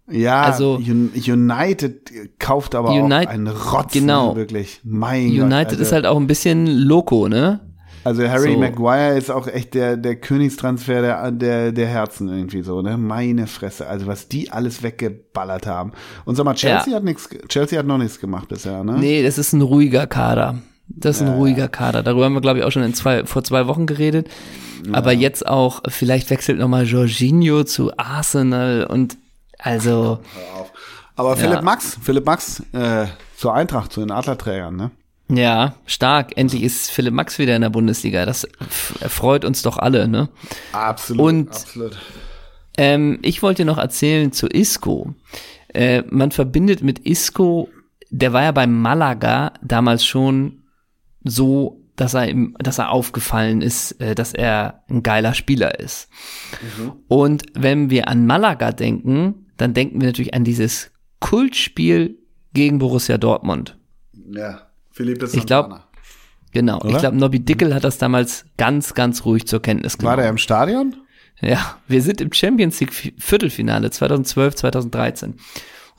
Ja, 0.10 0.44
also 0.44 0.76
United 0.76 2.40
kauft 2.40 2.76
aber 2.76 2.92
United, 2.92 3.28
auch 3.28 3.34
einen 3.34 3.48
Rotz, 3.48 3.92
genau. 3.92 4.30
Ne, 4.30 4.36
wirklich. 4.38 4.80
Mein 4.84 5.28
United 5.28 5.50
Gott, 5.50 5.72
also. 5.72 5.82
ist 5.82 5.92
halt 5.92 6.06
auch 6.06 6.16
ein 6.16 6.28
bisschen 6.28 6.66
Loco, 6.66 7.28
ne? 7.28 7.60
Also 8.08 8.26
Harry 8.30 8.54
So. 8.54 8.60
Maguire 8.60 9.18
ist 9.18 9.30
auch 9.30 9.48
echt 9.48 9.74
der, 9.74 9.98
der 9.98 10.16
Königstransfer 10.16 11.02
der, 11.02 11.32
der, 11.32 11.72
der 11.74 11.88
Herzen 11.88 12.30
irgendwie 12.30 12.62
so, 12.62 12.82
ne? 12.82 12.98
Meine 12.98 13.48
Fresse. 13.48 13.86
Also 13.88 14.08
was 14.08 14.30
die 14.30 14.50
alles 14.50 14.82
weggeballert 14.82 15.68
haben. 15.68 15.92
Und 16.24 16.36
sag 16.36 16.46
mal, 16.46 16.54
Chelsea 16.54 16.92
Ja. 16.92 16.96
hat 16.98 17.04
nichts, 17.04 17.28
Chelsea 17.50 17.78
hat 17.78 17.86
noch 17.86 17.98
nichts 17.98 18.20
gemacht 18.22 18.48
bisher, 18.48 18.82
ne? 18.86 18.94
Nee, 18.98 19.24
das 19.24 19.38
ist 19.38 19.52
ein 19.52 19.62
ruhiger 19.62 20.08
Kader. 20.08 20.60
Das 20.88 21.18
ist 21.18 21.24
ein 21.24 21.28
Ja, 21.28 21.34
ruhiger 21.36 21.68
Kader. 21.68 22.02
Darüber 22.02 22.24
haben 22.24 22.34
wir, 22.34 22.40
glaube 22.40 22.60
ich, 22.60 22.66
auch 22.66 22.72
schon 22.72 22.84
in 22.84 22.94
zwei, 22.94 23.26
vor 23.26 23.44
zwei 23.44 23.68
Wochen 23.68 23.88
geredet. 23.88 24.30
Aber 24.94 25.12
jetzt 25.12 25.46
auch, 25.46 25.82
vielleicht 25.90 26.30
wechselt 26.30 26.60
nochmal 26.60 26.86
Jorginho 26.86 27.66
zu 27.66 27.92
Arsenal 27.98 28.86
und 28.90 29.18
also, 29.60 30.20
Aber 31.18 31.36
Philipp 31.36 31.56
Ja. 31.56 31.62
Max, 31.62 31.98
Philipp 32.02 32.26
Max, 32.26 32.64
äh, 32.72 33.08
zur 33.36 33.54
Eintracht, 33.54 33.92
zu 33.92 34.00
den 34.00 34.12
Adlerträgern, 34.12 34.78
ne? 34.78 34.92
Ja, 35.30 35.76
stark. 35.86 36.38
Endlich 36.38 36.64
ist 36.64 36.90
Philipp 36.92 37.14
Max 37.14 37.38
wieder 37.40 37.56
in 37.56 37.62
der 37.62 37.70
Bundesliga. 37.70 38.26
Das 38.26 38.46
f- 38.62 38.98
freut 39.08 39.44
uns 39.46 39.62
doch 39.62 39.78
alle, 39.78 40.08
ne? 40.08 40.30
Absolut. 40.72 41.22
Und- 41.22 41.50
absolut. 41.50 41.98
Ähm, 42.78 43.20
ich 43.24 43.42
wollte 43.42 43.66
noch 43.66 43.78
erzählen 43.80 44.32
zu 44.32 44.48
Isco. 44.48 45.16
Äh, 45.74 46.04
man 46.10 46.32
verbindet 46.32 46.84
mit 46.84 47.00
Isco, 47.00 47.70
der 48.10 48.34
war 48.34 48.44
ja 48.44 48.52
beim 48.52 48.80
Malaga 48.82 49.54
damals 49.64 50.06
schon 50.06 50.64
so, 51.24 51.82
dass 51.96 52.14
er, 52.14 52.28
im, 52.28 52.56
dass 52.60 52.78
er 52.78 52.92
aufgefallen 52.92 53.62
ist, 53.62 53.94
äh, 54.00 54.14
dass 54.14 54.32
er 54.34 54.84
ein 54.90 55.02
geiler 55.02 55.34
Spieler 55.34 55.80
ist. 55.80 56.08
Und 57.08 57.44
wenn 57.54 57.90
wir 57.90 58.08
an 58.08 58.28
Malaga 58.28 58.72
denken, 58.72 59.48
dann 59.58 59.74
denken 59.74 60.00
wir 60.00 60.08
natürlich 60.08 60.36
an 60.36 60.44
dieses 60.44 60.92
Kultspiel 61.20 62.20
gegen 62.54 62.78
Borussia 62.78 63.18
Dortmund. 63.18 63.76
Ja. 64.32 64.67
Philipp 64.98 65.22
ist 65.24 65.36
Ich 65.36 65.46
glaub, 65.46 65.66
Santana. 65.70 65.88
Genau. 66.52 66.80
Oder? 66.80 66.90
Ich 66.90 66.98
glaube, 66.98 67.18
Nobby 67.18 67.40
Dickel 67.40 67.74
hat 67.76 67.84
das 67.84 67.98
damals 68.00 68.46
ganz, 68.58 68.94
ganz 68.94 69.26
ruhig 69.26 69.46
zur 69.48 69.62
Kenntnis 69.62 69.98
genommen. 69.98 70.18
War 70.18 70.24
der 70.24 70.30
im 70.30 70.38
Stadion? 70.38 70.96
Ja, 71.40 71.78
wir 71.88 72.02
sind 72.02 72.20
im 72.20 72.34
Champions 72.34 72.80
League 72.80 72.92
Vi- 72.94 73.14
Viertelfinale 73.20 73.92
2012, 73.92 74.56
2013. 74.56 75.34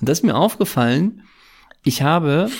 Und 0.00 0.08
das 0.08 0.18
ist 0.18 0.24
mir 0.24 0.34
aufgefallen, 0.34 1.22
ich 1.84 2.02
habe 2.02 2.50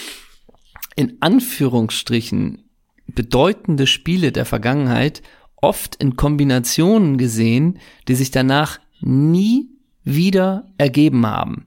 in 0.95 1.17
Anführungsstrichen 1.21 2.63
bedeutende 3.09 3.87
Spiele 3.87 4.33
der 4.33 4.45
Vergangenheit 4.45 5.23
oft 5.57 5.97
in 5.97 6.15
Kombinationen 6.17 7.19
gesehen, 7.19 7.79
die 8.07 8.15
sich 8.15 8.31
danach 8.31 8.79
nie 9.01 9.69
wieder 10.05 10.69
ergeben 10.79 11.27
haben. 11.27 11.67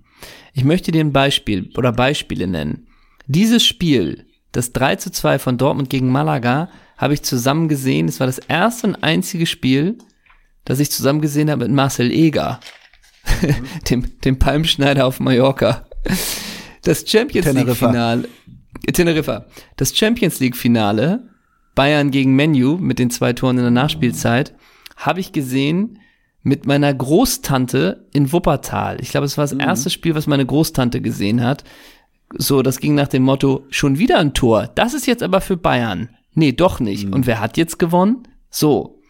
Ich 0.54 0.64
möchte 0.64 0.92
dir 0.92 1.02
ein 1.04 1.12
Beispiel 1.14 1.70
oder 1.78 1.92
Beispiele 1.92 2.48
nennen. 2.48 2.88
Dieses 3.28 3.66
Spiel, 3.66 4.26
das 4.52 4.74
3 4.74 4.98
zu 4.98 5.12
2 5.12 5.40
von 5.40 5.58
Dortmund 5.58 5.90
gegen 5.90 6.12
Malaga, 6.12 6.70
habe 6.98 7.14
ich 7.14 7.24
zusammen 7.24 7.68
gesehen. 7.68 8.08
Es 8.08 8.20
war 8.20 8.28
das 8.28 8.40
erste 8.40 8.88
und 8.88 9.04
einzige 9.04 9.46
Spiel, 9.46 9.98
das 10.66 10.80
ich 10.80 10.92
zusammen 10.92 11.22
gesehen 11.22 11.50
habe 11.50 11.66
mit 11.66 11.74
Marcel 11.74 12.12
Eger, 12.12 12.60
dem, 13.90 14.20
dem 14.22 14.40
Palmschneider 14.40 15.06
auf 15.06 15.20
Mallorca. 15.20 15.86
Das 16.84 17.10
Champions 17.10 17.52
League. 17.54 17.76
Finale, 17.76 18.28
äh, 18.86 18.92
Teneriffa. 18.92 19.46
Das 19.78 19.96
Champions 19.96 20.40
League 20.40 20.58
Finale, 20.58 21.28
Bayern 21.76 22.12
gegen 22.12 22.36
Menu 22.36 22.78
mit 22.78 23.00
den 23.00 23.10
zwei 23.10 23.34
Toren 23.34 23.58
in 23.58 23.64
der 23.64 23.72
Nachspielzeit, 23.72 24.54
habe 24.96 25.20
ich 25.20 25.32
gesehen 25.32 26.00
mit 26.44 26.66
meiner 26.66 26.94
Großtante 26.94 28.08
in 28.14 28.32
Wuppertal. 28.32 28.98
Ich 29.02 29.12
glaube, 29.12 29.26
es 29.26 29.38
war 29.38 29.44
das 29.44 29.54
erste 29.54 29.90
Spiel, 29.90 30.16
was 30.16 30.28
meine 30.28 30.46
Großtante 30.46 31.02
gesehen 31.02 31.44
hat. 31.44 31.64
So, 32.38 32.62
das 32.62 32.80
ging 32.80 32.96
nach 32.96 33.08
dem 33.08 33.24
Motto, 33.24 33.66
schon 33.70 33.98
wieder 33.98 34.20
ein 34.20 34.34
Tor. 34.34 34.70
Das 34.76 34.94
ist 34.94 35.08
jetzt 35.08 35.24
aber 35.24 35.42
für 35.42 35.58
Bayern. 35.58 36.10
Nee, 36.34 36.54
doch 36.54 36.80
nicht. 36.80 37.14
Und 37.14 37.28
wer 37.28 37.40
hat 37.40 37.58
jetzt 37.58 37.78
gewonnen? 37.80 38.28
So. 38.50 39.02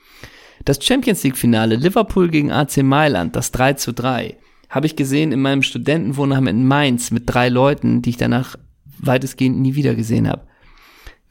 Das 0.65 0.83
Champions 0.83 1.23
League 1.23 1.37
Finale 1.37 1.75
Liverpool 1.75 2.29
gegen 2.29 2.51
AC 2.51 2.77
Mailand, 2.77 3.35
das 3.35 3.51
3 3.51 3.73
zu 3.73 3.93
3, 3.93 4.37
habe 4.69 4.85
ich 4.85 4.95
gesehen 4.95 5.31
in 5.31 5.41
meinem 5.41 5.63
Studentenwohnheim 5.63 6.47
in 6.47 6.67
Mainz 6.67 7.11
mit 7.11 7.23
drei 7.25 7.49
Leuten, 7.49 8.01
die 8.01 8.11
ich 8.11 8.17
danach 8.17 8.55
weitestgehend 8.99 9.59
nie 9.59 9.75
wieder 9.75 9.95
gesehen 9.95 10.27
habe. 10.27 10.43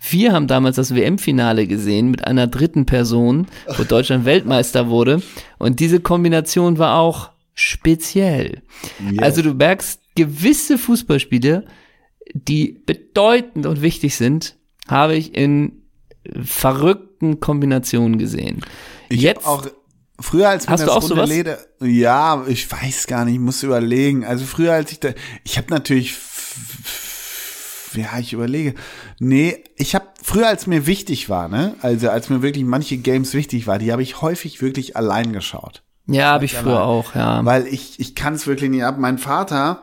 Wir 0.09 0.33
haben 0.33 0.47
damals 0.47 0.77
das 0.77 0.95
WM-Finale 0.95 1.67
gesehen 1.67 2.11
mit 2.11 2.27
einer 2.27 2.47
dritten 2.47 2.87
Person, 2.87 3.47
wo 3.77 3.85
Deutschland 3.85 4.25
Weltmeister 4.25 4.89
wurde. 4.89 5.23
Und 5.59 5.79
diese 5.81 6.01
Kombination 6.01 6.79
war 6.79 6.99
auch 6.99 7.31
speziell. 7.55 8.63
Also 9.19 9.43
du 9.43 9.53
merkst, 9.53 10.00
gewisse 10.15 10.79
Fußballspiele, 10.79 11.65
die 12.35 12.83
bedeutend 12.87 13.67
und 13.67 13.83
wichtig 13.83 14.17
sind, 14.17 14.57
habe 14.89 15.17
ich 15.17 15.35
in 15.35 15.83
verrückten 16.43 17.41
Kombinationen 17.41 18.19
gesehen. 18.19 18.65
Ich 19.09 19.23
Jetzt, 19.23 19.47
auch 19.47 19.67
früher 20.19 20.49
als 20.49 20.67
mir 20.67 20.73
Hast 20.73 20.83
du 20.83 20.87
das 20.87 20.97
auch 20.97 21.03
runde 21.03 21.15
sowas? 21.17 21.29
Leder, 21.29 21.59
ja, 21.81 22.45
ich 22.47 22.71
weiß 22.71 23.07
gar 23.07 23.25
nicht, 23.25 23.35
ich 23.35 23.41
muss 23.41 23.63
überlegen. 23.63 24.25
Also 24.25 24.45
früher 24.45 24.75
als 24.75 24.93
ich 24.93 25.01
da, 25.01 25.11
ich 25.45 25.57
habe 25.59 25.69
natürlich, 25.71 26.17
ja, 27.95 28.19
ich 28.19 28.33
überlege. 28.33 28.75
Nee, 29.19 29.65
ich 29.77 29.95
habe 29.95 30.07
früher 30.23 30.49
als 30.49 30.67
mir 30.67 30.87
wichtig 30.87 31.29
war, 31.29 31.49
ne? 31.49 31.75
Also 31.81 32.11
als 32.11 32.29
mir 32.29 32.43
wirklich 32.43 32.65
manche 32.65 32.99
Games 32.99 33.35
wichtig 33.35 33.67
war, 33.67 33.79
die 33.79 33.93
habe 33.93 34.03
ich 34.03 34.21
häufig 34.21 34.63
wirklich 34.63 34.97
allein 34.97 35.33
geschaut. 35.33 35.83
Ja, 36.13 36.33
habe 36.33 36.45
ich 36.45 36.55
früher 36.55 36.83
auch, 36.83 37.15
ja. 37.15 37.45
Weil 37.45 37.67
ich, 37.67 37.99
ich 38.01 38.15
kann 38.15 38.35
es 38.35 38.47
wirklich 38.47 38.71
nicht 38.71 38.85
ab. 38.85 38.97
Mein 38.99 39.19
Vater, 39.19 39.83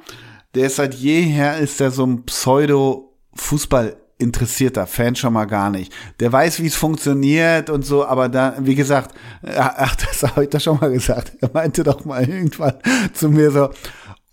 der 0.56 0.68
ist 0.68 0.78
seit 0.78 0.94
jeher, 0.96 1.58
ist 1.58 1.80
der 1.80 1.92
so 1.92 2.06
ein 2.06 2.24
Pseudo-Fußball 2.26 3.96
interessierter 4.20 4.88
Fan 4.88 5.16
schon 5.16 5.34
mal 5.34 5.46
gar 5.46 5.70
nicht. 5.70 5.94
Der 6.20 6.32
weiß, 6.32 6.62
wie 6.62 6.68
es 6.68 6.76
funktioniert 6.76 7.70
und 7.70 7.86
so, 7.86 8.06
aber 8.06 8.30
da, 8.30 8.56
wie 8.60 8.76
gesagt, 8.76 9.14
ach, 9.56 9.96
das 9.96 10.24
habe 10.24 10.44
ich 10.44 10.50
doch 10.50 10.60
schon 10.60 10.80
mal 10.80 10.92
gesagt. 10.92 11.34
Er 11.42 11.52
meinte 11.54 11.84
doch 11.84 12.04
mal 12.04 12.28
irgendwann 12.28 12.76
zu 13.14 13.30
mir 13.30 13.52
so, 13.52 13.70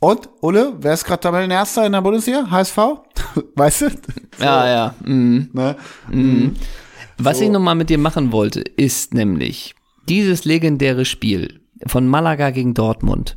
und, 0.00 0.28
Ulle, 0.42 0.74
wer 0.80 0.92
ist 0.92 1.04
gerade 1.04 1.20
Tabellenerster 1.20 1.86
in 1.86 1.92
der 1.92 2.02
Bundesliga? 2.02 2.50
HSV? 2.50 2.76
Weißt 3.56 3.82
du? 3.82 3.88
So, 3.88 4.44
Ja, 4.44 4.66
ja. 4.66 4.94
Mhm. 5.02 5.48
Ne? 5.52 5.76
Was 7.16 7.40
ich 7.40 7.48
nochmal 7.48 7.74
mit 7.74 7.88
dir 7.88 7.96
machen 7.96 8.30
wollte, 8.30 8.60
ist 8.60 9.14
nämlich 9.14 9.74
dieses 10.06 10.44
legendäre 10.44 11.06
Spiel 11.06 11.63
von 11.86 12.06
Malaga 12.06 12.50
gegen 12.50 12.74
Dortmund. 12.74 13.36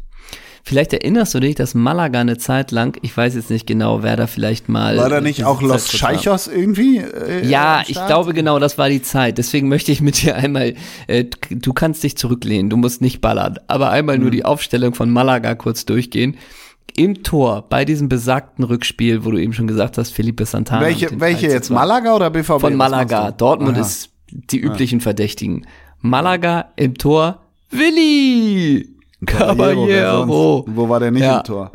Vielleicht 0.63 0.91
erinnerst 0.91 1.33
du 1.33 1.39
dich, 1.39 1.55
dass 1.55 1.75
Malaga 1.75 2.19
eine 2.19 2.37
Zeit 2.37 2.71
lang, 2.71 2.97
ich 3.01 3.15
weiß 3.15 3.35
jetzt 3.35 3.49
nicht 3.49 3.65
genau, 3.67 4.03
wer 4.03 4.17
da 4.17 4.27
vielleicht 4.27 4.67
mal. 4.67 4.97
War 4.97 5.07
da 5.09 5.21
nicht 5.21 5.45
auch 5.45 5.61
Los. 5.61 5.89
Scheichos 5.93 6.47
irgendwie? 6.49 6.97
Äh, 6.97 7.47
Ja, 7.47 7.83
ich 7.87 8.05
glaube 8.05 8.33
genau, 8.33 8.59
das 8.59 8.77
war 8.77 8.89
die 8.89 9.01
Zeit. 9.01 9.37
Deswegen 9.37 9.69
möchte 9.69 9.93
ich 9.93 10.01
mit 10.01 10.21
dir 10.21 10.35
einmal, 10.35 10.73
äh, 11.07 11.23
du 11.49 11.71
kannst 11.71 12.03
dich 12.03 12.17
zurücklehnen, 12.17 12.69
du 12.69 12.75
musst 12.75 13.01
nicht 13.01 13.21
ballern, 13.21 13.59
aber 13.67 13.91
einmal 13.91 14.17
Mhm. 14.17 14.23
nur 14.23 14.31
die 14.31 14.43
Aufstellung 14.43 14.93
von 14.93 15.09
Malaga 15.09 15.55
kurz 15.55 15.85
durchgehen. 15.85 16.35
Im 16.97 17.23
Tor, 17.23 17.65
bei 17.69 17.85
diesem 17.85 18.09
besagten 18.09 18.65
Rückspiel, 18.65 19.23
wo 19.23 19.31
du 19.31 19.37
eben 19.37 19.53
schon 19.53 19.67
gesagt 19.67 19.97
hast, 19.97 20.11
Felipe 20.11 20.45
Santana. 20.45 20.81
Welche, 20.81 21.17
welche 21.21 21.43
3 21.45 21.47
zu 21.49 21.53
jetzt? 21.55 21.67
2. 21.67 21.75
Malaga 21.75 22.13
oder 22.13 22.29
BVB? 22.29 22.59
Von 22.59 22.75
Malaga. 22.75 23.31
Dortmund 23.31 23.77
Aha. 23.77 23.85
ist 23.85 24.09
die 24.31 24.59
üblichen 24.59 24.99
Verdächtigen. 24.99 25.65
Malaga 26.01 26.73
im 26.75 26.95
Tor, 26.97 27.46
Willi! 27.69 28.95
Caballero? 29.25 30.65
Wo 30.67 30.89
war 30.89 30.99
der 30.99 31.11
nicht 31.11 31.23
Ja. 31.23 31.39
im 31.39 31.43
Tor? 31.43 31.71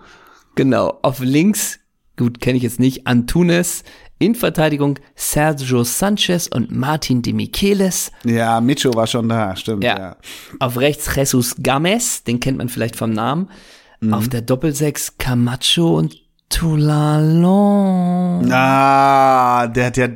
Genau, 0.55 0.99
auf 1.03 1.21
links, 1.21 1.79
gut, 2.17 2.41
kenne 2.41 2.57
ich 2.59 2.63
jetzt 2.63 2.81
nicht, 2.81 3.07
Antunes. 3.07 3.85
In 4.19 4.35
Verteidigung 4.37 5.01
Sergio 5.17 5.83
Sanchez 5.83 6.47
und 6.47 6.71
Martin 6.71 7.23
de 7.23 7.33
Micheles. 7.33 8.13
Ja, 8.25 8.61
Micho 8.61 8.95
war 8.95 9.09
schon 9.09 9.29
da, 9.29 9.57
stimmt. 9.57 9.83
Ja. 9.83 9.99
Ja. 9.99 10.17
Auf 10.61 10.79
rechts 10.79 11.13
Jesus 11.17 11.57
Games, 11.59 12.23
den 12.23 12.39
kennt 12.39 12.59
man 12.59 12.69
vielleicht 12.69 12.95
vom 12.95 13.11
Namen. 13.11 13.49
Mhm. 14.01 14.15
Auf 14.15 14.29
der 14.29 14.43
Doppelsechs 14.43 15.19
Camacho 15.19 15.99
und 15.99 16.15
Toulalon. 16.51 18.53
Ah, 18.53 19.67
der 19.67 19.87
hat 19.87 19.97
ja, 19.97 20.09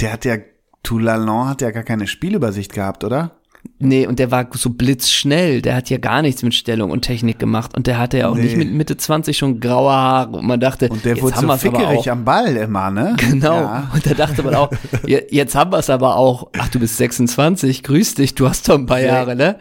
der 0.00 0.12
hat 0.12 0.24
ja, 0.26 0.36
Toulalon 0.82 1.48
hat 1.48 1.62
ja 1.62 1.70
gar 1.70 1.84
keine 1.84 2.06
Spielübersicht 2.06 2.72
gehabt, 2.74 3.02
oder? 3.04 3.38
Nee, 3.78 4.06
und 4.06 4.18
der 4.18 4.30
war 4.30 4.46
so 4.52 4.70
blitzschnell. 4.70 5.60
Der 5.60 5.74
hat 5.74 5.90
ja 5.90 5.98
gar 5.98 6.22
nichts 6.22 6.42
mit 6.42 6.54
Stellung 6.54 6.90
und 6.90 7.02
Technik 7.02 7.38
gemacht. 7.38 7.76
Und 7.76 7.86
der 7.86 7.98
hatte 7.98 8.18
ja 8.18 8.28
auch 8.30 8.34
Nee. 8.34 8.42
nicht 8.44 8.56
mit 8.56 8.72
Mitte 8.72 8.96
20 8.96 9.36
schon 9.36 9.60
graue 9.60 9.92
Haare. 9.92 10.36
Und 10.38 10.46
man 10.46 10.60
dachte, 10.60 10.88
Und 10.88 11.04
der 11.04 11.14
jetzt 11.14 11.22
wurde 11.22 11.36
haben 11.36 11.48
so 11.48 11.56
fickerig 11.56 12.10
am 12.10 12.24
Ball 12.24 12.56
immer, 12.56 12.90
ne? 12.90 13.16
Genau. 13.18 13.52
Ja. 13.60 13.90
Und 13.92 14.06
da 14.06 14.14
dachte 14.14 14.42
man 14.42 14.54
auch, 14.54 14.70
je- 15.06 15.24
jetzt 15.30 15.54
haben 15.54 15.72
wir 15.72 15.78
es 15.78 15.90
aber 15.90 16.16
auch. 16.16 16.48
Ach, 16.58 16.68
du 16.68 16.78
bist 16.78 16.96
26, 16.96 17.82
grüß 17.82 18.14
dich, 18.14 18.34
du 18.34 18.48
hast 18.48 18.68
doch 18.68 18.78
ein 18.78 18.86
paar 18.86 19.00
Jahre, 19.00 19.34
ne? 19.36 19.56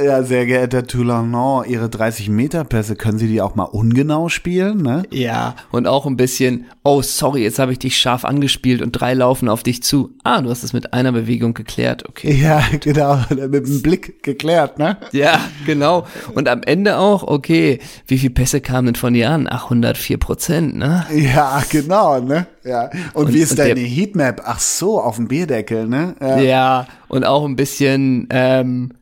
Ja, 0.00 0.22
sehr 0.22 0.46
geehrter 0.46 0.86
Toulanon, 0.86 1.64
Ihre 1.68 1.86
30-Meter-Pässe, 1.86 2.94
können 2.94 3.18
Sie 3.18 3.26
die 3.26 3.42
auch 3.42 3.56
mal 3.56 3.64
ungenau 3.64 4.28
spielen, 4.28 4.78
ne? 4.80 5.02
Ja, 5.10 5.56
und 5.72 5.88
auch 5.88 6.06
ein 6.06 6.16
bisschen, 6.16 6.66
oh, 6.84 7.02
sorry, 7.02 7.42
jetzt 7.42 7.58
habe 7.58 7.72
ich 7.72 7.80
dich 7.80 7.96
scharf 7.98 8.24
angespielt 8.24 8.80
und 8.80 8.92
drei 8.92 9.14
laufen 9.14 9.48
auf 9.48 9.64
dich 9.64 9.82
zu. 9.82 10.10
Ah, 10.22 10.40
du 10.40 10.50
hast 10.50 10.62
es 10.62 10.72
mit 10.72 10.92
einer 10.92 11.10
Bewegung 11.10 11.52
geklärt, 11.52 12.08
okay. 12.08 12.32
Ja, 12.32 12.62
genau, 12.80 13.18
mit 13.28 13.66
dem 13.66 13.82
Blick 13.82 14.22
geklärt, 14.22 14.78
ne? 14.78 14.98
Ja, 15.10 15.40
genau. 15.66 16.06
Und 16.32 16.48
am 16.48 16.62
Ende 16.62 16.98
auch, 16.98 17.24
okay, 17.24 17.80
wie 18.06 18.18
viele 18.18 18.34
Pässe 18.34 18.60
kamen 18.60 18.86
denn 18.86 18.94
von 18.94 19.14
dir 19.14 19.30
an? 19.30 19.48
Ach, 19.50 19.64
104 19.64 20.18
Prozent, 20.18 20.76
ne? 20.76 21.06
Ja, 21.12 21.60
genau, 21.68 22.20
ne? 22.20 22.46
Ja. 22.62 22.90
Und, 23.14 23.26
Und- 23.26 23.34
wie 23.34 23.38
ist 23.40 23.50
und 23.50 23.58
deine 23.58 23.74
der- 23.74 23.84
Heatmap? 23.84 24.42
Ach 24.44 24.60
so, 24.60 25.00
auf 25.00 25.16
dem 25.16 25.26
Bierdeckel, 25.26 25.88
ne? 25.88 26.14
Ja. 26.20 26.38
Ja, 26.38 26.86
und 27.08 27.24
auch 27.26 27.44
ein 27.44 27.56
bisschen, 27.56 28.28
ähm, 28.30 28.92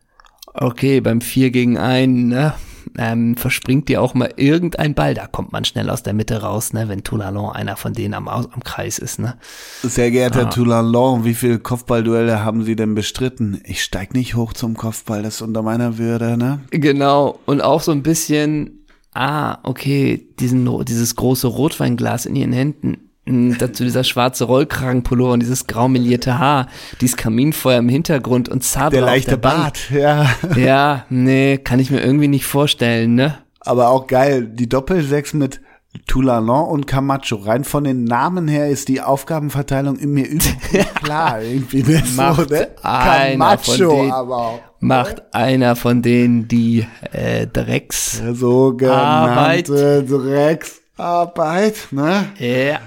okay, 0.57 1.01
beim 1.01 1.21
4 1.21 1.51
gegen 1.51 1.79
1, 1.79 2.29
ne? 2.29 2.55
Ähm, 2.99 3.37
verspringt 3.37 3.89
dir 3.89 4.01
auch 4.01 4.15
mal 4.15 4.33
irgendein 4.37 4.95
Ball, 4.95 5.13
da 5.13 5.27
kommt 5.27 5.53
man 5.53 5.65
schnell 5.65 5.91
aus 5.91 6.03
der 6.03 6.15
Mitte 6.15 6.41
raus, 6.43 6.73
ne, 6.73 6.89
wenn 6.89 7.03
Toulalon 7.05 7.51
einer 7.51 7.77
von 7.77 7.93
denen 7.93 8.15
am, 8.15 8.29
am 8.29 8.63
Kreis 8.65 8.99
ist, 8.99 9.19
ne? 9.19 9.37
Sehr 9.83 10.11
geehrter 10.11 10.47
Ah. 10.47 10.51
Toulanon, 10.51 11.25
wie 11.25 11.35
viele 11.35 11.59
Kopfballduelle 11.59 12.43
haben 12.45 12.63
Sie 12.63 12.77
denn 12.77 12.95
bestritten? 12.95 13.61
Ich 13.65 13.83
steig 13.83 14.15
nicht 14.15 14.35
hoch 14.35 14.53
zum 14.53 14.77
Kopfball, 14.77 15.23
das 15.23 15.37
ist 15.37 15.43
unter 15.43 15.63
meiner 15.63 15.99
Würde, 15.99 16.37
ne? 16.39 16.61
Genau, 16.71 17.39
und 17.45 17.61
auch 17.61 17.83
so 17.83 17.93
ein 17.93 18.03
bisschen, 18.03 18.87
ah, 19.13 19.59
okay, 19.65 20.27
diesen, 20.39 20.85
dieses 20.87 21.17
große 21.17 21.49
Rotweinglas 21.49 22.25
in 22.25 22.37
ihren 22.37 22.53
Händen, 22.53 23.06
dazu 23.27 23.83
dieser 23.83 24.05
schwarze 24.05 24.45
Rollkragenpullover 24.45 25.33
und 25.33 25.41
dieses 25.41 25.67
graumelierte 25.67 26.39
Haar, 26.39 26.69
dieses 27.01 27.17
Kaminfeuer 27.17 27.79
im 27.79 27.89
Hintergrund 27.89 28.49
und 28.49 28.63
Zabel 28.63 28.99
Der 29.01 29.05
auf 29.05 29.11
leichte 29.11 29.31
der. 29.31 29.37
Bart, 29.39 29.91
ja. 29.91 30.27
Ja, 30.57 31.05
nee, 31.11 31.59
kann 31.59 31.81
ich 31.81 31.91
mir 31.91 32.01
irgendwie 32.03 32.29
nicht 32.29 32.47
vorstellen, 32.47 33.15
ne? 33.17 33.39
Aber 33.61 33.89
auch 33.89 34.07
geil, 34.07 34.47
die 34.47 34.69
Doppelsechs 34.69 35.35
mit 35.35 35.61
Toulanon 36.07 36.69
und 36.69 36.87
Camacho. 36.87 37.37
Rein 37.37 37.65
von 37.65 37.83
den 37.83 38.05
Namen 38.05 38.47
her 38.49 38.69
ist 38.69 38.87
die 38.89 39.01
Aufgabenverteilung 39.01 39.97
in 39.97 40.11
mir 40.13 40.29
überhaupt 40.29 40.95
klar. 41.03 41.41
Irgendwie 41.43 41.83
ne? 41.83 42.03
so, 42.05 42.23
Macht 42.23 42.51
ne? 42.51 42.69
einer 42.85 43.59
von 43.59 43.77
Camacho 43.79 43.91
denen- 43.97 44.13
aber 44.13 44.37
auch. 44.37 44.61
Macht 44.79 45.35
einer 45.35 45.75
von 45.75 46.03
denen 46.03 46.47
die 46.49 46.87
äh, 47.13 47.47
Drecks. 47.47 48.23
So 48.35 48.75
genannte 48.77 50.05
Drecksarbeit, 50.05 51.89
ne? 51.91 52.27
Ja, 52.39 52.79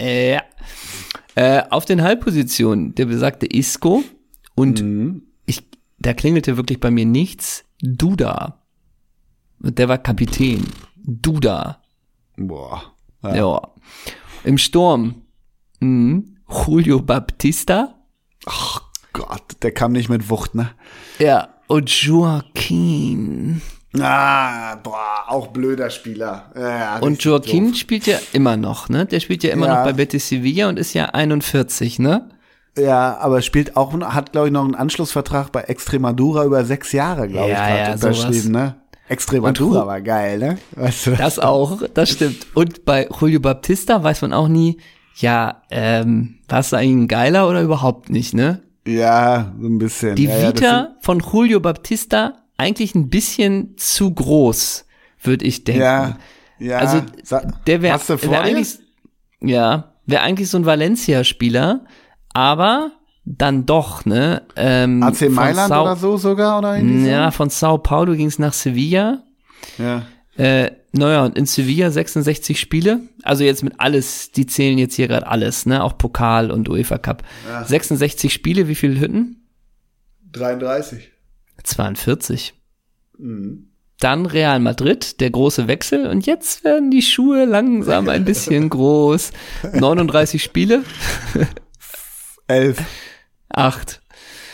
ja. 0.00 0.42
Äh, 1.34 1.62
auf 1.68 1.84
den 1.84 2.02
Halbpositionen 2.02 2.94
der 2.94 3.06
besagte 3.06 3.46
Isco 3.46 4.02
und 4.54 5.22
ich, 5.44 5.62
da 5.98 6.14
klingelte 6.14 6.56
wirklich 6.56 6.80
bei 6.80 6.90
mir 6.90 7.04
nichts. 7.04 7.64
Duda. 7.82 8.62
Und 9.62 9.78
der 9.78 9.88
war 9.88 9.98
Kapitän. 9.98 10.64
Duda. 10.96 11.82
Boah. 12.36 12.94
Ja. 13.22 13.60
Im 14.44 14.58
Sturm. 14.58 15.22
Mhm. 15.80 16.36
Julio 16.48 17.00
Baptista. 17.00 17.94
Gott, 19.12 19.56
der 19.62 19.72
kam 19.72 19.92
nicht 19.92 20.08
mit 20.08 20.30
Wucht, 20.30 20.54
ne? 20.54 20.70
Ja. 21.18 21.48
Und 21.68 21.90
Joaquin. 21.90 23.60
Ah, 23.98 24.76
boah, 24.82 25.24
auch 25.28 25.48
blöder 25.48 25.88
Spieler. 25.90 26.50
Ja, 26.58 26.98
Und 26.98 27.22
Joaquin 27.22 27.68
doof. 27.68 27.76
spielt 27.76 28.06
ja 28.06 28.18
immer 28.32 28.56
noch, 28.56 28.88
ne? 28.88 29.06
Der 29.06 29.20
spielt 29.20 29.42
ja 29.42 29.50
immer 29.52 29.66
Ja. 29.66 29.76
noch 29.78 29.84
bei 29.84 29.92
Betis 29.94 30.28
Sevilla 30.28 30.68
und 30.68 30.78
ist 30.78 30.92
ja 30.92 31.06
41, 31.06 31.98
ne? 31.98 32.28
Ja, 32.76 33.16
aber 33.18 33.40
spielt 33.40 33.74
auch, 33.76 33.98
hat 34.00 34.32
glaube 34.32 34.48
ich 34.48 34.52
noch 34.52 34.64
einen 34.64 34.74
Anschlussvertrag 34.74 35.50
bei 35.50 35.62
Extremadura 35.62 36.44
über 36.44 36.64
sechs 36.64 36.92
Jahre, 36.92 37.26
glaube 37.28 37.48
Ja, 37.50 37.68
ich, 37.70 37.86
ja, 37.86 37.92
unterschrieben, 37.94 38.50
ne? 38.52 38.74
Extremadura 39.08 39.80
Und- 39.82 39.86
war 39.86 40.00
geil, 40.02 40.38
ne? 40.38 40.58
Weißt 40.72 41.06
du? 41.06 41.10
Das 41.16 41.38
auch, 41.38 41.80
das 41.94 42.10
stimmt. 42.10 42.46
Und 42.54 42.84
bei 42.84 43.08
Julio 43.18 43.40
Baptista 43.40 44.02
weiß 44.02 44.20
man 44.22 44.34
auch 44.34 44.48
nie, 44.48 44.78
ja, 45.14 45.62
ähm, 45.70 46.40
warst 46.48 46.72
du 46.72 46.76
eigentlich 46.76 47.04
ein 47.04 47.08
Geiler 47.08 47.48
oder 47.48 47.62
überhaupt 47.62 48.10
nicht, 48.10 48.34
ne? 48.34 48.62
Ja, 48.86 49.54
so 49.58 49.68
ein 49.68 49.78
bisschen. 49.78 50.16
Die 50.16 50.28
Vita 50.28 50.96
von 51.00 51.20
Julio 51.20 51.60
Baptista 51.60 52.34
eigentlich 52.56 52.94
ein 52.94 53.08
bisschen 53.08 53.76
zu 53.76 54.12
groß, 54.12 54.86
würde 55.22 55.44
ich 55.44 55.64
denken. 55.64 55.82
Ja, 55.82 56.18
ja. 56.58 56.78
Also 56.78 57.02
der 57.66 57.82
wäre 57.82 58.00
wär 58.00 58.40
eigentlich, 58.40 58.78
ja, 59.40 59.92
wäre 60.06 60.22
eigentlich 60.22 60.48
so 60.48 60.58
ein 60.58 60.66
Valencia-Spieler, 60.66 61.84
aber 62.32 62.92
dann 63.24 63.66
doch, 63.66 64.04
ne? 64.04 64.42
Ähm, 64.54 65.02
AC 65.02 65.28
Mailand 65.28 65.68
Sao- 65.68 65.82
oder 65.82 65.96
so 65.96 66.16
sogar 66.16 66.58
oder 66.58 66.76
Ja, 66.78 67.30
von 67.32 67.50
Sao 67.50 67.78
Paulo 67.78 68.14
ging 68.14 68.28
es 68.28 68.38
nach 68.38 68.52
Sevilla. 68.52 69.24
Ja. 69.78 70.06
Äh, 70.36 70.70
naja, 70.92 71.24
und 71.24 71.36
in 71.36 71.46
Sevilla 71.46 71.90
66 71.90 72.58
Spiele. 72.60 73.00
Also 73.22 73.42
jetzt 73.42 73.64
mit 73.64 73.74
alles, 73.78 74.30
die 74.30 74.46
zählen 74.46 74.78
jetzt 74.78 74.94
hier 74.94 75.08
gerade 75.08 75.26
alles, 75.26 75.66
ne? 75.66 75.82
Auch 75.82 75.98
Pokal 75.98 76.50
und 76.50 76.68
UEFA 76.68 76.98
Cup. 76.98 77.22
66 77.64 78.32
Spiele, 78.32 78.68
wie 78.68 78.74
viele 78.74 79.00
Hütten? 79.00 79.48
33. 80.32 81.10
42. 81.66 82.54
Dann 83.98 84.26
Real 84.26 84.60
Madrid, 84.60 85.20
der 85.20 85.30
große 85.30 85.68
Wechsel. 85.68 86.06
Und 86.06 86.26
jetzt 86.26 86.64
werden 86.64 86.90
die 86.90 87.02
Schuhe 87.02 87.44
langsam 87.44 88.08
ein 88.08 88.24
bisschen 88.24 88.68
groß. 88.70 89.32
39 89.72 90.42
Spiele, 90.42 90.84
11. 92.46 92.78
8. 93.48 94.02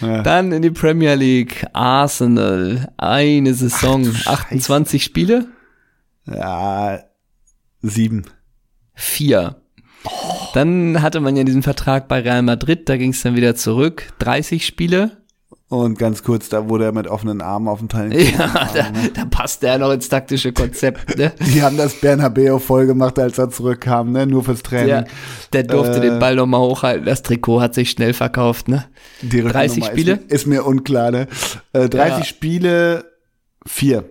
Ja. 0.01 0.23
Dann 0.23 0.53
in 0.53 0.63
die 0.63 0.71
Premier 0.71 1.15
League, 1.15 1.65
Arsenal, 1.73 2.93
eine 2.97 3.55
Saison, 3.55 4.11
Ach 4.25 4.25
du 4.25 4.31
28 4.51 5.05
Spiele, 5.05 5.47
ja, 6.27 7.01
7. 7.83 8.25
4. 8.95 9.57
Dann 10.55 11.01
hatte 11.03 11.21
man 11.21 11.37
ja 11.37 11.45
diesen 11.45 11.63
Vertrag 11.63 12.09
bei 12.09 12.21
Real 12.21 12.43
Madrid, 12.43 12.89
da 12.89 12.97
ging 12.97 13.11
es 13.11 13.23
dann 13.23 13.37
wieder 13.37 13.55
zurück, 13.55 14.13
30 14.19 14.67
Spiele. 14.67 15.22
Und 15.73 15.99
ganz 15.99 16.23
kurz, 16.23 16.51
da 16.51 16.69
wurde 16.69 16.85
er 16.85 16.93
mit 16.93 17.07
offenen 17.07 17.41
Armen 17.41 17.67
auf 17.67 17.79
dem 17.79 17.89
Teil. 17.89 18.13
Ja, 18.15 18.69
da, 18.75 18.87
da 19.15 19.25
passt 19.25 19.63
der 19.63 19.79
noch 19.79 19.91
ins 19.91 20.07
taktische 20.09 20.53
Konzept, 20.53 21.17
ne? 21.17 21.33
Die 21.41 21.63
haben 21.63 21.79
das 21.79 21.95
Bernabeo 21.99 22.59
voll 22.59 22.85
gemacht, 22.87 23.19
als 23.19 23.39
er 23.39 23.49
zurückkam, 23.49 24.13
ne? 24.13 24.27
Nur 24.27 24.45
fürs 24.45 24.63
Training. 24.63 24.87
Der, 24.89 25.07
der 25.55 25.63
durfte 25.63 25.97
Äh, 25.97 26.01
den 26.03 26.19
Ball 26.19 26.37
nochmal 26.37 26.61
hochhalten, 26.61 27.07
das 27.07 27.23
Trikot 27.23 27.63
hat 27.63 27.73
sich 27.75 27.91
schnell 27.91 28.13
verkauft, 28.13 28.69
ne? 28.69 28.85
Die 29.23 29.41
30 29.41 29.79
Rückennummer 29.85 29.87
Spiele? 29.93 30.13
Ist, 30.13 30.27
mir- 30.29 30.35
ist 30.35 30.47
mir 30.47 30.67
unklar, 30.67 31.11
ne? 31.11 31.27
Äh, 31.73 31.89
30 31.89 32.19
Ja. 32.19 32.25
Spiele, 32.25 33.05
4. 33.67 34.05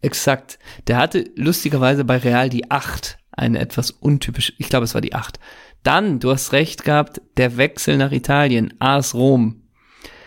Exakt. 0.00 0.58
Der 0.86 0.96
hatte 0.96 1.24
lustigerweise 1.36 2.04
bei 2.04 2.16
Real 2.16 2.48
die 2.48 2.70
8. 2.70 3.18
Eine 3.32 3.58
etwas 3.58 3.90
untypische, 3.90 4.52
ich 4.58 4.68
glaube, 4.70 4.84
es 4.84 4.94
war 4.94 5.00
die 5.00 5.14
8. 5.14 5.38
Dann, 5.82 6.18
du 6.18 6.30
hast 6.30 6.52
recht 6.52 6.84
gehabt, 6.84 7.20
der 7.36 7.56
Wechsel 7.58 7.98
nach 7.98 8.10
Italien, 8.10 8.72
AS 8.78 9.14
Rom. 9.14 9.57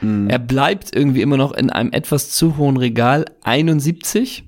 Er 0.02 0.40
bleibt 0.40 0.96
irgendwie 0.96 1.22
immer 1.22 1.38
noch 1.38 1.52
in 1.52 1.70
einem 1.70 1.92
etwas 1.92 2.32
zu 2.32 2.58
hohen 2.58 2.78
Regal. 2.78 3.26
71, 3.44 4.44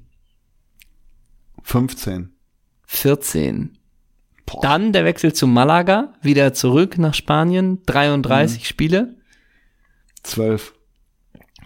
15. 1.61 2.29
14. 2.85 3.77
Dann 4.61 4.93
der 4.93 5.05
Wechsel 5.05 5.33
zu 5.33 5.47
Malaga, 5.47 6.13
wieder 6.21 6.53
zurück 6.53 6.97
nach 6.97 7.13
Spanien, 7.13 7.81
33 7.85 8.61
Mhm. 8.61 8.65
Spiele, 8.65 9.15
12. 10.23 10.73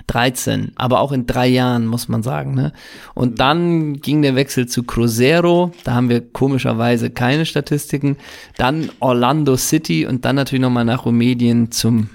13, 0.06 0.72
aber 0.76 1.02
auch 1.02 1.12
in 1.12 1.26
drei 1.26 1.48
Jahren, 1.48 1.86
muss 1.86 2.08
man 2.08 2.24
sagen. 2.24 2.54
Ne? 2.54 2.72
Und 3.14 3.40
dann 3.40 3.96
ging 3.98 4.22
der 4.22 4.36
Wechsel 4.36 4.68
zu 4.68 4.84
Cruzeiro, 4.84 5.74
da 5.84 5.96
haben 5.96 6.08
wir 6.08 6.22
komischerweise 6.22 7.10
keine 7.10 7.46
Statistiken. 7.46 8.16
Dann 8.58 8.90
Orlando 9.00 9.58
City 9.58 10.06
und 10.06 10.24
dann 10.24 10.38
natürlich 10.38 10.62
nochmal 10.62 10.86
nach 10.86 11.04
Rumänien 11.06 11.72
zum 11.72 12.10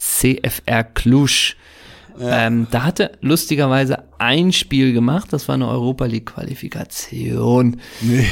CFR 0.00 0.84
Cluj. 0.84 1.54
Ähm, 2.22 2.66
da 2.70 2.82
hatte 2.84 3.12
lustigerweise 3.22 4.02
ein 4.18 4.52
Spiel 4.52 4.92
gemacht, 4.92 5.32
das 5.32 5.48
war 5.48 5.54
eine 5.54 5.68
Europa 5.68 6.04
League 6.04 6.26
Qualifikation. 6.26 7.80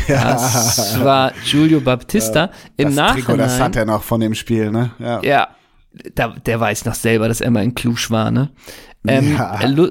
Das 0.09 1.01
war 1.05 1.33
Giulio 1.45 1.81
Baptista. 1.81 2.51
Im 2.77 2.95
das 2.95 3.13
Trikot, 3.15 3.33
Nachhinein. 3.33 3.39
das 3.39 3.61
hat 3.61 3.77
er 3.77 3.87
noch 3.87 4.03
von 4.03 4.21
dem 4.21 4.35
Spiel, 4.35 4.71
ne? 4.71 4.91
Ja. 4.99 5.23
Ja, 5.23 5.49
da, 6.15 6.29
der 6.45 6.61
weiß 6.61 6.85
noch 6.85 6.95
selber, 6.95 7.29
dass 7.29 7.41
er 7.41 7.51
mal 7.51 7.65
in 7.65 7.75
Cluj 7.75 8.11
war, 8.11 8.31
ne? 8.31 8.51
Ähm, 9.07 9.37
Ja. 9.37 9.65
lu 9.67 9.91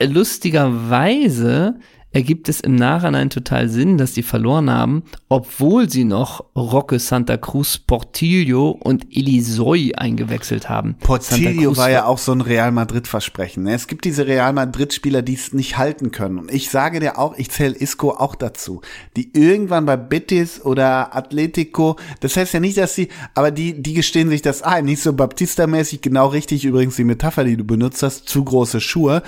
lustigerweise 0.00 1.74
ergibt 2.12 2.48
es 2.48 2.60
im 2.60 2.74
Nachhinein 2.74 3.30
total 3.30 3.68
Sinn, 3.68 3.98
dass 3.98 4.12
die 4.12 4.22
verloren 4.22 4.70
haben, 4.70 5.02
obwohl 5.28 5.88
sie 5.88 6.04
noch 6.04 6.44
Roque 6.54 6.98
Santa 6.98 7.36
Cruz, 7.36 7.78
Portillo 7.78 8.70
und 8.70 9.06
Elisoi 9.10 9.92
eingewechselt 9.96 10.68
haben. 10.68 10.96
Portillo 11.00 11.76
war 11.76 11.90
ja 11.90 12.06
auch 12.06 12.18
so 12.18 12.32
ein 12.32 12.40
Real 12.40 12.72
Madrid-Versprechen. 12.72 13.64
ne? 13.64 13.74
Es 13.74 13.86
gibt 13.86 14.04
diese 14.04 14.26
Real 14.26 14.52
Madrid-Spieler, 14.52 15.22
die 15.22 15.34
es 15.34 15.52
nicht 15.52 15.78
halten 15.78 16.10
können. 16.10 16.38
Und 16.38 16.52
ich 16.52 16.70
sage 16.70 17.00
dir 17.00 17.18
auch, 17.18 17.36
ich 17.36 17.50
zähle 17.50 17.74
Isco 17.74 18.10
auch 18.10 18.34
dazu. 18.34 18.82
Die 19.16 19.30
irgendwann 19.32 19.86
bei 19.86 19.96
Betis 19.96 20.64
oder 20.64 21.16
Atletico, 21.16 21.96
das 22.20 22.36
heißt 22.36 22.54
ja 22.54 22.60
nicht, 22.60 22.76
dass 22.76 22.94
sie, 22.94 23.08
aber 23.34 23.50
die, 23.50 23.82
die 23.82 23.94
gestehen 23.94 24.28
sich 24.28 24.42
das 24.42 24.62
ein. 24.62 24.84
Nicht 24.84 25.02
so 25.02 25.12
Baptista-mäßig, 25.12 26.00
genau 26.02 26.28
richtig 26.28 26.64
übrigens 26.64 26.96
die 26.96 27.04
Metapher, 27.04 27.44
die 27.44 27.56
du 27.56 27.64
benutzt 27.64 28.02
hast, 28.02 28.28
zu 28.28 28.44
große 28.44 28.80
Schuhe. 28.80 29.22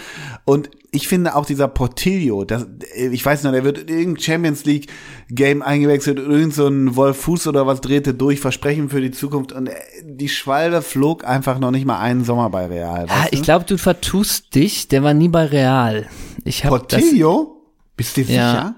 Und 0.44 0.70
ich 0.94 1.08
finde 1.08 1.34
auch 1.34 1.44
dieser 1.44 1.66
Portillo, 1.66 2.44
das, 2.44 2.66
ich 2.94 3.24
weiß 3.24 3.42
noch, 3.42 3.52
der 3.52 3.64
wird 3.64 3.78
in 3.78 3.88
irgendein 3.88 4.22
Champions 4.22 4.64
League 4.64 4.86
Game 5.28 5.60
eingewechselt, 5.60 6.18
irgend 6.18 6.54
so 6.54 6.68
ein 6.68 6.94
Wolf 6.94 7.16
Fuß 7.22 7.48
oder 7.48 7.66
was 7.66 7.80
drehte 7.80 8.14
durch, 8.14 8.38
Versprechen 8.38 8.88
für 8.88 9.00
die 9.00 9.10
Zukunft 9.10 9.52
und 9.52 9.68
äh, 9.68 9.74
die 10.04 10.28
Schwalbe 10.28 10.82
flog 10.82 11.26
einfach 11.26 11.58
noch 11.58 11.72
nicht 11.72 11.84
mal 11.84 11.98
einen 11.98 12.24
Sommer 12.24 12.48
bei 12.48 12.66
Real. 12.66 13.06
Ah, 13.08 13.26
ich 13.32 13.42
glaube, 13.42 13.64
du 13.64 13.76
vertust 13.76 14.54
dich, 14.54 14.86
der 14.86 15.02
war 15.02 15.14
nie 15.14 15.28
bei 15.28 15.46
Real. 15.46 16.06
Ich 16.44 16.64
hab 16.64 16.70
Portillo? 16.70 17.56
Das, 17.56 17.96
Bist 17.96 18.16
du 18.16 18.24
dir 18.24 18.36
ja, 18.36 18.50
sicher? 18.52 18.74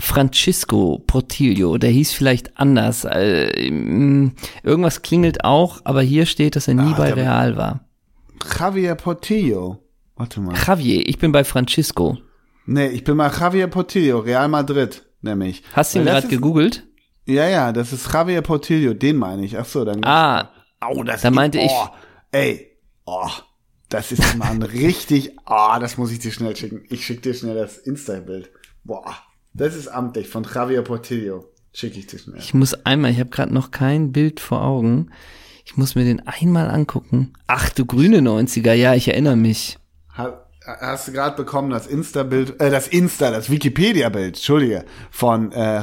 Francisco 0.00 1.02
Portillo, 1.06 1.76
der 1.76 1.90
hieß 1.90 2.12
vielleicht 2.12 2.58
anders. 2.58 3.04
Äh, 3.04 3.68
irgendwas 4.62 5.02
klingelt 5.02 5.44
auch, 5.44 5.80
aber 5.84 6.00
hier 6.00 6.24
steht, 6.24 6.56
dass 6.56 6.68
er 6.68 6.74
nie 6.74 6.92
ah, 6.94 6.96
bei 6.96 7.12
Real 7.12 7.56
war. 7.56 7.84
Javier 8.58 8.94
Portillo. 8.94 9.82
Warte 10.18 10.40
mal. 10.40 10.54
Javier, 10.54 11.08
ich 11.08 11.18
bin 11.18 11.30
bei 11.30 11.44
Francisco. 11.44 12.18
Nee, 12.66 12.88
ich 12.88 13.04
bin 13.04 13.16
bei 13.16 13.28
Javier 13.28 13.68
Portillo, 13.68 14.18
Real 14.18 14.48
Madrid, 14.48 15.06
nämlich. 15.22 15.62
Hast 15.72 15.94
du 15.94 16.00
ihn 16.00 16.06
gerade 16.06 16.26
gegoogelt? 16.26 16.84
Ja, 17.24 17.48
ja, 17.48 17.72
das 17.72 17.92
ist 17.92 18.12
Javier 18.12 18.42
Portillo, 18.42 18.94
den 18.94 19.16
meine 19.16 19.44
ich. 19.44 19.56
Ach 19.56 19.64
so, 19.64 19.84
dann. 19.84 20.04
Ah, 20.04 20.50
oh, 20.90 21.04
das 21.04 21.22
da 21.22 21.30
meinte 21.30 21.58
oh, 21.58 21.64
ich. 21.64 21.72
Ey, 22.32 22.76
oh, 23.06 23.28
das 23.88 24.10
ist 24.10 24.36
mal 24.36 24.50
ein 24.50 24.62
richtig, 24.64 25.38
ah, 25.44 25.76
oh, 25.76 25.80
das 25.80 25.96
muss 25.96 26.10
ich 26.10 26.18
dir 26.18 26.32
schnell 26.32 26.56
schicken. 26.56 26.82
Ich 26.90 27.06
schick 27.06 27.22
dir 27.22 27.32
schnell 27.32 27.54
das 27.54 27.78
Insta-Bild. 27.78 28.50
Boah. 28.82 29.14
Das 29.54 29.76
ist 29.76 29.86
amtlich 29.86 30.28
von 30.28 30.44
Javier 30.52 30.82
Portillo. 30.82 31.44
Schicke 31.72 32.00
ich 32.00 32.08
dir 32.08 32.18
schnell. 32.18 32.38
Ich 32.38 32.54
muss 32.54 32.74
einmal, 32.84 33.12
ich 33.12 33.20
habe 33.20 33.30
gerade 33.30 33.54
noch 33.54 33.70
kein 33.70 34.10
Bild 34.10 34.40
vor 34.40 34.62
Augen. 34.62 35.10
Ich 35.64 35.76
muss 35.76 35.94
mir 35.94 36.04
den 36.04 36.26
einmal 36.26 36.70
angucken. 36.70 37.34
Ach 37.46 37.70
du 37.70 37.86
grüne 37.86 38.18
90er, 38.18 38.72
ja, 38.72 38.94
ich 38.94 39.08
erinnere 39.08 39.36
mich. 39.36 39.78
Hast 40.80 41.08
du 41.08 41.12
gerade 41.12 41.36
bekommen 41.36 41.70
das 41.70 41.86
Insta-Bild, 41.86 42.60
äh, 42.60 42.70
das 42.70 42.88
Insta, 42.88 43.30
das 43.30 43.48
Wikipedia-Bild, 43.50 44.36
Entschuldige, 44.36 44.84
von 45.10 45.50
äh, 45.52 45.82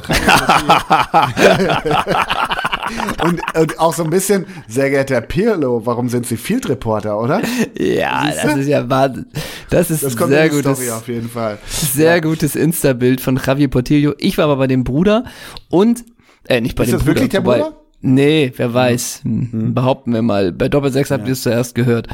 und, 3.24 3.40
und 3.56 3.80
auch 3.80 3.92
so 3.92 4.04
ein 4.04 4.10
bisschen, 4.10 4.46
sehr 4.68 4.90
geehrter 4.90 5.20
Pirlo, 5.20 5.84
warum 5.84 6.08
sind 6.08 6.26
Sie 6.26 6.36
Field 6.36 6.68
Reporter, 6.68 7.18
oder? 7.20 7.42
Ja, 7.76 8.30
das 8.30 8.56
ist 8.56 8.68
ja 8.68 8.88
Wahnsinn. 8.88 9.26
Das 9.70 9.90
ist 9.90 10.04
das 10.04 10.16
kommt 10.16 10.30
sehr 10.30 10.48
gutes, 10.48 10.78
Story 10.78 10.90
auf 10.90 11.08
jeden 11.08 11.28
Fall. 11.28 11.58
Sehr 11.66 12.14
ja. 12.14 12.20
gutes 12.20 12.54
Insta-Bild 12.54 13.20
von 13.20 13.40
Javier 13.44 13.68
Portillo. 13.68 14.14
Ich 14.18 14.38
war 14.38 14.44
aber 14.44 14.56
bei 14.56 14.68
dem 14.68 14.84
Bruder 14.84 15.24
und, 15.68 16.04
äh, 16.48 16.60
nicht 16.60 16.76
bei 16.76 16.84
ist 16.84 16.92
dem 16.92 16.98
das 16.98 17.02
Bruder. 17.02 17.14
wirklich 17.16 17.30
der 17.30 17.44
wobei, 17.44 17.58
Bruder? 17.58 17.76
Nee, 18.02 18.52
wer 18.54 18.72
weiß. 18.72 19.22
Mhm. 19.24 19.74
Behaupten 19.74 20.12
wir 20.12 20.22
mal. 20.22 20.52
Bei 20.52 20.68
Doppel-6 20.68 21.10
habt 21.10 21.26
ihr 21.26 21.32
es 21.32 21.42
zuerst 21.42 21.74
gehört. 21.74 22.06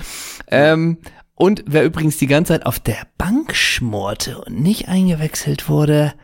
Ähm, 0.50 0.96
und 1.42 1.64
wer 1.66 1.84
übrigens 1.84 2.18
die 2.18 2.28
ganze 2.28 2.52
Zeit 2.52 2.66
auf 2.66 2.78
der 2.78 3.04
Bank 3.18 3.56
schmorte 3.56 4.40
und 4.44 4.60
nicht 4.60 4.86
eingewechselt 4.86 5.68
wurde, 5.68 6.14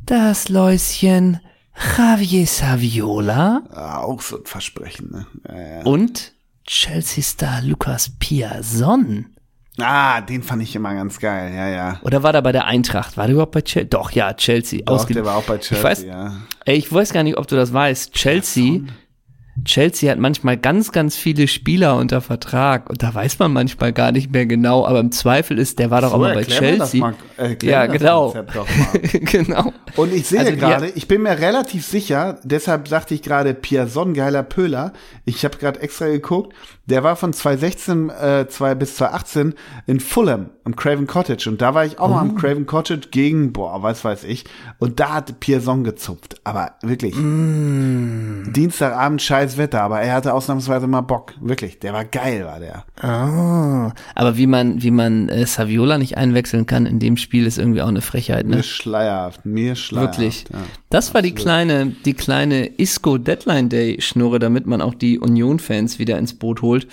das 0.00 0.48
Läuschen 0.48 1.38
Javier 1.96 2.44
Saviola. 2.44 3.62
Ja, 3.72 4.00
auch 4.00 4.20
so 4.20 4.38
ein 4.38 4.46
Versprechen, 4.46 5.12
ne? 5.12 5.26
Ja, 5.48 5.76
ja. 5.78 5.82
Und 5.84 6.32
Chelsea-Star 6.66 7.62
Lukas 7.62 8.10
Piazon. 8.18 9.26
Ah, 9.78 10.20
den 10.20 10.42
fand 10.42 10.64
ich 10.64 10.74
immer 10.74 10.92
ganz 10.96 11.20
geil, 11.20 11.54
ja, 11.54 11.68
ja. 11.68 12.00
Oder 12.02 12.24
war 12.24 12.32
der 12.32 12.42
bei 12.42 12.50
der 12.50 12.64
Eintracht? 12.64 13.16
War 13.16 13.26
der 13.26 13.34
überhaupt 13.34 13.52
bei 13.52 13.62
Chelsea? 13.62 13.90
Doch, 13.90 14.10
ja, 14.10 14.34
Chelsea. 14.34 14.82
Doch, 14.84 15.04
der 15.04 15.24
war 15.24 15.36
auch 15.36 15.44
bei 15.44 15.58
Chelsea, 15.58 15.78
ich 15.78 15.84
weiß, 15.84 16.02
ja. 16.02 16.36
Ey, 16.64 16.78
ich 16.78 16.92
weiß 16.92 17.12
gar 17.12 17.22
nicht, 17.22 17.38
ob 17.38 17.46
du 17.46 17.54
das 17.54 17.72
weißt. 17.72 18.12
Chelsea 18.12 18.80
Piazon. 18.80 19.03
Chelsea 19.64 20.10
hat 20.10 20.18
manchmal 20.18 20.56
ganz, 20.56 20.90
ganz 20.90 21.16
viele 21.16 21.46
Spieler 21.46 21.96
unter 21.96 22.20
Vertrag 22.20 22.90
und 22.90 23.02
da 23.02 23.14
weiß 23.14 23.38
man 23.38 23.52
manchmal 23.52 23.92
gar 23.92 24.10
nicht 24.10 24.32
mehr 24.32 24.46
genau, 24.46 24.84
aber 24.84 24.98
im 24.98 25.12
Zweifel 25.12 25.58
ist, 25.58 25.78
der 25.78 25.90
war 25.90 26.00
doch 26.00 26.10
so, 26.10 26.16
auch 26.16 26.20
mal 26.20 26.34
bei 26.34 26.44
Chelsea. 26.44 27.00
Mal, 27.00 27.14
ja, 27.62 27.86
genau. 27.86 28.34
genau. 29.12 29.72
Und 29.96 30.12
ich 30.12 30.26
sehe 30.26 30.40
also 30.40 30.56
gerade, 30.56 30.88
ich 30.88 31.06
bin 31.06 31.22
mir 31.22 31.38
relativ 31.38 31.86
sicher, 31.86 32.40
deshalb 32.42 32.88
sagte 32.88 33.14
ich 33.14 33.22
gerade 33.22 33.54
Piazon, 33.54 34.12
geiler 34.12 34.42
Pöhler. 34.42 34.92
Ich 35.24 35.44
habe 35.44 35.56
gerade 35.58 35.80
extra 35.80 36.06
geguckt, 36.06 36.52
der 36.86 37.04
war 37.04 37.14
von 37.14 37.32
2016 37.32 38.10
äh, 38.10 38.46
2 38.48 38.74
bis 38.74 38.96
2018 38.96 39.54
in 39.86 40.00
Fulham 40.00 40.50
am 40.64 40.76
Craven 40.76 41.06
Cottage 41.06 41.48
und 41.48 41.60
da 41.60 41.74
war 41.74 41.84
ich 41.84 41.98
auch 41.98 42.08
oh. 42.08 42.14
mal 42.14 42.20
am 42.20 42.34
Craven 42.36 42.64
Cottage 42.66 43.08
gegen, 43.10 43.52
boah, 43.52 43.82
was 43.82 44.04
weiß 44.04 44.24
ich, 44.24 44.44
und 44.78 44.98
da 44.98 45.14
hat 45.14 45.38
Piazon 45.40 45.84
gezupft, 45.84 46.40
aber 46.44 46.72
wirklich. 46.82 47.14
Mm. 47.14 48.52
Dienstagabend 48.52 49.20
scheiß 49.20 49.58
Wetter, 49.58 49.82
aber 49.82 50.00
er 50.00 50.14
hatte 50.14 50.32
ausnahmsweise 50.32 50.86
mal 50.86 51.02
Bock, 51.02 51.34
wirklich, 51.40 51.80
der 51.80 51.92
war 51.92 52.04
geil, 52.04 52.46
war 52.46 52.60
der. 52.60 52.84
Oh. 53.02 53.92
Aber 54.14 54.36
wie 54.38 54.46
man, 54.46 54.82
wie 54.82 54.90
man 54.90 55.28
äh, 55.28 55.44
Saviola 55.46 55.98
nicht 55.98 56.16
einwechseln 56.16 56.64
kann 56.64 56.86
in 56.86 56.98
dem 56.98 57.18
Spiel 57.18 57.46
ist 57.46 57.58
irgendwie 57.58 57.82
auch 57.82 57.88
eine 57.88 58.00
Frechheit, 58.00 58.46
ne? 58.46 58.56
Mir 58.56 58.62
schleierhaft, 58.62 59.44
mir 59.44 59.76
schleierhaft. 59.76 60.18
Wirklich. 60.18 60.44
Ja, 60.50 60.60
das 60.88 61.08
absolut. 61.08 61.14
war 61.14 61.22
die 61.22 61.34
kleine, 61.34 61.86
die 62.04 62.14
kleine 62.14 62.66
Isco 62.78 63.18
Deadline 63.18 63.68
Day 63.68 64.00
Schnurre, 64.00 64.38
damit 64.38 64.66
man 64.66 64.80
auch 64.80 64.94
die 64.94 65.18
Union-Fans 65.18 65.98
wieder 65.98 66.16
ins 66.18 66.34
Boot 66.34 66.62
holt 66.62 66.86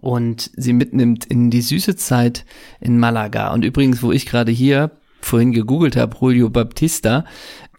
und 0.00 0.50
sie 0.56 0.72
mitnimmt 0.72 1.26
in 1.26 1.50
die 1.50 1.60
süße 1.60 1.94
Zeit 1.94 2.46
in 2.80 2.98
Malaga. 2.98 3.52
Und 3.52 3.64
übrigens, 3.64 4.02
wo 4.02 4.12
ich 4.12 4.26
gerade 4.26 4.50
hier 4.50 4.90
vorhin 5.20 5.52
gegoogelt 5.52 5.96
habe, 5.96 6.16
Julio 6.18 6.48
Baptista, 6.48 7.26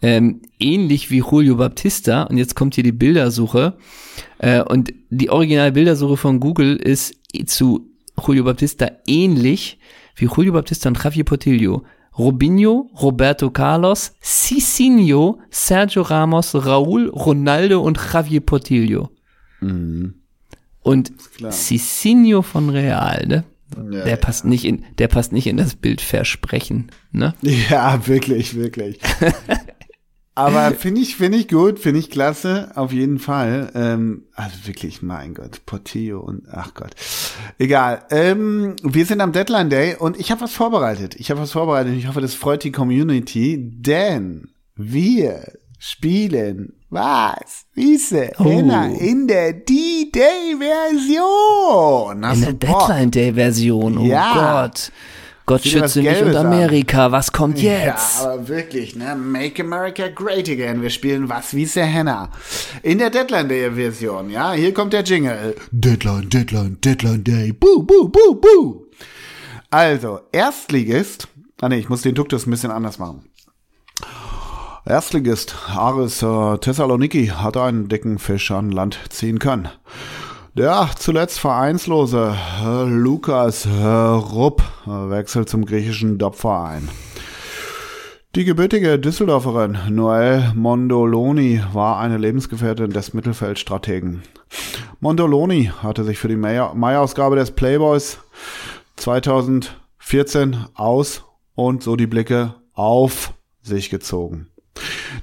ähm, 0.00 0.42
ähnlich 0.60 1.10
wie 1.10 1.18
Julio 1.18 1.56
Baptista, 1.56 2.22
und 2.22 2.38
jetzt 2.38 2.54
kommt 2.54 2.76
hier 2.76 2.84
die 2.84 2.92
Bildersuche, 2.92 3.76
äh, 4.38 4.62
und 4.62 4.94
die 5.10 5.30
originale 5.30 5.72
Bildersuche 5.72 6.16
von 6.16 6.38
Google 6.38 6.76
ist 6.76 7.14
zu 7.46 7.90
Julio 8.24 8.44
Baptista 8.44 8.90
ähnlich 9.06 9.78
wie 10.14 10.26
Julio 10.26 10.52
Baptista 10.52 10.88
und 10.88 11.02
Javier 11.02 11.24
Portillo. 11.24 11.82
Robinho, 12.18 12.90
Roberto 13.00 13.50
Carlos, 13.50 14.12
Cicinho, 14.20 15.40
Sergio 15.50 16.02
Ramos, 16.02 16.54
Raúl, 16.54 17.08
Ronaldo 17.08 17.80
und 17.80 17.98
Javier 18.12 18.42
Portillo. 18.42 19.08
Mhm. 19.60 20.21
Und 20.82 21.12
Cicinho 21.50 22.42
von 22.42 22.70
Real, 22.70 23.26
ne? 23.26 23.44
Ja, 23.76 24.04
der 24.04 24.08
ja. 24.08 24.16
passt 24.16 24.44
nicht 24.44 24.64
in, 24.64 24.84
der 24.98 25.08
passt 25.08 25.32
nicht 25.32 25.46
in 25.46 25.56
das 25.56 25.76
Bild 25.76 26.00
Versprechen, 26.00 26.90
ne? 27.10 27.34
Ja, 27.40 28.06
wirklich, 28.06 28.54
wirklich. 28.54 28.98
Aber 30.34 30.72
finde 30.72 31.02
ich, 31.02 31.16
finde 31.16 31.36
ich 31.36 31.48
gut, 31.48 31.78
finde 31.78 32.00
ich 32.00 32.10
klasse, 32.10 32.70
auf 32.74 32.90
jeden 32.90 33.18
Fall. 33.18 33.70
Ähm, 33.74 34.24
also 34.34 34.66
wirklich, 34.66 35.02
mein 35.02 35.34
Gott, 35.34 35.66
Portillo 35.66 36.20
und 36.20 36.44
ach 36.50 36.72
Gott. 36.72 36.92
Egal. 37.58 38.06
Ähm, 38.10 38.76
wir 38.82 39.04
sind 39.04 39.20
am 39.20 39.32
Deadline 39.32 39.68
Day 39.68 39.94
und 39.94 40.18
ich 40.18 40.30
habe 40.30 40.40
was 40.40 40.54
vorbereitet. 40.54 41.16
Ich 41.16 41.30
habe 41.30 41.40
was 41.40 41.52
vorbereitet. 41.52 41.94
Ich 41.96 42.08
hoffe, 42.08 42.22
das 42.22 42.34
freut 42.34 42.64
die 42.64 42.72
Community, 42.72 43.58
denn 43.60 44.48
wir 44.74 45.52
spielen 45.82 46.72
was? 46.90 47.66
Wiese, 47.74 48.30
oh. 48.38 48.44
Henna, 48.44 48.86
in 48.86 49.26
der 49.26 49.52
D-Day-Version. 49.52 52.22
In 52.22 52.40
der 52.40 52.52
Deadline-Day-Version, 52.52 53.98
oh 53.98 54.04
ja. 54.04 54.62
Gott. 54.62 54.92
Gott 55.44 55.64
schütze 55.64 56.02
mich 56.02 56.22
und 56.22 56.36
Amerika, 56.36 57.10
was 57.10 57.32
kommt 57.32 57.58
jetzt? 57.58 58.20
Ja, 58.20 58.30
aber 58.30 58.46
wirklich, 58.46 58.94
ne? 58.94 59.16
Make 59.16 59.64
America 59.64 60.06
Great 60.06 60.48
Again. 60.48 60.82
Wir 60.82 60.90
spielen 60.90 61.28
was 61.28 61.52
wie 61.52 61.66
Henna. 61.66 62.30
In 62.84 62.98
der 62.98 63.10
Deadline 63.10 63.48
Day 63.48 63.68
Version, 63.72 64.30
ja? 64.30 64.52
Hier 64.52 64.72
kommt 64.72 64.92
der 64.92 65.02
Jingle. 65.02 65.56
Deadline, 65.72 66.28
Deadline, 66.28 66.78
Deadline 66.80 67.24
Day. 67.24 67.52
Boo, 67.52 67.82
boo, 67.82 68.08
boo, 68.08 68.36
boo. 68.36 68.86
Also, 69.70 70.20
Erstligist. 70.30 71.26
Ah 71.60 71.68
ne, 71.68 71.78
ich 71.78 71.88
muss 71.88 72.02
den 72.02 72.14
Duktus 72.14 72.46
ein 72.46 72.50
bisschen 72.50 72.70
anders 72.70 73.00
machen. 73.00 73.24
Erstligist 74.84 75.54
Aris 75.68 76.22
äh, 76.22 76.58
Thessaloniki 76.58 77.28
hat 77.28 77.56
einen 77.56 77.88
dicken 77.88 78.18
Fisch 78.18 78.50
an 78.50 78.72
Land 78.72 78.98
ziehen 79.10 79.38
können. 79.38 79.68
Der 80.54 80.90
zuletzt 80.98 81.38
vereinslose 81.38 82.36
äh, 82.64 82.84
Lukas 82.84 83.64
äh, 83.64 83.70
Rupp 83.70 84.62
wechselt 84.84 85.48
zum 85.48 85.64
griechischen 85.64 86.18
Dopverein. 86.18 86.88
Die 88.34 88.44
gebürtige 88.44 88.98
Düsseldorferin 88.98 89.78
Noel 89.90 90.52
Mondoloni 90.54 91.62
war 91.72 92.00
eine 92.00 92.18
Lebensgefährtin 92.18 92.90
des 92.90 93.14
Mittelfeldstrategen. 93.14 94.22
Mondoloni 94.98 95.70
hatte 95.80 96.02
sich 96.02 96.18
für 96.18 96.28
die 96.28 96.36
Mai-Ausgabe 96.36 97.36
des 97.36 97.52
Playboys 97.52 98.18
2014 98.96 100.56
aus 100.74 101.24
und 101.54 101.82
so 101.82 101.94
die 101.94 102.06
Blicke 102.06 102.54
auf 102.72 103.32
sich 103.62 103.88
gezogen. 103.90 104.51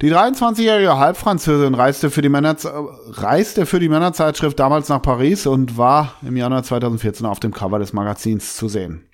Die 0.02 0.14
23-jährige 0.14 0.98
Halbfranzösin 0.98 1.76
reiste 1.76 2.10
für, 2.10 2.22
die 2.22 2.30
Männer, 2.30 2.56
reiste 2.64 3.66
für 3.66 3.80
die 3.80 3.90
Männerzeitschrift 3.90 4.58
damals 4.58 4.88
nach 4.88 5.02
Paris 5.02 5.46
und 5.46 5.78
war 5.78 6.14
im 6.22 6.38
Januar 6.38 6.64
2014 6.64 7.26
auf 7.26 7.40
dem 7.40 7.54
Cover 7.54 7.80
des 7.80 7.92
Magazins 7.92 8.56
zu 8.56 8.70
sehen. 8.70 9.10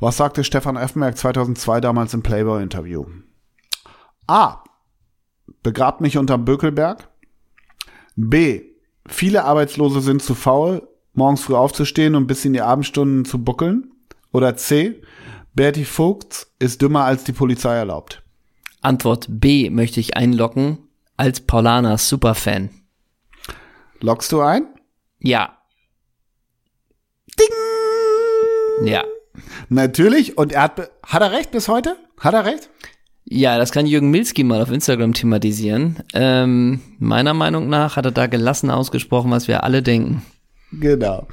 Was 0.00 0.16
sagte 0.16 0.42
Stefan 0.42 0.76
Effenberg 0.76 1.16
2002 1.16 1.80
damals 1.80 2.14
im 2.14 2.22
Playboy-Interview? 2.22 3.06
A. 4.26 4.62
Begrabt 5.62 6.00
mich 6.00 6.18
unterm 6.18 6.44
Bökelberg. 6.44 7.08
B. 8.16 8.62
Viele 9.06 9.44
Arbeitslose 9.44 10.00
sind 10.00 10.22
zu 10.22 10.34
faul, 10.34 10.86
morgens 11.14 11.42
früh 11.42 11.54
aufzustehen 11.54 12.14
und 12.14 12.26
bis 12.26 12.44
in 12.44 12.52
die 12.52 12.60
Abendstunden 12.60 13.24
zu 13.24 13.42
buckeln. 13.42 13.92
Oder 14.32 14.56
C. 14.56 15.02
Bertie 15.54 15.84
Vogts 15.84 16.52
ist 16.58 16.82
dümmer 16.82 17.04
als 17.04 17.24
die 17.24 17.32
Polizei 17.32 17.74
erlaubt. 17.76 18.22
Antwort 18.80 19.26
B 19.28 19.70
möchte 19.70 20.00
ich 20.00 20.16
einloggen 20.16 20.78
als 21.16 21.40
Paulaner 21.40 21.98
Superfan. 21.98 22.70
Loggst 24.00 24.30
du 24.32 24.40
ein? 24.40 24.66
Ja. 25.20 25.58
Ding! 27.38 28.86
Ja. 28.86 29.04
Natürlich. 29.68 30.38
Und 30.38 30.52
er 30.52 30.62
hat, 30.62 30.90
hat 31.04 31.22
er 31.22 31.32
recht 31.32 31.50
bis 31.50 31.68
heute? 31.68 31.96
Hat 32.20 32.34
er 32.34 32.44
recht? 32.44 32.70
Ja, 33.24 33.58
das 33.58 33.72
kann 33.72 33.86
Jürgen 33.86 34.10
Milski 34.10 34.42
mal 34.42 34.62
auf 34.62 34.70
Instagram 34.70 35.12
thematisieren. 35.12 36.02
Ähm, 36.14 36.80
meiner 36.98 37.34
Meinung 37.34 37.68
nach 37.68 37.96
hat 37.96 38.06
er 38.06 38.10
da 38.10 38.26
gelassen 38.26 38.70
ausgesprochen, 38.70 39.30
was 39.30 39.48
wir 39.48 39.64
alle 39.64 39.82
denken. 39.82 40.22
Genau. 40.72 41.26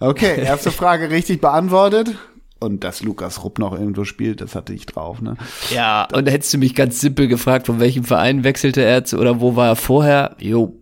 Okay, 0.00 0.42
erste 0.42 0.70
Frage 0.70 1.10
richtig 1.10 1.40
beantwortet. 1.40 2.14
Und 2.62 2.84
dass 2.84 3.02
Lukas 3.02 3.42
Rupp 3.42 3.58
noch 3.58 3.72
irgendwo 3.72 4.04
spielt, 4.04 4.40
das 4.40 4.54
hatte 4.54 4.72
ich 4.72 4.86
drauf, 4.86 5.20
ne? 5.20 5.36
Ja, 5.70 6.06
und 6.12 6.26
da 6.28 6.30
hättest 6.30 6.54
du 6.54 6.58
mich 6.58 6.76
ganz 6.76 7.00
simpel 7.00 7.26
gefragt, 7.26 7.66
von 7.66 7.80
welchem 7.80 8.04
Verein 8.04 8.44
wechselte 8.44 8.82
er 8.84 9.04
zu 9.04 9.18
oder 9.18 9.40
wo 9.40 9.56
war 9.56 9.66
er 9.66 9.76
vorher? 9.76 10.36
Jo, 10.38 10.78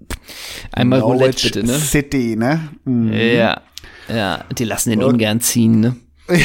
einmal 0.72 1.00
Norwich 1.00 1.20
Roulette 1.20 1.42
bitte, 1.46 1.66
ne? 1.66 1.78
City, 1.78 2.36
ne? 2.36 2.68
Mhm. 2.84 3.12
Ja, 3.14 3.62
ja, 4.08 4.44
die 4.58 4.64
lassen 4.64 4.90
den 4.90 5.02
ungern 5.02 5.40
ziehen, 5.40 5.80
ne? 5.80 5.96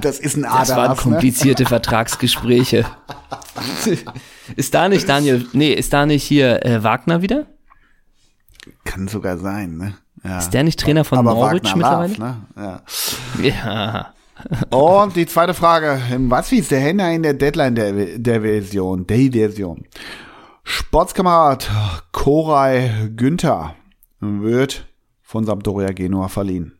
das 0.00 0.20
ist 0.20 0.36
ein 0.36 0.42
Das 0.42 0.52
waren 0.52 0.78
Aderlass, 0.78 0.88
ne? 0.98 1.02
komplizierte 1.02 1.66
Vertragsgespräche. 1.66 2.86
ist 4.54 4.72
da 4.72 4.88
nicht 4.88 5.08
Daniel, 5.08 5.46
nee, 5.52 5.72
ist 5.72 5.92
da 5.92 6.06
nicht 6.06 6.22
hier 6.22 6.64
äh, 6.64 6.84
Wagner 6.84 7.22
wieder? 7.22 7.46
Kann 8.84 9.08
sogar 9.08 9.36
sein, 9.36 9.76
ne? 9.76 9.94
Ja. 10.22 10.38
Ist 10.38 10.50
der 10.50 10.62
nicht 10.62 10.78
Trainer 10.78 11.04
von 11.04 11.18
Aber 11.18 11.34
Norwich 11.34 11.64
Wagner 11.64 12.06
mittlerweile? 12.06 12.12
Love, 12.14 12.20
ne? 12.20 12.82
Ja. 13.42 13.42
Ja. 13.42 14.14
Und 14.70 15.16
die 15.16 15.26
zweite 15.26 15.54
Frage. 15.54 16.00
Was 16.28 16.52
ist 16.52 16.70
der 16.70 16.80
Händler 16.80 17.10
in 17.12 17.22
der 17.22 17.34
Deadline 17.34 17.74
der, 17.74 18.18
der 18.18 18.40
Version? 18.42 19.06
Der 19.06 19.32
Version. 19.32 19.84
Sportskamerad 20.62 21.70
Koray 22.12 23.10
Günther 23.16 23.74
wird 24.20 24.86
von 25.22 25.44
Sampdoria 25.44 25.92
Genua 25.92 26.28
verliehen. 26.28 26.78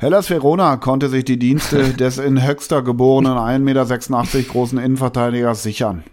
Hellas 0.00 0.30
Verona 0.30 0.76
konnte 0.76 1.08
sich 1.08 1.24
die 1.24 1.38
Dienste 1.38 1.94
des 1.94 2.18
in 2.18 2.46
Höxter 2.46 2.82
geborenen 2.82 3.32
1,86 3.32 3.58
Meter 3.60 4.48
großen 4.48 4.78
Innenverteidigers 4.78 5.62
sichern. 5.62 6.04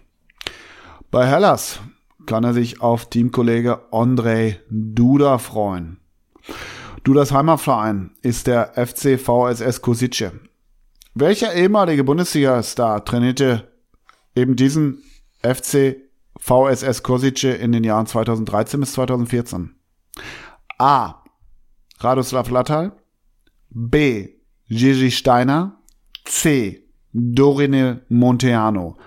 Bei 1.10 1.26
Hellas 1.26 1.80
kann 2.26 2.44
er 2.44 2.52
sich 2.52 2.80
auf 2.80 3.08
Teamkollege 3.08 3.80
Andrei 3.92 4.60
Duda 4.70 5.38
freuen. 5.38 5.98
Dudas 7.04 7.30
Heimatverein 7.30 8.10
ist 8.22 8.48
der 8.48 8.72
FC 8.74 9.18
VSS 9.20 9.80
Kosice. 9.80 10.32
Welcher 11.18 11.54
ehemalige 11.54 12.04
Bundesliga-Star 12.04 13.02
trainierte 13.02 13.72
eben 14.34 14.54
diesen 14.54 15.02
FC 15.40 15.96
VSS 16.38 17.02
Kosice 17.02 17.56
in 17.56 17.72
den 17.72 17.84
Jahren 17.84 18.06
2013 18.06 18.80
bis 18.80 18.92
2014? 18.92 19.74
A. 20.76 21.24
Radoslav 22.00 22.50
Lattal 22.50 22.92
B. 23.70 24.28
Gigi 24.68 25.10
Steiner 25.10 25.80
C. 26.26 26.86
Dorine 27.14 28.02
Monteano 28.10 28.98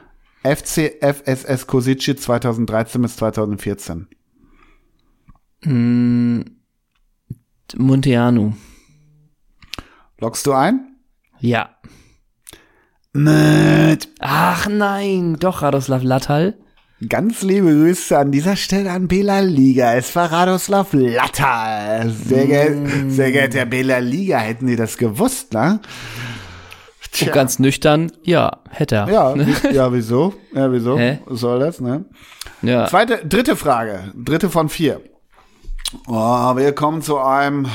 FC 0.42 0.98
FSS 1.02 1.68
Kosice 1.68 2.16
2013 2.16 3.04
bis 3.04 3.18
2014 3.18 4.08
Monteanu. 7.78 8.54
Loggst 10.18 10.48
du 10.48 10.54
ein? 10.54 10.96
Ja. 11.40 11.70
Nett. 13.14 14.08
Ach 14.20 14.68
nein, 14.68 15.38
doch 15.40 15.62
Radoslav 15.64 16.04
Lattal. 16.04 16.56
Ganz 17.08 17.42
liebe 17.42 17.68
Grüße 17.74 18.18
an 18.18 18.32
dieser 18.32 18.56
Stelle 18.56 18.92
an 18.92 19.08
Bela 19.08 19.40
Liga. 19.40 19.94
Es 19.96 20.16
war 20.16 20.32
Radoslav 20.32 20.90
Lattal. 20.94 22.10
Sehr, 22.10 22.46
ge 22.46 23.10
sehr 23.10 23.32
geehrter 23.32 23.66
Bela 23.66 23.98
Liga, 24.00 24.38
hätten 24.38 24.68
Sie 24.68 24.76
das 24.76 24.98
gewusst, 24.98 25.54
ne? 25.54 25.80
Und 27.22 27.32
ganz 27.34 27.58
nüchtern, 27.58 28.12
ja, 28.24 28.60
hätte 28.70 28.96
er. 28.96 29.10
Ja, 29.10 29.36
wie- 29.36 29.74
ja, 29.76 29.92
wieso? 29.92 30.36
Ja, 30.54 30.72
wieso? 30.72 30.98
Hä? 31.00 31.20
Soll 31.30 31.60
das, 31.60 31.82
ne? 31.82 32.06
ja. 32.62 32.86
Zweite, 32.88 33.26
dritte 33.26 33.56
Frage. 33.56 34.12
Dritte 34.16 34.50
von 34.50 34.70
vier. 34.70 35.02
Oh, 36.08 36.56
wir 36.56 36.74
kommen 36.74 37.02
zu 37.02 37.18
einem 37.18 37.68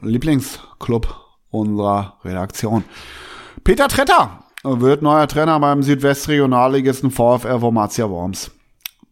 Lieblingsclub 0.00 1.14
unserer 1.50 2.18
Redaktion. 2.24 2.82
Peter 3.62 3.86
Tretter 3.86 4.41
wird 4.64 5.02
neuer 5.02 5.26
Trainer 5.26 5.58
beim 5.58 5.82
Südwestregionalligisten 5.82 7.10
VfR 7.10 7.60
Wormatia 7.60 8.08
Worms. 8.08 8.50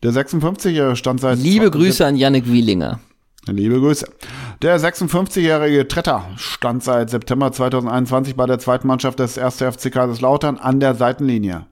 Der 0.02 0.12
56-Jährige 0.12 0.96
stand 0.96 1.20
seit 1.20 1.38
Liebe 1.38 1.70
Grüße 1.70 2.06
an 2.06 2.16
Yannick 2.16 2.46
Wielinger. 2.46 3.00
Liebe 3.46 3.80
Grüße. 3.80 4.06
Der 4.62 4.78
56-jährige 4.78 5.88
Tretter 5.88 6.24
stand 6.36 6.84
seit 6.84 7.10
September 7.10 7.52
2021 7.52 8.36
bei 8.36 8.46
der 8.46 8.58
zweiten 8.58 8.86
Mannschaft 8.86 9.18
des 9.18 9.38
1. 9.38 9.56
FC 9.56 9.90
Kaiserslautern 9.92 10.58
an 10.58 10.78
der 10.78 10.94
Seitenlinie. 10.94 11.66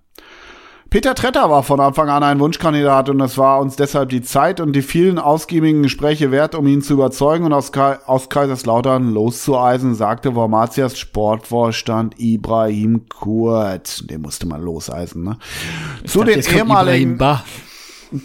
Peter 0.90 1.14
Tretter 1.14 1.50
war 1.50 1.62
von 1.64 1.80
Anfang 1.80 2.08
an 2.08 2.22
ein 2.22 2.40
Wunschkandidat 2.40 3.10
und 3.10 3.20
es 3.20 3.36
war 3.36 3.60
uns 3.60 3.76
deshalb 3.76 4.08
die 4.08 4.22
Zeit 4.22 4.58
und 4.58 4.72
die 4.72 4.80
vielen 4.80 5.18
ausgiebigen 5.18 5.82
Gespräche 5.82 6.30
wert, 6.30 6.54
um 6.54 6.66
ihn 6.66 6.80
zu 6.80 6.94
überzeugen 6.94 7.44
und 7.44 7.52
aus, 7.52 7.72
Ka 7.72 7.98
aus 8.06 8.30
Kaiserslautern 8.30 9.12
loszueisen, 9.12 9.94
sagte 9.94 10.34
Wormatias 10.34 10.98
Sportvorstand 10.98 12.18
Ibrahim 12.18 13.06
Kurt. 13.10 14.10
Den 14.10 14.22
musste 14.22 14.46
man 14.46 14.62
loseisen, 14.62 15.24
ne? 15.24 15.38
Zu 16.06 16.24
den 16.24 16.40
ehemaligen 16.40 17.18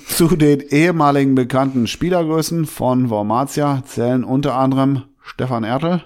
zu 0.07 0.34
den 0.38 0.61
ehemaligen 0.61 1.36
bekannten 1.36 1.88
Spielergrößen 1.88 2.66
von 2.66 3.09
Wormatia 3.09 3.84
zählen 3.86 4.24
unter 4.24 4.55
anderem 4.55 5.03
Stefan 5.22 5.66
Ertel, 5.66 6.05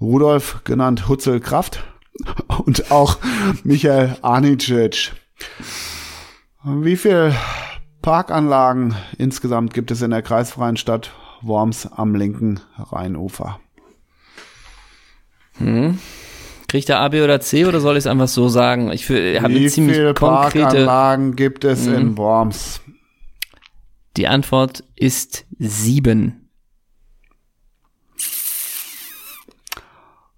Rudolf 0.00 0.62
genannt 0.64 1.10
Hutzel 1.10 1.40
Kraft 1.40 1.84
und 2.64 2.90
auch 2.90 3.18
Michael 3.64 4.16
Anicic. 4.22 5.12
Wie 6.64 6.96
viel 6.96 7.34
Parkanlagen 8.02 8.96
insgesamt 9.16 9.74
gibt 9.74 9.90
es 9.90 10.02
in 10.02 10.10
der 10.10 10.22
kreisfreien 10.22 10.76
Stadt 10.76 11.12
Worms 11.42 11.86
am 11.90 12.14
linken 12.14 12.60
Rheinufer? 12.76 13.60
Kriegt 16.68 16.88
er 16.88 17.00
A, 17.00 17.08
B 17.08 17.22
oder 17.22 17.40
C 17.40 17.64
oder 17.64 17.80
soll 17.80 17.96
ich 17.96 18.02
es 18.02 18.06
einfach 18.06 18.28
so 18.28 18.48
sagen? 18.48 18.92
Ich 18.92 19.08
habe 19.08 19.22
Wie 19.22 19.38
eine 19.38 19.68
ziemlich 19.68 19.96
viele 19.96 20.14
konkrete. 20.14 20.64
Parkanlagen 20.64 21.36
gibt 21.36 21.64
es 21.64 21.86
in 21.86 22.16
Worms? 22.16 22.80
Die 24.16 24.28
Antwort 24.28 24.84
ist 24.96 25.46
sieben. 25.58 26.50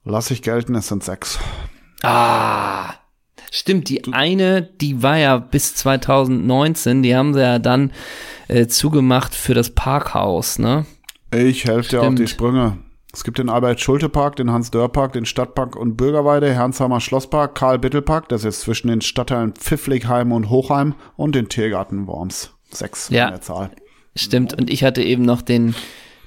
Lass 0.05 0.31
ich 0.31 0.43
gelten, 0.43 0.75
es 0.75 0.89
sind 0.89 1.03
sechs. 1.05 1.39
Ah. 2.03 2.95
Stimmt, 3.51 3.89
die 3.89 4.13
eine, 4.13 4.63
die 4.63 5.03
war 5.03 5.19
ja 5.19 5.39
bis 5.39 5.75
2019, 5.75 7.03
die 7.03 7.17
haben 7.17 7.35
sie 7.35 7.41
ja 7.41 7.59
dann 7.59 7.93
äh, 8.49 8.67
zugemacht 8.67 9.35
für 9.35 9.55
das 9.55 9.71
Parkhaus, 9.71 10.59
ne? 10.59 10.87
Ich 11.35 11.65
helfe 11.65 11.89
dir 11.91 12.03
auf 12.03 12.15
die. 12.15 12.27
Sprünge. 12.27 12.79
Es 13.13 13.25
gibt 13.25 13.39
den 13.39 13.49
Albert-Schulte-Park, 13.49 14.37
den 14.37 14.53
Hans-Dörr-Park, 14.53 15.15
den 15.15 15.25
Stadtpark 15.27 15.75
und 15.75 15.97
Bürgerweide, 15.97 16.55
Herrnsheimer 16.55 17.01
Schlosspark, 17.01 17.57
Karl-Bittel-Park, 17.57 18.29
das 18.29 18.45
ist 18.45 18.61
zwischen 18.61 18.87
den 18.87 19.01
Stadtteilen 19.01 19.53
Pfiffligheim 19.55 20.31
und 20.31 20.49
Hochheim 20.49 20.95
und 21.17 21.35
den 21.35 21.49
Tiergarten 21.49 22.07
Worms. 22.07 22.53
Sechs 22.71 23.09
Ja. 23.09 23.25
in 23.27 23.31
der 23.33 23.41
Zahl. 23.41 23.71
Stimmt, 24.15 24.55
und 24.55 24.71
ich 24.71 24.85
hatte 24.85 25.03
eben 25.03 25.25
noch 25.25 25.43
den, 25.43 25.75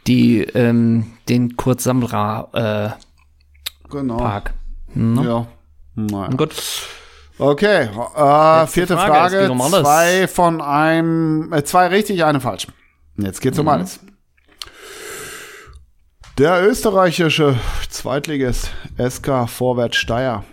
die, 0.08 0.42
ähm, 0.42 1.06
den 1.30 1.56
Kurt 1.56 1.80
Samra 1.80 2.96
äh, 2.98 3.90
Genau. 3.90 4.18
Park. 4.18 4.54
Ja. 4.94 5.48
Naja. 5.96 6.28
Gut. 6.36 6.54
Okay, 7.40 7.84
äh, 8.16 8.68
vierte 8.68 8.96
Frage, 8.96 9.48
Frage. 9.48 9.82
zwei 9.82 10.28
von 10.28 10.62
einem, 10.62 11.52
äh, 11.52 11.64
zwei 11.64 11.88
richtig, 11.88 12.24
eine 12.24 12.40
falsch. 12.40 12.68
Jetzt 13.18 13.42
geht's 13.42 13.58
Mhm. 13.58 13.62
um 13.62 13.68
alles. 13.70 14.00
Der 16.38 16.68
österreichische 16.68 17.56
Zweitligist 17.90 18.72
SK 18.98 19.48
Vorwärts 19.48 19.98
Steyr 19.98 20.44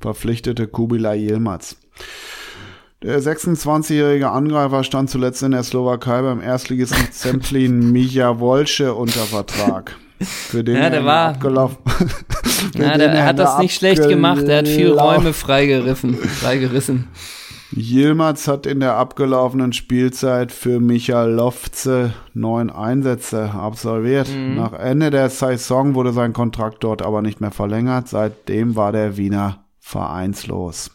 verpflichtete 0.00 0.66
Kubilay 0.68 1.18
Yilmaz. 1.18 1.76
Der 3.02 3.20
26-jährige 3.20 4.30
Angreifer 4.30 4.84
stand 4.84 5.10
zuletzt 5.10 5.42
in 5.42 5.50
der 5.52 5.62
Slowakei 5.62 6.22
beim 6.22 6.40
Erstligisten 6.40 7.12
Zemplin 7.12 7.92
Micha 7.92 8.38
Wolsche 8.38 8.94
unter 8.94 9.20
Vertrag. 9.20 9.96
Für 10.20 10.64
den 10.64 10.76
Ja, 10.76 10.88
der 10.90 11.00
er 11.00 11.04
war- 11.06 11.28
abgelaufen. 11.30 11.78
Ja, 12.74 12.96
der, 12.98 13.10
er 13.12 13.24
hat 13.26 13.38
das 13.38 13.58
nicht 13.58 13.74
schlecht 13.74 14.08
gemacht, 14.08 14.42
er 14.48 14.58
hat 14.58 14.68
viel 14.68 14.90
Räume 14.90 15.32
freigeriffen, 15.32 16.14
freigerissen. 16.14 17.08
Yilmaz 17.74 18.48
hat 18.48 18.66
in 18.66 18.80
der 18.80 18.94
abgelaufenen 18.96 19.72
Spielzeit 19.72 20.52
für 20.52 20.80
Michael 20.80 21.32
Lofze 21.32 22.12
neun 22.32 22.70
Einsätze 22.70 23.50
absolviert. 23.52 24.28
Nach 24.34 24.72
Ende 24.72 25.10
der 25.10 25.28
Saison 25.30 25.94
wurde 25.94 26.12
sein 26.12 26.32
Kontrakt 26.32 26.82
dort 26.84 27.02
aber 27.02 27.22
nicht 27.22 27.40
mehr 27.40 27.50
verlängert. 27.50 28.08
Seitdem 28.08 28.74
war 28.76 28.92
der 28.92 29.16
Wiener 29.16 29.64
vereinslos. 29.78 30.90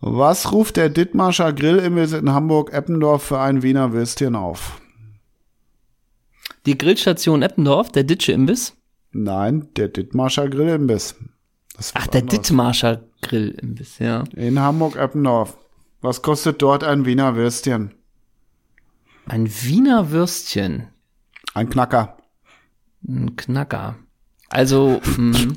Was 0.00 0.52
ruft 0.52 0.76
der 0.76 0.88
Dittmarscher 0.88 1.52
Grillimbiss 1.52 2.12
in 2.12 2.32
Hamburg-Eppendorf 2.32 3.22
für 3.22 3.38
ein 3.38 3.62
Wiener 3.62 3.92
Würstchen 3.92 4.34
auf? 4.34 4.80
Die 6.66 6.78
Grillstation 6.78 7.42
Eppendorf, 7.42 7.90
der 7.90 8.04
Ditsche 8.04 8.32
Imbiss. 8.32 8.76
Nein, 9.10 9.68
der 9.76 9.88
Dittmarscher 9.88 10.48
Grillimbiss. 10.48 11.16
Ach, 11.94 12.06
der 12.06 12.22
anderes. 12.22 12.40
Dithmarscher 12.40 13.02
Grillimbiss, 13.20 13.98
ja. 13.98 14.24
In 14.36 14.58
Hamburg-Eppendorf. 14.60 15.58
Was 16.00 16.22
kostet 16.22 16.62
dort 16.62 16.84
ein 16.84 17.04
Wiener 17.04 17.36
Würstchen? 17.36 17.94
Ein 19.26 19.48
Wiener 19.48 20.10
Würstchen. 20.10 20.88
Ein 21.54 21.68
Knacker. 21.68 22.16
Ein 23.06 23.36
Knacker. 23.36 23.96
Also, 24.48 25.00
mh, 25.16 25.54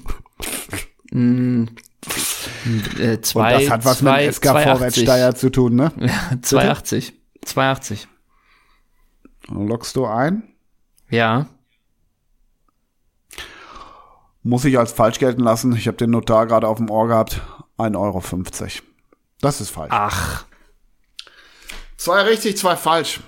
mh, 1.11 1.67
äh, 2.99 3.21
zwei, 3.21 3.55
Und 3.55 3.61
das 3.63 3.69
hat 3.69 3.85
was 3.85 3.97
zwei, 3.99 4.25
mit 4.25 4.35
SK 4.35 4.45
Vorwärtssteier 4.45 5.35
zu 5.35 5.49
tun, 5.49 5.75
ne? 5.75 5.91
280. 6.41 7.13
280. 7.43 8.07
Lockst 9.49 9.95
du 9.95 10.05
ein? 10.05 10.54
Ja. 11.09 11.47
Muss 14.43 14.65
ich 14.65 14.77
als 14.77 14.91
falsch 14.91 15.19
gelten 15.19 15.41
lassen. 15.41 15.75
Ich 15.75 15.87
habe 15.87 15.97
den 15.97 16.11
Notar 16.11 16.45
gerade 16.45 16.67
auf 16.67 16.77
dem 16.77 16.89
Ohr 16.89 17.07
gehabt. 17.07 17.41
1,50 17.77 17.97
Euro. 17.97 18.21
Das 19.41 19.59
ist 19.61 19.69
falsch. 19.71 19.91
Ach. 19.91 20.45
Zwei 21.97 22.21
richtig, 22.23 22.57
zwei 22.57 22.75
falsch. 22.75 23.21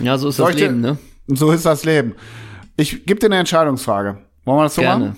Ja, 0.00 0.18
so 0.18 0.28
ist 0.28 0.36
Soll 0.36 0.52
das 0.52 0.60
Leben, 0.60 0.80
ne? 0.80 0.98
So 1.26 1.50
ist 1.50 1.66
das 1.66 1.84
Leben. 1.84 2.14
Ich 2.76 3.04
gebe 3.06 3.18
dir 3.20 3.26
eine 3.26 3.38
Entscheidungsfrage. 3.38 4.18
Wollen 4.44 4.58
wir 4.58 4.62
das 4.64 4.74
so 4.74 4.82
Gerne. 4.82 5.06
machen? 5.06 5.16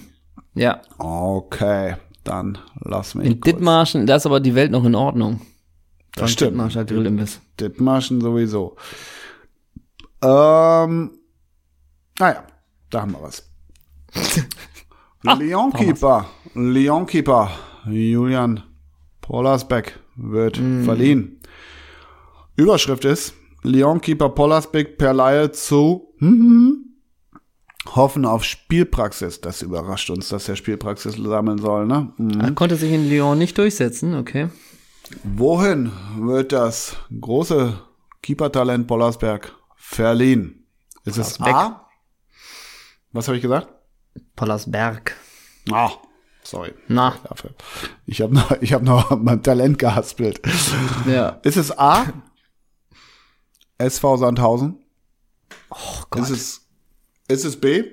Ja. 0.55 0.81
Okay, 0.99 1.97
dann 2.25 2.59
lass 2.81 3.15
mich 3.15 3.27
In 3.27 3.41
kurz. 3.41 3.53
Dithmarschen, 3.55 4.07
da 4.07 4.17
ist 4.17 4.27
aber 4.27 4.41
die 4.41 4.55
Welt 4.55 4.71
noch 4.71 4.85
in 4.85 4.95
Ordnung. 4.95 5.41
Das 6.15 6.33
stimmt. 6.33 6.53
Dithmarscher 6.53 6.85
Grillimbiss. 6.85 7.41
Dithmarschen 7.61 8.21
sowieso. 8.21 8.77
Ähm, 10.23 11.18
naja, 12.19 12.45
da 12.91 13.03
haben 13.03 13.13
wir 13.13 13.23
was. 13.23 13.49
Leonkeeper, 15.23 16.27
Leonkeeper, 16.55 17.51
Julian 17.87 18.63
Pollersbeck 19.21 19.99
wird 20.17 20.57
verliehen. 20.57 21.41
Überschrift 22.57 23.05
ist, 23.05 23.35
Leonkeeper 23.63 24.31
Pollersbeck 24.31 24.99
per 24.99 25.13
Laie 25.13 25.53
zu 25.53 26.15
hm, 26.19 26.89
hoffen 27.95 28.25
auf 28.25 28.45
Spielpraxis. 28.45 29.41
Das 29.41 29.63
überrascht 29.63 30.11
uns, 30.11 30.29
dass 30.29 30.49
er 30.49 30.57
Spielpraxis 30.57 31.17
sammeln 31.17 31.59
soll, 31.59 31.87
ne? 31.87 32.13
Mhm. 32.17 32.41
Er 32.41 32.53
konnte 32.53 32.77
sich 32.77 32.93
in 32.93 33.09
Lyon 33.09 33.39
nicht 33.39 33.59
durchsetzen, 33.59 34.15
okay. 34.15 34.49
Wohin 35.25 35.91
wird 36.19 36.53
das 36.53 36.97
große 37.21 37.79
Keeper-Talent 38.23 38.87
Pollersberg 38.87 39.55
verliehen? 39.77 40.67
Ist 41.05 41.19
es. 41.19 41.41
A? 41.41 41.88
Was 43.13 43.27
habe 43.29 43.37
ich 43.37 43.43
gesagt? 43.43 43.69
Pollersberg. 44.37 45.17
Ah, 45.73 45.91
sorry 46.43 46.75
Na, 46.89 47.15
dafür. 47.29 47.51
Ich 48.07 48.21
habe 48.21 48.35
noch, 48.35 48.51
ich 48.63 48.73
hab 48.73 48.83
noch 48.83 49.17
mein 49.23 49.43
Talent 49.43 49.79
gehaspelt. 49.79 50.41
ja. 51.07 51.41
Ist 51.43 51.57
es 51.57 51.77
A? 51.79 52.07
SV 53.79 54.17
Sandhausen? 54.17 54.83
Oh 55.71 56.03
Gott. 56.11 56.23
Ist 56.23 56.31
es, 56.31 56.67
ist 57.29 57.45
es 57.45 57.61
B? 57.61 57.85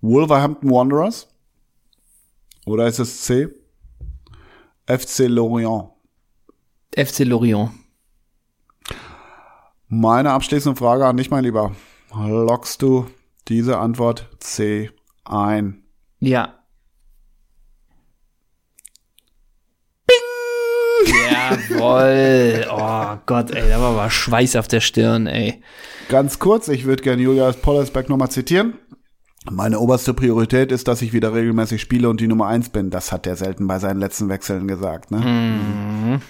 Wolverhampton 0.00 0.70
Wanderers? 0.70 1.28
Oder 2.66 2.86
ist 2.86 2.98
es 2.98 3.22
C? 3.22 3.48
FC 4.86 5.28
Lorient? 5.28 5.90
FC 6.96 7.20
Lorient. 7.20 7.70
Meine 9.88 10.30
abschließende 10.32 10.78
Frage 10.78 11.06
an 11.06 11.16
dich, 11.16 11.30
mein 11.30 11.44
Lieber. 11.44 11.74
Lockst 12.14 12.80
du 12.82 13.06
diese 13.48 13.78
Antwort 13.78 14.28
C 14.40 14.90
ein? 15.24 15.82
Ja. 16.20 16.54
Jawoll. 21.06 22.66
Oh 22.70 23.18
Gott, 23.26 23.50
ey, 23.50 23.68
da 23.68 23.80
war 23.80 23.90
aber 23.92 24.10
Schweiß 24.10 24.56
auf 24.56 24.68
der 24.68 24.80
Stirn, 24.80 25.26
ey. 25.26 25.62
Ganz 26.08 26.38
kurz, 26.38 26.68
ich 26.68 26.84
würde 26.84 27.02
gerne 27.02 27.22
Julius 27.22 27.56
Pollersbeck 27.56 28.08
nochmal 28.08 28.30
zitieren. 28.30 28.78
Meine 29.50 29.78
oberste 29.78 30.14
Priorität 30.14 30.72
ist, 30.72 30.88
dass 30.88 31.02
ich 31.02 31.12
wieder 31.12 31.34
regelmäßig 31.34 31.80
spiele 31.82 32.08
und 32.08 32.20
die 32.20 32.28
Nummer 32.28 32.46
eins 32.46 32.70
bin. 32.70 32.88
Das 32.90 33.12
hat 33.12 33.26
er 33.26 33.36
selten 33.36 33.66
bei 33.66 33.78
seinen 33.78 34.00
letzten 34.00 34.30
Wechseln 34.30 34.66
gesagt. 34.66 35.10
Ne? 35.10 36.20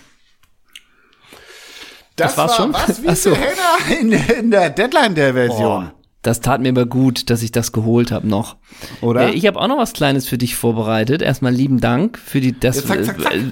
Das, 2.17 2.35
Das 2.35 2.39
war's 2.39 2.51
war 2.51 2.57
schon? 2.57 2.73
was 2.73 3.03
wie 3.03 3.15
so. 3.15 3.37
In, 4.01 4.13
in 4.13 4.51
der 4.51 4.71
Deadline 4.71 5.15
der 5.15 5.33
Version. 5.35 5.93
Das 6.25 6.41
tat 6.41 6.63
mir 6.63 6.71
aber 6.71 6.87
gut, 6.87 7.29
dass 7.29 7.43
ich 7.43 7.53
das 7.53 7.71
geholt 7.73 8.11
habe 8.11 8.27
noch. 8.27 8.57
Oder? 9.03 9.29
Äh, 9.29 9.35
ich 9.35 9.47
habe 9.47 9.61
auch 9.61 9.69
noch 9.69 9.77
was 9.77 9.93
Kleines 9.93 10.27
für 10.27 10.39
dich 10.39 10.57
vorbereitet. 10.57 11.21
Erstmal 11.21 11.53
lieben 11.53 11.81
Dank 11.81 12.19
für 12.19 12.41
die. 12.41 12.59
Das 12.59 12.77
Ja, 12.77 12.83
zack, 12.83 13.05
zack, 13.05 13.21
zack. 13.21 13.35
äh, 13.35 13.43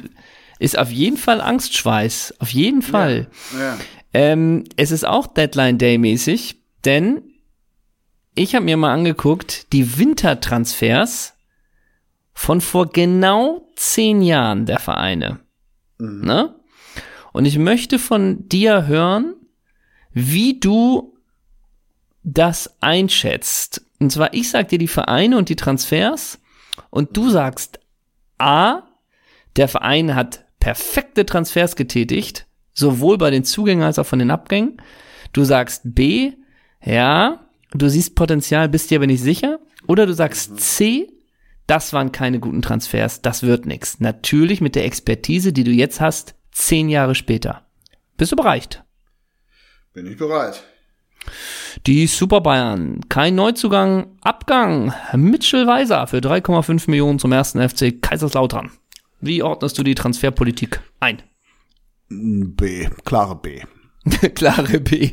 ist 0.58 0.78
auf 0.78 0.90
jeden 0.90 1.18
Fall 1.18 1.42
Angstschweiß. 1.42 2.36
Auf 2.38 2.48
jeden 2.48 2.80
Fall. 2.80 3.28
ja. 3.56 3.76
Ähm, 4.14 4.64
es 4.76 4.90
ist 4.90 5.06
auch 5.06 5.26
Deadline 5.26 5.76
Day 5.76 5.98
mäßig, 5.98 6.62
denn 6.86 7.22
ich 8.34 8.54
habe 8.54 8.64
mir 8.64 8.78
mal 8.78 8.94
angeguckt, 8.94 9.72
die 9.74 9.98
Wintertransfers 9.98 11.34
von 12.32 12.62
vor 12.62 12.88
genau 12.88 13.70
zehn 13.76 14.22
Jahren 14.22 14.64
der 14.64 14.78
Vereine. 14.78 15.40
Ne? 15.98 16.54
Und 17.32 17.44
ich 17.44 17.58
möchte 17.58 17.98
von 17.98 18.48
dir 18.48 18.86
hören, 18.86 19.34
wie 20.12 20.58
du 20.58 21.11
das 22.22 22.76
einschätzt. 22.80 23.84
Und 23.98 24.10
zwar, 24.10 24.34
ich 24.34 24.50
sag 24.50 24.68
dir 24.68 24.78
die 24.78 24.88
Vereine 24.88 25.36
und 25.38 25.48
die 25.48 25.56
Transfers 25.56 26.40
und 26.90 27.16
du 27.16 27.30
sagst 27.30 27.80
A, 28.38 28.82
der 29.56 29.68
Verein 29.68 30.14
hat 30.14 30.44
perfekte 30.60 31.26
Transfers 31.26 31.76
getätigt, 31.76 32.46
sowohl 32.72 33.18
bei 33.18 33.30
den 33.30 33.44
Zugängen 33.44 33.84
als 33.84 33.98
auch 33.98 34.06
von 34.06 34.18
den 34.18 34.30
Abgängen. 34.30 34.80
Du 35.32 35.44
sagst 35.44 35.82
B, 35.84 36.32
ja, 36.84 37.46
du 37.72 37.88
siehst 37.88 38.14
Potenzial, 38.14 38.68
bist 38.68 38.90
dir 38.90 38.98
aber 38.98 39.06
nicht 39.06 39.22
sicher. 39.22 39.58
Oder 39.86 40.06
du 40.06 40.14
sagst 40.14 40.60
C, 40.60 41.08
das 41.66 41.92
waren 41.92 42.12
keine 42.12 42.40
guten 42.40 42.62
Transfers, 42.62 43.22
das 43.22 43.42
wird 43.42 43.66
nix. 43.66 44.00
Natürlich 44.00 44.60
mit 44.60 44.74
der 44.74 44.84
Expertise, 44.84 45.52
die 45.52 45.64
du 45.64 45.70
jetzt 45.70 46.00
hast, 46.00 46.34
zehn 46.50 46.88
Jahre 46.88 47.14
später. 47.14 47.66
Bist 48.16 48.32
du 48.32 48.36
bereit? 48.36 48.84
Bin 49.92 50.06
ich 50.06 50.16
bereit. 50.16 50.62
Die 51.86 52.06
Super 52.06 52.40
Bayern, 52.40 53.00
kein 53.08 53.34
Neuzugang, 53.34 54.06
Abgang. 54.20 54.92
Mitchell 55.14 55.66
Weiser 55.66 56.06
für 56.06 56.18
3,5 56.18 56.90
Millionen 56.90 57.18
zum 57.18 57.32
ersten 57.32 57.66
FC 57.66 58.00
Kaiserslautern. 58.00 58.70
Wie 59.20 59.42
ordnest 59.42 59.78
du 59.78 59.82
die 59.82 59.94
Transferpolitik 59.94 60.80
ein? 61.00 61.22
B, 62.08 62.88
klare 63.04 63.36
B. 63.36 63.60
Klare 64.34 64.80
B. 64.80 65.12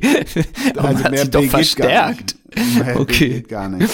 Aber 0.75 0.93
man 0.93 1.03
hat 1.03 1.17
sich 1.17 1.29
doch 1.29 1.39
B 1.41 1.45
geht 1.45 1.51
verstärkt. 1.51 2.35
Gar 2.55 2.63
nicht. 2.63 2.85
Mehr 2.85 2.93
B 2.95 2.99
Okay. 2.99 3.41
gar 3.47 3.69
nicht. 3.69 3.93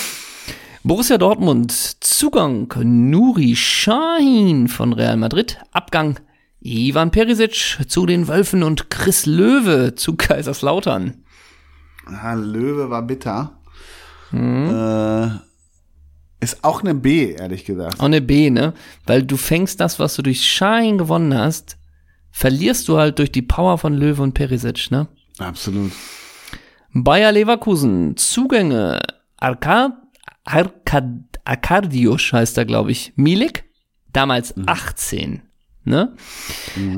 Borussia 0.83 1.17
Dortmund, 1.17 1.71
Zugang 2.01 2.71
Nuri 2.83 3.55
Sahin 3.55 4.67
von 4.69 4.93
Real 4.93 5.17
Madrid, 5.17 5.59
Abgang 5.71 6.19
Ivan 6.61 7.11
Perisic 7.11 7.79
zu 7.87 8.05
den 8.05 8.27
Wölfen 8.27 8.63
und 8.63 8.89
Chris 8.89 9.25
Löwe 9.25 9.95
zu 9.95 10.15
Kaiserslautern. 10.15 11.24
Ah, 12.05 12.33
Löwe 12.33 12.89
war 12.89 13.01
bitter. 13.01 13.59
Äh, 14.31 15.27
ist 16.39 16.63
auch 16.63 16.81
eine 16.81 16.93
B, 16.93 17.31
ehrlich 17.33 17.65
gesagt. 17.65 17.99
Auch 17.99 18.05
eine 18.05 18.21
B, 18.21 18.49
ne? 18.49 18.73
Weil 19.05 19.23
du 19.23 19.37
fängst 19.37 19.79
das, 19.79 19.99
was 19.99 20.15
du 20.15 20.21
durch 20.21 20.41
Sahin 20.55 20.97
gewonnen 20.97 21.37
hast, 21.37 21.77
verlierst 22.31 22.87
du 22.87 22.97
halt 22.97 23.19
durch 23.19 23.31
die 23.31 23.41
Power 23.41 23.77
von 23.77 23.93
Löwe 23.93 24.21
und 24.21 24.33
Perisic, 24.33 24.91
ne? 24.91 25.07
Absolut. 25.39 25.91
Bayer 26.93 27.31
Leverkusen, 27.31 28.15
Zugänge, 28.17 29.01
Arkad, 29.37 29.93
Arkad, 30.43 31.05
Arkardiusz 31.43 32.31
heißt 32.31 32.57
er, 32.57 32.65
glaube 32.65 32.91
ich. 32.91 33.13
Milik, 33.15 33.65
damals 34.13 34.53
18, 34.65 35.41
ne? 35.83 36.15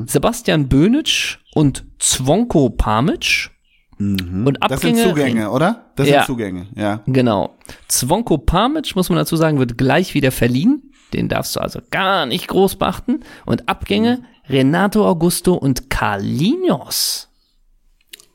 Sebastian 0.06 0.68
Bönic 0.68 1.38
und 1.54 1.84
Zvonko 1.98 2.70
Pamic. 2.70 3.50
Und 3.98 4.56
Das 4.60 4.80
sind 4.80 4.92
Abgänge. 4.92 5.02
Zugänge, 5.08 5.50
oder? 5.50 5.86
Das 5.96 6.08
Ja. 6.08 6.18
sind 6.20 6.26
Zugänge, 6.26 6.66
ja. 6.76 7.00
Genau. 7.06 7.56
Zvonko 7.88 8.38
Pamic, 8.38 8.94
muss 8.94 9.08
man 9.08 9.18
dazu 9.18 9.36
sagen, 9.36 9.58
wird 9.58 9.76
gleich 9.78 10.14
wieder 10.14 10.30
verliehen. 10.32 10.82
den 11.14 11.28
darfst 11.30 11.56
du 11.56 11.60
also 11.60 11.80
gar 11.90 12.26
nicht 12.26 12.48
groß 12.48 12.76
beachten. 12.76 13.20
Und 13.46 13.66
Abgänge 13.68 14.22
Renato 14.48 15.06
Augusto 15.08 15.54
und 15.54 15.88
Carlinhos. 15.88 17.28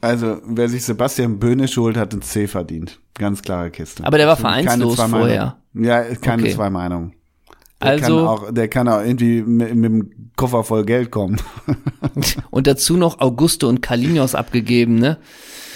Also, 0.02 0.42
wer 0.46 0.68
sich 0.68 0.84
Sebastian 0.84 1.38
Böhnisch 1.40 1.78
holt, 1.78 1.96
hat 1.98 2.14
ein 2.14 2.22
C 2.24 2.48
verdient. 2.48 3.00
Ganz 3.14 3.42
klare 3.44 3.70
Kiste. 3.72 4.04
Aber 4.06 4.18
der 4.18 4.28
war 4.28 4.36
vereinslos 4.38 5.00
vorher. 5.00 5.58
Ja, 5.76 6.04
keine 6.16 6.42
Okay. 6.44 6.54
zwei 6.56 6.70
Meinungen. 6.72 7.14
Der 7.82 7.90
Also- 7.92 8.18
kann 8.18 8.28
auch, 8.28 8.52
der 8.54 8.68
kann 8.70 8.88
auch 8.88 9.02
irgendwie 9.02 9.42
mit, 9.42 9.76
mit 9.76 9.92
dem 9.92 10.32
Koffer 10.36 10.64
voll 10.64 10.86
Geld 10.86 11.12
kommen. 11.12 11.38
Und 12.50 12.68
dazu 12.68 12.98
noch 12.98 13.20
Augusto 13.20 13.68
und 13.68 13.82
Carlinhos 13.82 14.36
abgegeben, 14.36 14.96
ne? 14.96 15.18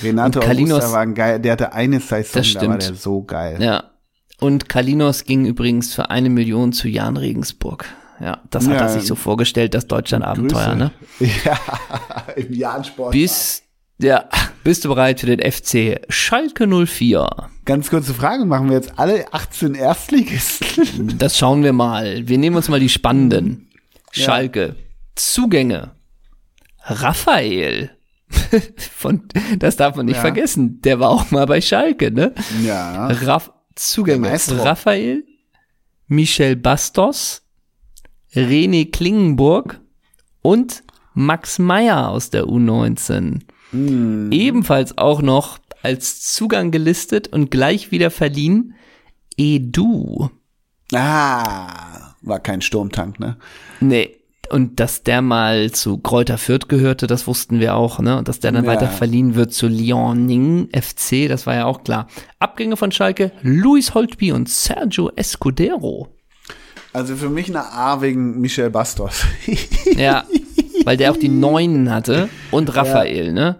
Renato 0.03 0.39
Augusta 0.39 0.91
war 0.91 0.99
ein 1.01 1.13
geil, 1.15 1.39
der 1.39 1.53
hatte 1.53 1.73
eine 1.73 1.99
Saison, 1.99 2.17
Das 2.19 2.31
da 2.31 2.37
war 2.39 2.43
stimmt. 2.43 2.83
der 2.83 2.93
so 2.95 3.23
geil. 3.23 3.57
Ja. 3.61 3.83
Und 4.39 4.69
Kalinos 4.69 5.23
ging 5.25 5.45
übrigens 5.45 5.93
für 5.95 6.09
eine 6.11 6.29
Million 6.29 6.71
zu 6.71 6.87
Jan 6.87 7.17
Regensburg. 7.17 7.85
Ja, 8.19 8.41
das 8.51 8.67
hat 8.67 8.73
Ja, 8.75 8.81
er 8.81 8.89
sich 8.89 9.05
so 9.05 9.15
vorgestellt, 9.15 9.73
das 9.73 9.87
Deutschland-Abenteuer, 9.87 10.75
ne? 10.75 10.91
Ja, 11.43 11.59
im 12.35 12.53
Jahrensport. 12.53 13.11
Bis, 13.11 13.63
ja, 13.99 14.25
bist 14.63 14.85
du 14.85 14.89
bereit 14.89 15.19
für 15.19 15.25
den 15.35 15.39
FC 15.51 15.99
Schalke 16.09 16.67
04? 16.67 17.27
Ganz 17.65 17.89
kurze 17.89 18.13
Frage, 18.13 18.45
machen 18.45 18.69
wir 18.69 18.75
jetzt 18.77 18.97
alle 18.99 19.31
18 19.33 19.75
Erstligisten? 19.75 21.15
Das 21.17 21.37
schauen 21.37 21.63
wir 21.63 21.73
mal. 21.73 22.27
Wir 22.27 22.37
nehmen 22.37 22.55
uns 22.55 22.69
mal 22.69 22.79
die 22.79 22.89
spannenden. 22.89 23.69
Schalke. 24.11 24.75
Zugänge. 25.15 25.91
Raphael. 26.83 27.91
Von, 28.95 29.23
das 29.57 29.75
darf 29.77 29.95
man 29.95 30.05
nicht 30.05 30.15
Ja. 30.15 30.21
vergessen. 30.21 30.81
Der 30.81 30.99
war 30.99 31.09
auch 31.09 31.31
mal 31.31 31.45
bei 31.45 31.61
Schalke, 31.61 32.11
ne? 32.11 32.33
ja. 32.63 33.07
Raff, 33.07 33.51
Zugänge. 33.75 34.31
Raphael, 34.49 35.23
Michel 36.07 36.55
Bastos, 36.55 37.43
René 38.33 38.91
Klingenburg 38.91 39.79
und 40.41 40.83
Max 41.13 41.57
Meyer 41.59 42.09
aus 42.09 42.29
der 42.29 42.45
U19. 42.45 43.41
Hm. 43.72 44.32
Ebenfalls 44.32 44.97
auch 44.97 45.22
noch 45.22 45.59
als 45.84 46.22
Zugang 46.22 46.72
gelistet 46.72 47.28
und 47.28 47.51
gleich 47.51 47.91
wieder 47.91 48.11
verliehen 48.11 48.76
Edu. 49.38 50.30
Ah, 50.93 52.13
war 52.22 52.39
kein 52.39 52.61
Sturmtank, 52.61 53.20
ne? 53.20 53.38
Nee. 53.80 54.13
Und 54.49 54.80
dass 54.80 55.03
der 55.03 55.22
mal 55.22 55.72
zu 55.72 55.97
Kräuter 55.97 56.38
Fürth 56.38 56.70
gehörte, 56.70 57.05
das 57.05 57.28
wussten 57.28 57.59
wir 57.59 57.76
auch, 57.76 57.99
ne? 57.99 58.18
Und 58.18 58.30
dass 58.30 58.39
der 58.39 58.53
dann 58.53 58.63
Ja. 58.63 58.72
weiter 58.72 58.88
verliehen 58.88 59.36
wird 59.36 59.51
zu 59.53 59.68
Liaoning 59.68 60.70
FC, 60.72 61.28
das 61.28 61.45
war 61.45 61.55
ja 61.55 61.65
auch 61.65 61.84
klar. 61.84 62.07
Abgänge 62.39 62.78
von 62.78 62.93
Schalke, 62.93 63.34
Luis 63.41 63.93
Holtby 63.93 64.32
und 64.32 64.47
Sergio 64.47 65.11
Escudero. 65.18 66.07
Also 66.93 67.18
für 67.18 67.28
mich 67.30 67.49
eine 67.49 67.65
A 67.74 67.99
wegen 68.01 68.39
Michel 68.39 68.70
Bastos. 68.70 69.26
Ja, 69.97 70.24
weil 70.86 70.97
der 70.97 71.11
auch 71.11 71.17
die 71.17 71.30
Neunen 71.30 71.91
hatte 71.91 72.30
und 72.51 72.75
Raphael, 72.75 73.34
ne? 73.34 73.57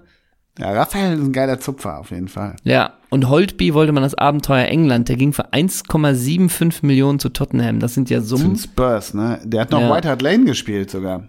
ja, 0.60 0.72
Raphael 0.72 1.14
ist 1.18 1.24
ein 1.24 1.34
geiler 1.34 1.60
Zupfer 1.60 2.00
auf 2.00 2.12
jeden 2.12 2.28
Fall. 2.28 2.56
Ja, 2.64 2.94
und 3.10 3.30
Holtby 3.30 3.74
wollte 3.74 3.92
man 3.92 4.04
das 4.04 4.16
Abenteuer 4.16 4.66
England, 4.66 5.08
der 5.10 5.16
ging 5.16 5.34
für 5.34 5.54
1,75 5.54 6.86
Millionen 6.86 7.20
zu 7.20 7.30
Tottenham. 7.30 7.80
Das 7.80 7.94
sind 7.94 8.10
ja 8.10 8.22
Summen. 8.22 8.56
Spurs, 8.56 9.14
ne? 9.14 9.40
Der 9.44 9.62
hat 9.62 9.72
noch 9.72 9.80
Ja. 9.82 9.94
White 9.96 10.10
Hart 10.10 10.22
Lane 10.22 10.46
gespielt 10.46 10.90
sogar. 10.92 11.28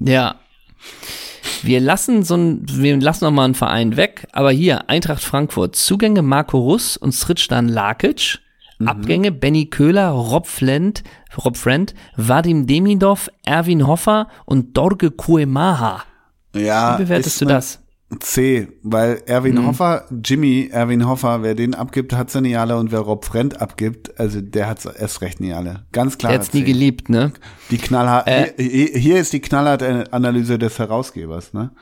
Ja. 0.00 0.36
Wir 1.62 1.80
lassen 1.80 2.24
so 2.24 2.36
ein, 2.36 2.66
wir 2.68 2.96
lassen 3.00 3.24
noch 3.24 3.30
mal 3.30 3.44
einen 3.44 3.54
Verein 3.54 3.96
weg, 3.96 4.26
aber 4.32 4.50
hier 4.50 4.90
Eintracht 4.90 5.22
Frankfurt, 5.22 5.76
Zugänge 5.76 6.22
Marco 6.22 6.58
Russ 6.58 6.96
und 6.96 7.12
Sritschdan 7.12 7.68
Lakic, 7.68 8.40
Abgänge 8.88 9.32
Benny 9.32 9.66
Köhler, 9.66 10.10
Rob 10.10 10.46
Flent, 10.46 11.02
Rob 11.44 11.56
Friend, 11.56 11.94
Vadim 12.16 12.66
Demidov, 12.66 13.28
Erwin 13.44 13.86
Hoffer 13.86 14.28
und 14.44 14.76
Dorge 14.76 15.10
Kuemaha. 15.10 16.02
Ja. 16.54 16.98
Wie 16.98 17.04
bewertest 17.04 17.40
du 17.40 17.44
das? 17.46 17.80
C, 18.20 18.68
weil 18.82 19.22
Erwin 19.26 19.56
Mhm. 19.56 19.66
Hoffer, 19.66 20.04
Jimmy 20.24 20.68
Erwin 20.70 21.08
Hoffer, 21.08 21.42
wer 21.42 21.54
den 21.56 21.74
abgibt, 21.74 22.12
hat 22.12 22.30
sie 22.30 22.40
nie 22.42 22.54
alle 22.56 22.76
und 22.76 22.92
wer 22.92 23.00
Rob 23.00 23.24
Friend 23.24 23.60
abgibt, 23.60 24.20
also 24.20 24.40
der 24.40 24.68
hat 24.68 24.84
erst 24.84 25.20
recht 25.20 25.40
nie 25.40 25.52
alle. 25.52 25.86
Ganz 25.90 26.16
klar. 26.18 26.30
Der 26.30 26.38
hat's 26.38 26.52
nie 26.52 26.62
geliebt, 26.62 27.08
ne? 27.08 27.32
Die 27.70 27.78
knallhart, 27.78 28.28
Äh. 28.28 28.52
hier, 28.56 28.86
hier 29.00 29.16
ist 29.18 29.32
die 29.32 29.40
knallharte 29.40 30.12
Analyse 30.12 30.58
des 30.58 30.78
Herausgebers, 30.78 31.54
ne? 31.54 31.72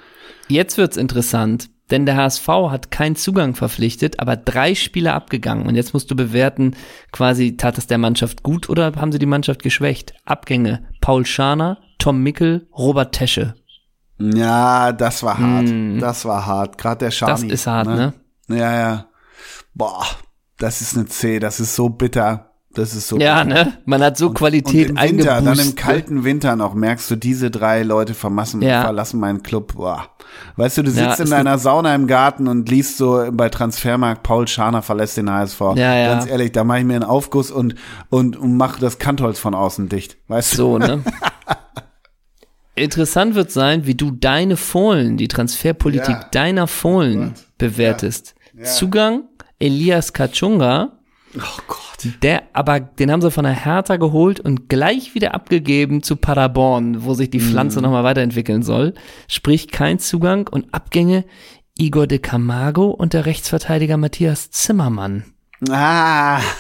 Jetzt 0.49 0.79
wird's 0.79 0.97
interessant, 0.97 1.69
denn 1.93 2.07
der 2.07 2.17
HSV 2.17 2.49
hat 2.49 2.91
keinen 2.91 3.15
Zugang 3.15 3.55
verpflichtet, 3.55 4.19
aber 4.19 4.37
drei 4.37 4.75
Spieler 4.75 5.15
abgegangen. 5.15 5.67
Und 5.67 5.77
jetzt 5.77 5.93
musst 5.93 6.11
du 6.11 6.17
bewerten, 6.17 6.75
quasi 7.13 7.57
tat 7.57 7.79
es 7.79 7.87
der 7.87 7.99
Mannschaft 7.99 8.43
gut 8.43 8.69
oder 8.69 8.93
haben 8.97 9.13
sie 9.13 9.19
die 9.19 9.27
Mannschaft 9.27 9.63
geschwächt? 9.63 10.15
Abgänge 10.25 10.89
Paul 11.01 11.27
Scharner, 11.27 11.79
Tom 11.99 12.23
Mickel, 12.23 12.67
Robert 12.77 13.15
Tesche. 13.15 13.55
Ja, 14.19 14.93
das 14.93 15.23
war 15.23 15.39
hart. 15.39 15.69
Das 16.01 16.25
war 16.25 16.47
hart. 16.47 16.79
Gerade 16.79 17.07
der 17.07 17.11
Schani. 17.11 17.33
Das 17.33 17.43
ist 17.43 17.67
hart, 17.67 17.89
ne? 17.89 18.15
Ja, 18.49 18.75
ja. 18.75 19.07
Boah, 19.75 20.07
das 20.59 20.81
ist 20.81 20.97
eine 20.97 21.07
C. 21.07 21.39
Das 21.39 21.61
ist 21.61 21.75
so 21.75 21.89
bitter. 21.89 22.52
Das 22.75 22.95
ist 22.95 23.09
so 23.09 23.19
Ja, 23.19 23.45
ne? 23.45 23.75
Man 23.85 24.03
hat 24.03 24.17
so 24.17 24.31
Qualität 24.31 24.91
Und 24.91 24.97
im 24.97 25.19
Winter, 25.19 25.43
dann 25.43 25.59
im 25.59 25.75
kalten 25.75 26.25
Winter 26.25 26.57
noch, 26.57 26.73
merkst 26.75 27.11
du, 27.11 27.17
diese 27.17 27.51
drei 27.51 27.83
Leute 27.83 28.15
vermassen, 28.15 28.63
Ja. 28.63 28.83
verlassen 28.83 29.21
meinen 29.21 29.43
Club. 29.43 29.75
Boah. 29.75 30.09
Weißt 30.57 30.79
du, 30.79 30.83
du 30.83 30.91
Ja, 30.91 31.09
sitzt 31.09 31.21
in 31.21 31.25
ist 31.25 31.31
deiner 31.33 31.59
Sauna 31.59 31.95
im 31.95 32.07
Garten 32.07 32.49
und 32.49 32.71
liest 32.71 32.97
so 32.97 33.27
bei 33.31 33.51
Transfermarkt, 33.51 34.23
Paul 34.23 34.49
Scharner 34.49 34.81
verlässt 34.81 35.19
den 35.19 35.31
HSV. 35.31 35.61
Ja, 35.77 35.95
ja. 35.95 36.07
Ganz 36.15 36.27
ehrlich, 36.27 36.53
da 36.53 36.65
mache 36.65 36.79
ich 36.79 36.85
mir 36.87 36.95
einen 36.95 37.05
Aufguss 37.05 37.51
und, 37.51 37.75
und, 38.09 38.37
und 38.39 38.57
mach 38.57 38.79
das 38.79 38.99
Kantholz 38.99 39.39
von 39.39 39.55
außen 39.55 39.91
dicht. 39.91 40.17
Weißt 40.29 40.55
du? 40.55 40.57
So, 40.57 40.79
ne? 40.79 41.03
Interessant 42.75 43.35
wird 43.35 43.51
sein, 43.51 43.85
wie 43.87 43.95
du 43.95 44.11
deine 44.11 44.57
Fohlen, 44.57 45.19
die 45.19 45.29
Transferpolitik 45.29 46.09
Ja. 46.17 46.29
deiner 46.33 46.67
Fohlen 46.67 47.35
bewertest. 47.59 48.35
Zugang 48.63 49.25
Elias 49.59 50.13
Kachunga, 50.15 50.99
Oh 51.37 51.61
Gott. 51.67 51.79
der 52.23 52.43
aber, 52.53 52.81
den 52.81 53.11
haben 53.11 53.23
sie 53.23 53.31
von 53.31 53.45
der 53.45 53.65
Hertha 53.65 53.97
geholt 53.97 54.41
und 54.41 54.69
gleich 54.69 55.15
wieder 55.15 55.35
abgegeben 55.35 56.03
zu 56.03 56.17
Paderborn, 56.17 57.05
wo 57.05 57.15
sich 57.15 57.31
die 57.31 57.41
Pflanze 57.41 57.79
Mhm. 57.79 57.85
nochmal 57.85 58.05
weiterentwickeln 58.05 58.63
soll. 58.63 58.95
Sprich 59.29 59.69
kein 59.71 59.99
Zugang 59.99 60.49
und 60.49 60.75
Abgänge 60.75 61.25
Igor 61.79 62.07
de 62.07 62.19
Camargo 62.19 62.91
und 62.91 63.15
der 63.15 63.25
Rechtsverteidiger 63.25 63.97
Matthias 63.97 64.51
Zimmermann. 64.51 65.32
Ah. 65.71 66.41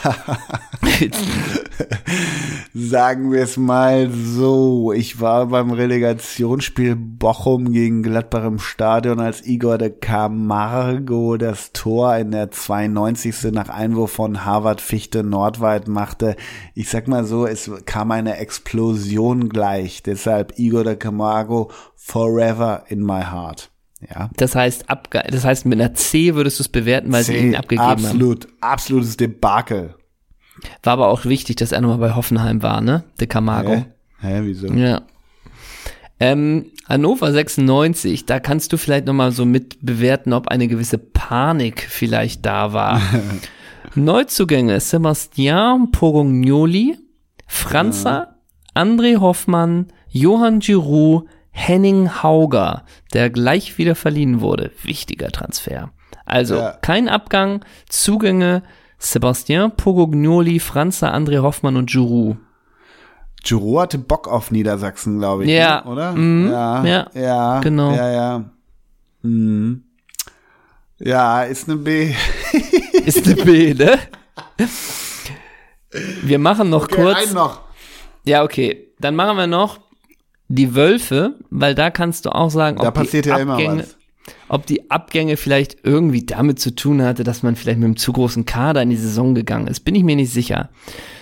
Sagen 2.72 3.32
wir 3.32 3.42
es 3.42 3.56
mal 3.56 4.08
so. 4.10 4.92
Ich 4.92 5.20
war 5.20 5.46
beim 5.46 5.72
Relegationsspiel 5.72 6.94
Bochum 6.94 7.72
gegen 7.72 8.04
Gladbach 8.04 8.44
im 8.44 8.60
Stadion, 8.60 9.18
als 9.18 9.44
Igor 9.44 9.78
de 9.78 9.90
Camargo 9.90 11.36
das 11.36 11.72
Tor 11.72 12.16
in 12.16 12.30
der 12.30 12.52
92. 12.52 13.50
nach 13.52 13.68
Einwurf 13.68 14.12
von 14.12 14.44
Harvard 14.44 14.80
Fichte 14.80 15.24
Nordweit 15.24 15.88
machte. 15.88 16.36
Ich 16.74 16.88
sag 16.88 17.08
mal 17.08 17.24
so, 17.24 17.44
es 17.46 17.70
kam 17.86 18.12
eine 18.12 18.36
Explosion 18.36 19.48
gleich. 19.48 20.04
Deshalb 20.04 20.58
Igor 20.58 20.84
de 20.84 20.94
Camargo 20.94 21.72
forever 21.96 22.84
in 22.88 23.04
my 23.04 23.22
heart. 23.22 23.71
Ja. 24.10 24.30
Das 24.36 24.54
heißt, 24.54 24.90
abge 24.90 25.22
das 25.28 25.44
heißt, 25.44 25.66
mit 25.66 25.80
einer 25.80 25.94
C 25.94 26.34
würdest 26.34 26.58
du 26.58 26.64
es 26.64 26.68
bewerten, 26.68 27.12
weil 27.12 27.22
sie 27.24 27.36
ihn 27.36 27.54
abgegeben 27.54 27.86
haben. 27.86 28.04
absolut, 28.04 28.48
absolutes 28.60 29.16
Debakel. 29.16 29.94
War 30.82 30.94
aber 30.94 31.08
auch 31.08 31.24
wichtig, 31.24 31.56
dass 31.56 31.72
er 31.72 31.80
nochmal 31.80 31.98
bei 31.98 32.14
Hoffenheim 32.14 32.62
war, 32.62 32.80
ne? 32.80 33.04
De 33.20 33.26
Camargo. 33.26 33.72
Hä? 33.72 33.84
Hä, 34.20 34.40
wieso? 34.42 34.68
Ja. 34.68 35.02
Ähm, 36.20 36.66
Hannover 36.88 37.32
96, 37.32 38.26
da 38.26 38.38
kannst 38.38 38.72
du 38.72 38.76
vielleicht 38.76 39.06
nochmal 39.06 39.32
so 39.32 39.44
mit 39.44 39.78
bewerten, 39.80 40.32
ob 40.32 40.48
eine 40.48 40.68
gewisse 40.68 40.98
Panik 40.98 41.86
vielleicht 41.88 42.46
da 42.46 42.72
war. 42.72 43.00
Neuzugänge, 43.94 44.78
Sebastian 44.78 45.90
Pogognoli, 45.90 46.98
Franza, 47.46 48.36
André 48.74 49.18
Hoffmann, 49.18 49.88
Johann 50.08 50.60
Giroud, 50.60 51.26
Henning 51.52 52.22
Hauger, 52.22 52.84
der 53.12 53.30
gleich 53.30 53.78
wieder 53.78 53.94
verliehen 53.94 54.40
wurde. 54.40 54.72
Wichtiger 54.82 55.28
Transfer. 55.30 55.90
Also, 56.24 56.56
Ja. 56.56 56.72
kein 56.80 57.08
Abgang, 57.08 57.64
Zugänge, 57.88 58.62
Sebastian 58.98 59.74
Pogognoli, 59.76 60.60
Franza, 60.60 61.12
André 61.12 61.42
Hoffmann 61.42 61.76
und 61.76 61.90
Giroud. 61.90 62.36
Giroud 63.44 63.80
hatte 63.82 63.98
Bock 63.98 64.28
auf 64.28 64.50
Niedersachsen, 64.52 65.18
glaube 65.18 65.44
ich. 65.44 65.50
Ja. 65.50 65.82
ne? 65.84 65.90
Oder? 65.90 66.12
Mhm. 66.12 66.50
Ja. 66.50 66.84
Ja. 66.84 67.06
Ja. 67.14 67.60
Genau. 67.60 67.92
Ja, 67.92 68.10
ja. 68.10 68.44
Mhm. 69.22 69.82
Ja, 70.98 71.42
ist 71.42 71.68
eine 71.68 71.76
B. 71.78 72.14
Ist 73.04 73.26
eine 73.26 73.34
B, 73.34 73.74
ne? 73.74 73.98
Wir 76.22 76.38
machen 76.38 76.70
noch 76.70 76.84
Okay, 76.84 76.94
kurz. 77.02 77.16
einen 77.18 77.34
noch. 77.34 77.60
Ja, 78.24 78.44
okay. 78.44 78.88
Dann 79.00 79.16
machen 79.16 79.36
wir 79.36 79.46
noch 79.48 79.80
die 80.54 80.74
Wölfe, 80.74 81.36
weil 81.50 81.74
da 81.74 81.90
kannst 81.90 82.26
du 82.26 82.30
auch 82.30 82.50
sagen, 82.50 82.78
ob 82.78 82.94
Da 82.94 83.02
die 83.02 83.18
ja 83.20 83.36
Abgänge, 83.36 83.84
ob 84.48 84.66
die 84.66 84.90
Abgänge 84.90 85.36
vielleicht 85.36 85.78
irgendwie 85.82 86.26
damit 86.26 86.60
zu 86.60 86.74
tun 86.74 87.02
hatte, 87.02 87.24
dass 87.24 87.42
man 87.42 87.56
vielleicht 87.56 87.78
mit 87.78 87.86
einem 87.86 87.96
zu 87.96 88.12
großen 88.12 88.44
Kader 88.44 88.82
in 88.82 88.90
die 88.90 88.96
Saison 88.96 89.34
gegangen 89.34 89.66
ist. 89.66 89.80
Bin 89.80 89.94
ich 89.94 90.04
mir 90.04 90.14
nicht 90.16 90.32
sicher. 90.32 90.68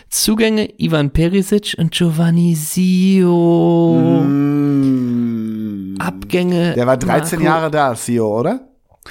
Zugänge 0.09 0.69
Ivan 0.79 1.11
Perisic 1.11 1.77
und 1.79 1.93
Giovanni 1.93 2.57
Sio. 2.57 4.21
Mm. 4.27 5.95
Abgänge. 6.01 6.75
Der 6.75 6.87
war 6.89 6.97
13 6.97 7.39
Marco- 7.39 7.45
Jahre 7.45 7.71
da, 7.71 7.95
CEO, 7.95 8.41
oder? 8.41 8.61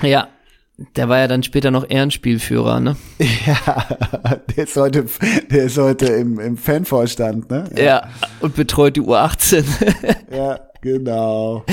Ja. 0.01 0.27
Der 0.95 1.09
war 1.09 1.19
ja 1.19 1.27
dann 1.27 1.43
später 1.43 1.71
noch 1.71 1.89
Ehrenspielführer, 1.89 2.79
ne? 2.79 2.95
Ja, 3.45 3.85
der 4.55 4.63
ist 4.63 4.75
heute, 4.77 5.05
der 5.51 5.63
ist 5.65 5.77
heute 5.77 6.05
im, 6.07 6.39
im 6.39 6.57
Fanvorstand, 6.57 7.49
ne? 7.49 7.69
Ja. 7.75 8.09
Und 8.39 8.55
betreut 8.55 8.95
die 8.95 9.01
U18. 9.01 9.63
Ja, 10.31 10.59
genau. 10.81 11.65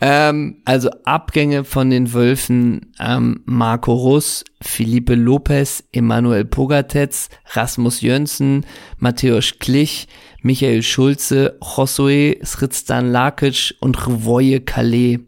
Ähm, 0.00 0.58
also 0.66 0.90
Abgänge 1.04 1.64
von 1.64 1.88
den 1.88 2.12
Wölfen 2.12 2.92
ähm, 3.00 3.40
Marco 3.46 3.94
Russ, 3.94 4.44
Felipe 4.60 5.14
Lopez, 5.14 5.84
Emanuel 5.92 6.44
Pogatetz, 6.44 7.30
Rasmus 7.52 8.02
Jönsson, 8.02 8.66
Matthäus 8.98 9.54
Klich, 9.58 10.08
Michael 10.42 10.82
Schulze, 10.82 11.58
Josué 11.60 12.44
Sritzdan 12.44 13.10
Lakic 13.10 13.74
und 13.80 14.06
Revoje 14.06 14.60
Calais. 14.60 15.20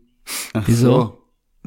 Wieso? 0.67 0.93
So. 0.93 1.18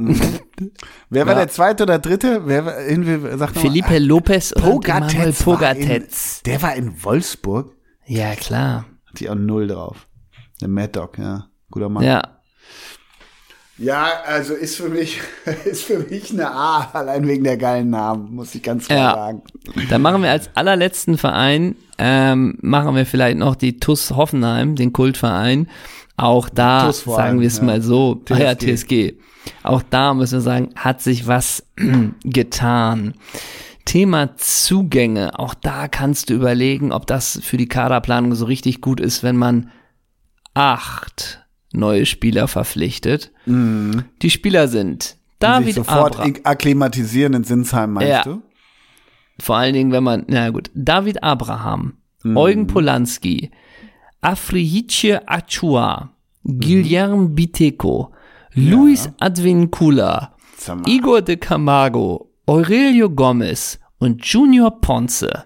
Wer 1.10 1.26
war 1.26 1.34
Ja. 1.34 1.40
der 1.40 1.48
zweite 1.50 1.84
oder 1.84 2.00
dritte? 2.00 2.42
Wer 2.46 2.66
war, 2.66 2.80
irgendwie, 2.82 3.38
sag. 3.38 3.52
Felipe 3.52 3.98
Lopez 4.00 4.52
und 4.52 4.62
Pogatetz 4.64 5.40
in, 5.40 5.46
Pogatetz. 5.46 6.44
der 6.44 6.62
war 6.62 6.76
in 6.76 7.04
Wolfsburg. 7.04 7.76
Ja, 8.06 8.36
klar. 8.36 8.86
Hat 9.08 9.20
die 9.20 9.30
auch 9.30 9.36
null 9.36 9.68
drauf. 9.68 10.08
Der 10.62 10.68
Mad 10.68 10.90
Dog, 10.94 11.18
ja. 11.18 11.48
Guter 11.70 11.90
Mann. 11.90 12.04
Ja. 12.04 12.22
Ja, 13.78 14.10
also 14.28 14.54
ist 14.54 14.76
für 14.76 14.90
mich, 14.90 15.20
ist 15.66 15.86
für 15.86 16.00
mich 16.00 16.32
eine 16.32 16.52
A, 16.52 16.90
allein 16.94 17.28
wegen 17.28 17.44
der 17.44 17.58
geilen 17.58 17.90
Namen, 17.90 18.36
muss 18.36 18.54
ich 18.54 18.62
ganz 18.62 18.86
klar 18.86 18.98
Ja. 19.00 19.14
sagen. 19.16 19.42
Dann 19.90 20.02
machen 20.04 20.22
wir 20.22 20.30
als 20.30 20.52
allerletzten 20.56 21.18
Verein, 21.18 21.76
ähm, 21.98 22.58
machen 22.62 22.96
wir 22.96 23.06
vielleicht 23.08 23.38
noch 23.40 23.56
die 23.56 23.78
TUS 23.80 24.12
Hoffenheim, 24.12 24.76
den 24.76 24.94
Kultverein. 24.94 25.68
Auch 26.16 26.50
da, 26.50 26.92
sagen 26.94 27.40
wir 27.40 27.48
es 27.48 27.58
ja. 27.58 27.64
mal 27.64 27.82
so, 27.82 28.16
TSG. 28.26 28.34
ah 28.34 28.38
ja, 28.40 28.56
TSG. 28.56 29.14
Auch 29.64 29.84
da 29.90 30.14
müssen 30.14 30.36
wir 30.36 30.42
sagen, 30.42 30.70
hat 30.76 31.02
sich 31.02 31.28
was 31.28 31.64
getan. 32.24 33.14
Thema 33.86 34.36
Zugänge, 34.38 35.38
auch 35.40 35.54
da 35.54 35.88
kannst 35.88 36.30
du 36.30 36.34
überlegen, 36.36 36.92
ob 36.92 37.08
das 37.08 37.40
für 37.44 37.58
die 37.58 37.68
Kaderplanung 37.68 38.36
so 38.36 38.46
richtig 38.46 38.80
gut 38.82 39.00
ist, 39.00 39.24
wenn 39.24 39.36
man 39.38 39.72
acht 40.54 41.46
neue 41.74 42.06
Spieler 42.06 42.48
verpflichtet. 42.48 43.32
Die 43.46 44.30
Spieler 44.30 44.68
sind 44.68 45.16
Mhm. 45.44 45.64
Die 45.64 45.64
sich 45.64 45.74
David 45.74 45.76
sofort 45.76 46.16
Abra 46.18 46.26
in- 46.26 46.46
akklimatisieren 46.46 47.34
in 47.34 47.44
Sinsheim, 47.44 47.94
meinst 47.94 48.10
Ja. 48.10 48.24
du? 48.24 48.42
vor 49.40 49.56
allen 49.58 49.74
Dingen, 49.74 49.92
wenn 49.92 50.04
man, 50.04 50.24
na 50.28 50.52
gut, 50.52 50.70
David 50.76 51.24
Abraham, 51.24 51.94
Eugen 52.24 52.68
Polanski, 52.68 53.50
Afrihice 54.22 55.20
Achua, 55.26 56.12
Guillermo 56.44 57.28
Biteko, 57.28 58.12
Luis 58.54 59.10
Advincula. 59.20 60.36
Igor 60.86 61.22
de 61.22 61.38
Camargo, 61.38 62.30
Aurelio 62.46 63.10
Gomez 63.10 63.80
und 63.98 64.26
Junior 64.26 64.82
Ponce. 64.82 65.46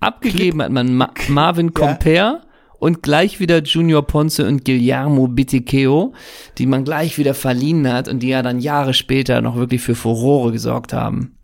Abgegeben 0.00 0.62
hat 0.62 0.70
man 0.70 0.94
Ma 0.94 1.10
Marvin 1.28 1.72
Comper 1.72 2.42
und 2.78 3.02
gleich 3.02 3.40
wieder 3.40 3.62
Junior 3.62 4.06
Ponce 4.06 4.40
und 4.40 4.64
Guillermo 4.64 5.28
Bitekeo, 5.28 6.12
die 6.58 6.66
man 6.66 6.84
gleich 6.84 7.16
wieder 7.16 7.34
verliehen 7.34 7.90
hat 7.90 8.06
und 8.08 8.20
die 8.20 8.28
ja 8.28 8.42
dann 8.42 8.60
Jahre 8.60 8.92
später 8.92 9.40
noch 9.40 9.56
wirklich 9.56 9.80
für 9.80 9.94
Furore 9.94 10.52
gesorgt 10.52 10.92
haben. 10.92 11.38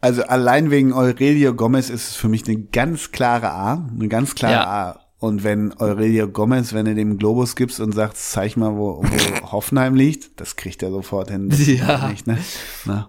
Also 0.00 0.22
allein 0.22 0.70
wegen 0.70 0.92
Aurelio 0.92 1.54
Gomez 1.54 1.88
ist 1.90 2.08
es 2.08 2.16
für 2.16 2.28
mich 2.28 2.48
eine 2.48 2.58
ganz 2.58 3.12
klare 3.12 3.50
A, 3.50 3.88
eine 3.94 4.08
ganz 4.08 4.34
klare 4.34 4.54
Ja. 4.54 4.66
A. 4.66 4.99
Und 5.20 5.44
wenn 5.44 5.78
Aurelio 5.78 6.28
Gomez, 6.28 6.72
wenn 6.72 6.86
du 6.86 6.94
dem 6.94 7.18
Globus 7.18 7.54
gibst 7.54 7.78
und 7.78 7.92
sagst, 7.92 8.32
zeig 8.32 8.56
mal, 8.56 8.74
wo, 8.74 9.04
wo 9.04 9.52
Hoffenheim 9.52 9.94
liegt, 9.94 10.40
das 10.40 10.56
kriegt 10.56 10.82
er 10.82 10.90
sofort 10.90 11.30
hin. 11.30 11.50
Ja. 11.50 12.08
Nicht, 12.08 12.26
ne? 12.26 12.38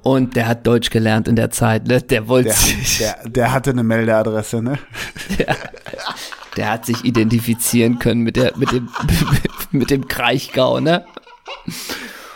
Und 0.03 0.35
der 0.35 0.47
hat 0.49 0.67
Deutsch 0.67 0.89
gelernt 0.89 1.29
in 1.29 1.37
der 1.37 1.51
Zeit, 1.51 1.87
ne? 1.87 2.01
Der 2.01 2.27
wollte 2.27 2.49
der, 2.49 2.57
sich, 2.57 2.97
der, 2.97 3.15
der, 3.23 3.29
der 3.29 3.51
hatte 3.53 3.69
eine 3.69 3.83
Meldeadresse, 3.83 4.61
ne? 4.61 4.77
hat 6.59 6.85
sich 6.85 7.05
identifizieren 7.05 7.97
können 7.97 8.21
mit 8.21 8.35
der, 8.35 8.57
mit 8.57 8.71
dem, 8.73 8.89
mit 9.71 9.89
dem 9.89 10.07
Kraichgau, 10.07 10.81
ne? 10.81 11.05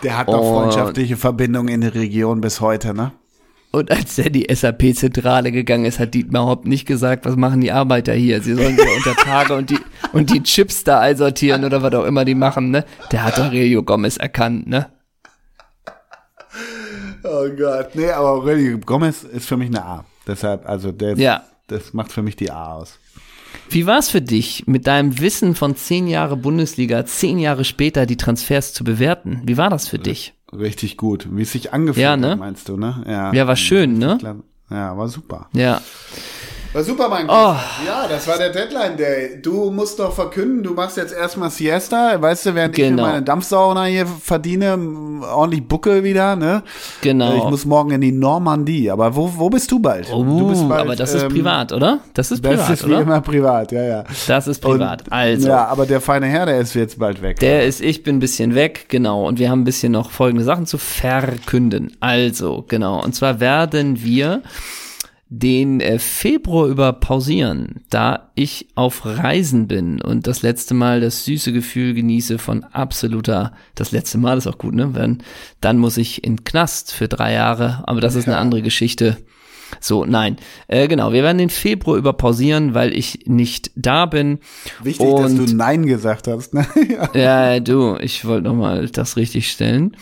Der 0.03 0.17
hat 0.17 0.27
noch 0.27 0.39
Und- 0.39 0.53
freundschaftliche 0.71 1.17
Verbindungen 1.17 1.67
in 1.73 1.81
die 1.81 1.87
Region 1.87 2.39
bis 2.39 2.61
heute, 2.61 2.93
ne? 2.93 3.11
Und 3.75 3.91
als 3.91 4.17
er 4.17 4.29
die 4.29 4.47
SAP-Zentrale 4.49 5.51
gegangen 5.51 5.83
ist, 5.85 5.99
hat 5.99 6.13
Dietmar 6.13 6.45
Hopp 6.45 6.65
nicht 6.65 6.85
gesagt, 6.85 7.25
was 7.25 7.35
machen 7.35 7.59
die 7.59 7.71
Arbeiter 7.73 8.13
hier? 8.13 8.41
Sie 8.41 8.53
sollen 8.55 8.77
ja 8.77 8.85
unter 8.95 9.15
Tage 9.21 9.53
und 9.53 9.69
die, 9.69 9.79
und 10.13 10.29
die 10.33 10.41
Chips 10.43 10.85
da 10.85 11.01
einsortieren 11.01 11.65
oder 11.65 11.83
was 11.83 11.93
auch 11.93 12.05
immer 12.05 12.23
die 12.23 12.35
machen, 12.35 12.71
ne? 12.71 12.85
Der 13.11 13.23
hat 13.23 13.37
Aurelio 13.37 13.83
Gomez 13.83 14.15
erkannt, 14.15 14.67
ne? 14.67 14.87
Oh 17.23 17.49
Gott. 17.57 17.95
Nee, 17.95 18.09
aber 18.11 18.29
Aurelio 18.29 18.77
Gomez 18.77 19.23
ist 19.23 19.47
für 19.47 19.57
mich 19.57 19.67
eine 19.67 19.83
A. 19.83 20.05
Deshalb, 20.27 20.67
also 20.69 20.91
der, 20.91 21.17
Ja. 21.17 21.43
das 21.67 21.93
macht 21.93 22.11
für 22.11 22.21
mich 22.21 22.35
die 22.35 22.51
A 22.51 22.73
aus. 22.75 22.99
Wie 23.69 23.85
war's 23.87 24.09
für 24.09 24.21
dich, 24.21 24.63
mit 24.67 24.85
deinem 24.87 25.19
Wissen 25.19 25.55
von 25.55 25.75
zehn 25.75 26.07
Jahre 26.07 26.37
Bundesliga, 26.37 27.05
zehn 27.05 27.39
Jahre 27.39 27.65
später 27.65 28.05
die 28.05 28.17
Transfers 28.17 28.73
zu 28.73 28.83
bewerten? 28.83 29.41
Wie 29.45 29.57
war 29.57 29.69
das 29.69 29.87
für 29.87 29.97
dich? 29.99 30.33
Richtig 30.57 30.97
gut. 30.97 31.27
Wie 31.31 31.41
es 31.41 31.51
sich 31.51 31.73
angefühlt 31.73 32.03
Ja, 32.03 32.17
ne? 32.17 32.31
hat, 32.31 32.39
meinst 32.39 32.69
du, 32.69 32.77
ne? 32.77 33.03
Ja, 33.07 33.33
Ja, 33.33 33.47
war 33.47 33.55
schön, 33.55 33.97
ne? 33.97 34.17
Ja, 34.69 34.97
war 34.97 35.07
super. 35.07 35.49
Ja. 35.53 35.81
War 36.75 36.83
super, 36.83 37.07
mein 37.07 37.29
Oh. 37.29 37.55
Ja, 37.85 38.05
das 38.09 38.27
war 38.27 38.37
der 38.37 38.49
Deadline 38.49 38.97
Day. 38.97 39.39
Du 39.41 39.71
musst 39.71 39.97
doch 39.97 40.11
verkünden, 40.11 40.61
du 40.61 40.73
machst 40.73 40.97
jetzt 40.97 41.13
erstmal 41.13 41.49
Siesta, 41.49 42.21
weißt 42.21 42.47
du, 42.47 42.55
während 42.55 42.77
ich 42.77 42.83
Genau. 42.83 43.03
mir 43.03 43.09
meine 43.13 43.21
Dampfsauna 43.23 43.85
hier 43.85 44.05
verdiene, 44.05 44.77
ordentlich 45.33 45.65
Buckel 45.65 46.03
wieder, 46.03 46.35
ne? 46.35 46.63
Genau. 46.99 47.33
Ich 47.37 47.43
muss 47.45 47.63
morgen 47.63 47.91
in 47.91 48.01
die 48.01 48.11
Normandie. 48.11 48.91
Aber 48.91 49.15
wo, 49.15 49.31
wo 49.37 49.49
bist 49.49 49.71
du 49.71 49.79
bald? 49.79 50.09
Oh, 50.11 50.21
du 50.21 50.49
bist 50.49 50.67
bald, 50.67 50.81
aber 50.81 50.97
das 50.97 51.13
ist 51.13 51.23
ähm, 51.23 51.29
privat, 51.29 51.71
oder? 51.71 51.99
Das 52.13 52.31
ist 52.31 52.43
Das 52.43 52.51
privat, 52.51 52.69
ist 52.71 52.85
wie 52.85 52.91
oder? 52.91 53.01
immer 53.03 53.21
privat, 53.21 53.71
ja, 53.71 53.81
ja. 53.83 54.03
Das 54.27 54.45
ist 54.45 54.59
privat. 54.59 55.03
Und, 55.03 55.13
also, 55.13 55.47
Ja, 55.47 55.67
aber 55.67 55.85
der 55.85 56.01
feine 56.01 56.25
Herr, 56.25 56.45
der 56.45 56.59
ist 56.59 56.73
jetzt 56.75 56.99
bald 56.99 57.21
weg. 57.21 57.39
der 57.39 57.63
ist, 57.65 57.79
ich 57.79 58.03
bin 58.03 58.17
ein 58.17 58.19
bisschen 58.19 58.53
weg, 58.53 58.87
genau. 58.89 59.25
Und 59.25 59.39
wir 59.39 59.49
haben 59.49 59.61
ein 59.61 59.65
bisschen 59.65 59.93
noch 59.93 60.11
folgende 60.11 60.43
Sachen 60.43 60.65
zu 60.65 60.77
verkünden. 60.77 61.95
Also, 62.01 62.65
genau. 62.67 63.01
Und 63.01 63.15
zwar 63.15 63.39
werden 63.39 64.03
wir 64.03 64.41
den 65.27 65.81
äh, 65.81 65.97
Februar 65.97 66.67
über 66.67 66.93
pausieren, 66.93 67.81
da 67.89 68.31
ich 68.35 68.67
auf 68.75 69.05
Reisen 69.05 69.67
bin 69.67 69.99
und 70.01 70.27
das 70.27 70.43
letzte 70.43 70.73
Mal 70.75 71.01
das 71.01 71.25
süße 71.25 71.51
Gefühl 71.51 71.93
genieße 71.95 72.37
von 72.37 72.63
absoluter, 72.63 73.53
das 73.73 73.91
letzte 73.91 74.19
Mal 74.19 74.37
ist 74.37 74.47
auch 74.47 74.59
gut, 74.59 74.75
ne? 74.75 74.93
Wenn, 74.93 75.23
dann 75.61 75.79
muss 75.79 75.97
ich 75.97 76.23
in 76.23 76.43
Knast 76.43 76.93
für 76.93 77.07
drei 77.07 77.33
Jahre, 77.33 77.83
aber 77.87 78.01
das 78.01 78.15
ist 78.15 78.27
eine 78.27 78.37
andere 78.37 78.61
Geschichte. 78.61 79.17
So, 79.79 80.05
nein. 80.05 80.37
Äh, 80.67 80.87
genau, 80.87 81.11
wir 81.11 81.23
werden 81.23 81.39
den 81.39 81.49
Februar 81.49 81.97
über 81.97 82.13
pausieren, 82.13 82.75
weil 82.75 82.95
ich 82.95 83.21
nicht 83.25 83.71
da 83.75 84.05
bin. 84.05 84.37
Wichtig, 84.83 85.09
dass 85.09 85.31
und- 85.31 85.49
du 85.49 85.55
Nein 85.55 85.87
gesagt 85.87 86.27
hast. 86.27 86.53
Ne? 86.53 86.67
ja. 87.15 87.53
Ja, 87.55 87.59
du, 87.59 87.97
ich 87.99 88.25
wollte 88.25 88.43
noch 88.47 88.55
mal 88.55 88.87
das 88.89 89.17
richtig 89.17 89.49
stellen. 89.49 89.97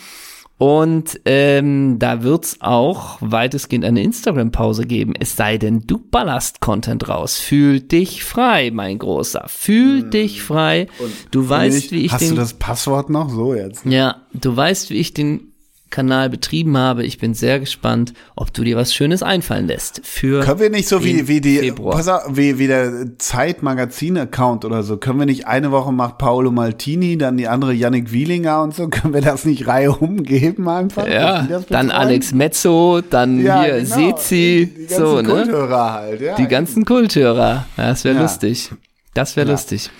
Und 0.64 1.20
ähm, 1.26 1.98
da 1.98 2.22
wird's 2.22 2.56
auch 2.60 3.18
weitestgehend 3.20 3.84
eine 3.84 4.02
Instagram-Pause 4.02 4.86
geben. 4.86 5.12
Es 5.20 5.36
sei 5.36 5.58
denn, 5.58 5.82
du 5.86 5.98
ballerst 5.98 6.62
Content 6.62 7.06
raus. 7.06 7.36
Fühl 7.36 7.80
dich 7.80 8.24
frei, 8.24 8.70
mein 8.72 8.98
Großer. 8.98 9.44
Fühl 9.46 10.08
dich 10.08 10.40
frei. 10.40 10.86
Du 11.30 11.46
weißt, 11.46 11.92
wie 11.92 12.06
ich 12.06 12.12
Hast 12.14 12.22
den 12.22 12.30
du 12.30 12.36
das 12.36 12.54
Passwort 12.54 13.10
noch? 13.10 13.28
So 13.28 13.54
jetzt. 13.54 13.84
ja, 13.84 14.22
du 14.32 14.56
weißt, 14.56 14.88
wie 14.88 14.94
ich 14.94 15.12
den 15.12 15.52
Kanal 15.90 16.28
betrieben 16.28 16.76
habe. 16.76 17.04
Ich 17.04 17.18
bin 17.18 17.34
sehr 17.34 17.60
gespannt, 17.60 18.14
ob 18.34 18.52
du 18.52 18.64
dir 18.64 18.76
was 18.76 18.92
Schönes 18.92 19.22
einfallen 19.22 19.68
lässt 19.68 20.00
für 20.04 20.42
Können 20.42 20.58
wir 20.58 20.70
nicht 20.70 20.88
so 20.88 21.04
wie, 21.04 21.28
wie 21.28 21.40
die, 21.40 21.58
Februar. 21.58 21.94
pass 21.96 22.08
auf, 22.08 22.22
wie, 22.36 22.58
wie 22.58 22.66
der 22.66 23.16
Zeit-Magazin-Account 23.18 24.64
oder 24.64 24.82
so, 24.82 24.96
können 24.96 25.18
wir 25.20 25.26
nicht 25.26 25.46
eine 25.46 25.70
Woche 25.70 25.92
macht 25.92 26.18
Paolo 26.18 26.50
Maltini, 26.50 27.16
dann 27.16 27.36
die 27.36 27.48
andere 27.48 27.72
Yannick 27.72 28.12
Wielinger 28.12 28.62
und 28.62 28.74
so, 28.74 28.88
können 28.90 29.14
wir 29.14 29.20
das 29.20 29.44
nicht 29.44 29.66
Reihe 29.66 29.92
umgeben 29.92 30.68
einfach? 30.68 31.06
ja, 31.06 31.42
die 31.42 31.54
dann? 31.68 31.90
Alex 31.90 32.32
Mezzo, 32.32 33.00
dann 33.08 33.40
ja, 33.42 33.62
hier 33.62 33.80
genau. 33.82 33.94
Sezi, 33.94 34.72
die 34.76 34.86
ganzen 34.86 35.06
so, 35.06 35.16
ne? 35.20 35.28
Kulthörer 35.28 35.92
halt, 35.92 36.20
ja. 36.20 36.34
Die 36.36 36.48
ganzen 36.48 36.84
Kulthörer. 36.84 37.66
Ja, 37.76 37.86
das 37.88 38.04
wäre 38.04 38.16
Ja. 38.16 38.22
lustig. 38.22 38.72
Das 39.14 39.36
wäre 39.36 39.46
Ja. 39.46 39.52
lustig. 39.52 39.90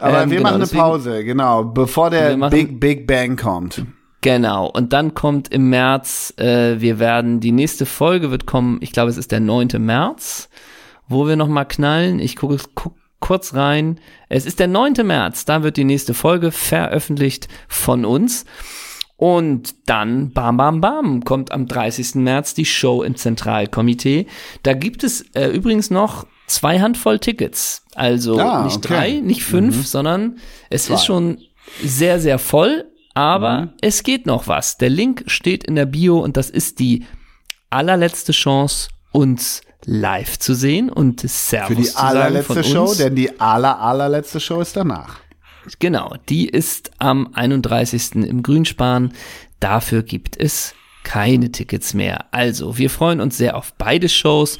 Aber 0.00 0.22
Ähm, 0.22 0.30
wir 0.30 0.38
genau, 0.38 0.50
machen 0.50 0.62
eine 0.62 0.70
Pause, 0.70 1.24
genau, 1.24 1.64
bevor 1.64 2.10
der 2.10 2.36
Big, 2.50 2.78
Big 2.78 3.06
Bang 3.06 3.36
kommt. 3.36 3.84
Genau. 4.22 4.66
Und 4.66 4.92
dann 4.92 5.14
kommt 5.14 5.48
im 5.48 5.70
März, 5.70 6.34
äh, 6.36 6.80
wir 6.80 6.98
werden, 6.98 7.40
die 7.40 7.52
nächste 7.52 7.86
Folge 7.86 8.30
wird 8.30 8.46
kommen, 8.46 8.78
ich 8.82 8.92
glaube, 8.92 9.10
es 9.10 9.16
ist 9.16 9.32
der 9.32 9.40
9. 9.40 9.68
März, 9.78 10.48
wo 11.08 11.26
wir 11.26 11.36
nochmal 11.36 11.66
knallen. 11.66 12.18
Ich 12.20 12.36
gucke 12.36 12.58
guck 12.74 12.94
kurz 13.20 13.54
rein. 13.54 14.00
Es 14.28 14.46
ist 14.46 14.60
der 14.60 14.68
9. 14.68 14.94
März, 15.06 15.44
da 15.44 15.62
wird 15.62 15.76
die 15.76 15.84
nächste 15.84 16.14
Folge 16.14 16.50
veröffentlicht 16.52 17.48
von 17.68 18.04
uns. 18.04 18.44
Und 19.16 19.74
dann, 19.84 20.30
bam, 20.32 20.56
bam, 20.56 20.80
bam, 20.80 21.24
kommt 21.24 21.52
am 21.52 21.66
30. 21.66 22.14
März 22.16 22.54
die 22.54 22.64
Show 22.64 23.02
im 23.02 23.16
Zentralkomitee. 23.16 24.26
Da 24.62 24.72
gibt 24.72 25.04
es 25.04 25.20
äh, 25.34 25.48
übrigens 25.48 25.90
noch 25.90 26.26
zwei 26.46 26.80
Handvoll 26.80 27.18
Tickets. 27.18 27.84
Also 27.94 28.38
Ah, 28.38 28.64
nicht 28.64 28.78
okay. 28.78 28.88
drei, 28.88 29.10
nicht 29.20 29.44
fünf, 29.44 29.86
sondern 29.86 30.38
es 30.70 30.86
Zwei. 30.86 30.94
ist 30.94 31.04
schon 31.04 31.38
sehr, 31.82 32.18
sehr 32.18 32.38
voll, 32.38 32.86
aber 33.14 33.74
es 33.80 34.02
geht 34.02 34.26
noch 34.26 34.46
was. 34.46 34.78
Der 34.78 34.90
Link 34.90 35.24
steht 35.26 35.64
in 35.64 35.74
der 35.76 35.86
Bio 35.86 36.18
und 36.20 36.36
das 36.36 36.50
ist 36.50 36.78
die 36.78 37.04
allerletzte 37.70 38.32
Chance, 38.32 38.88
uns 39.12 39.62
live 39.84 40.38
zu 40.38 40.54
sehen 40.54 40.90
und 40.90 41.20
Servus 41.20 41.68
Für 41.68 41.82
die 41.82 41.96
allerletzte 41.96 42.54
von 42.54 42.64
Show, 42.64 42.82
uns. 42.82 42.98
denn 42.98 43.16
die 43.16 43.40
aller, 43.40 43.80
allerletzte 43.80 44.40
Show 44.40 44.60
ist 44.60 44.76
danach. 44.76 45.20
Genau, 45.78 46.14
die 46.28 46.48
ist 46.48 46.90
am 46.98 47.30
31. 47.32 48.16
im 48.16 48.42
Grünspan. 48.42 49.12
Dafür 49.58 50.02
gibt 50.02 50.36
es 50.38 50.74
keine 51.02 51.50
Tickets 51.50 51.94
mehr. 51.94 52.26
Also, 52.30 52.78
wir 52.78 52.90
freuen 52.90 53.20
uns 53.20 53.36
sehr 53.36 53.56
auf 53.56 53.72
beide 53.74 54.08
Shows 54.08 54.58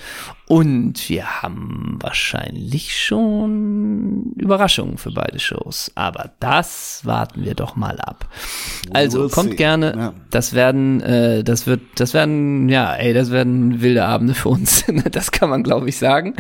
und 0.51 1.09
wir 1.09 1.43
haben 1.43 1.97
wahrscheinlich 2.01 2.99
schon 2.99 4.33
Überraschungen 4.35 4.99
für 4.99 5.13
beide 5.13 5.39
Shows. 5.39 5.93
Aber 5.95 6.33
das 6.41 7.03
warten 7.05 7.45
wir 7.45 7.55
doch 7.55 7.77
mal 7.77 8.01
ab. 8.01 8.29
Also, 8.93 9.29
kommt 9.29 9.57
gerne. 9.57 10.13
Das 10.31 10.53
werden, 10.53 11.03
äh, 11.03 11.45
das 11.45 11.69
wird, 11.69 11.83
das 11.95 12.15
werden, 12.15 12.69
ja, 12.69 12.97
ey, 12.97 13.15
das 13.15 13.31
werden 13.31 13.81
wilde 13.81 14.05
Abende 14.05 14.35
für 14.35 14.49
uns. 14.49 14.85
das 15.13 15.31
kann 15.31 15.51
man, 15.51 15.63
glaube 15.63 15.89
ich, 15.89 15.99
sagen. 15.99 16.35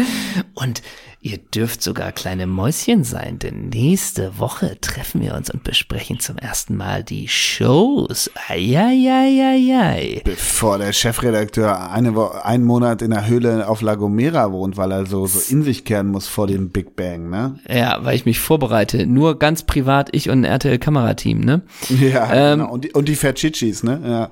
Und 0.54 0.82
Ihr 1.22 1.36
dürft 1.36 1.82
sogar 1.82 2.12
kleine 2.12 2.46
Mäuschen 2.46 3.04
sein, 3.04 3.38
denn 3.38 3.68
nächste 3.68 4.38
Woche 4.38 4.80
treffen 4.80 5.20
wir 5.20 5.34
uns 5.34 5.50
und 5.50 5.62
besprechen 5.64 6.18
zum 6.18 6.38
ersten 6.38 6.78
Mal 6.78 7.04
die 7.04 7.28
Shows. 7.28 8.30
Eieieiei. 8.48 10.22
Bevor 10.24 10.78
der 10.78 10.94
Chefredakteur 10.94 11.90
eine 11.90 12.14
Wo 12.14 12.28
einen 12.28 12.64
Monat 12.64 13.02
in 13.02 13.10
der 13.10 13.26
Höhle 13.26 13.68
auf 13.68 13.82
La 13.82 13.96
Gomera 13.96 14.50
wohnt, 14.50 14.78
weil 14.78 14.92
er 14.92 15.04
so, 15.04 15.26
so 15.26 15.40
in 15.52 15.62
sich 15.62 15.84
kehren 15.84 16.06
muss 16.08 16.26
vor 16.26 16.46
dem 16.46 16.70
Big 16.70 16.96
Bang, 16.96 17.28
ne? 17.28 17.58
Ja, 17.68 17.98
weil 18.02 18.16
ich 18.16 18.24
mich 18.24 18.40
vorbereite. 18.40 19.06
Nur 19.06 19.38
ganz 19.38 19.64
privat, 19.64 20.08
ich 20.12 20.30
und 20.30 20.40
ein 20.40 20.44
RTL-Kamerateam, 20.44 21.40
ne? 21.40 21.60
Ja, 21.90 22.32
Ähm, 22.32 22.60
genau. 22.60 22.72
Und 22.72 22.84
die, 22.84 22.92
und 22.92 23.08
die 23.08 23.16
Ferchichis, 23.16 23.82
ne? 23.82 24.00
Ja. 24.02 24.30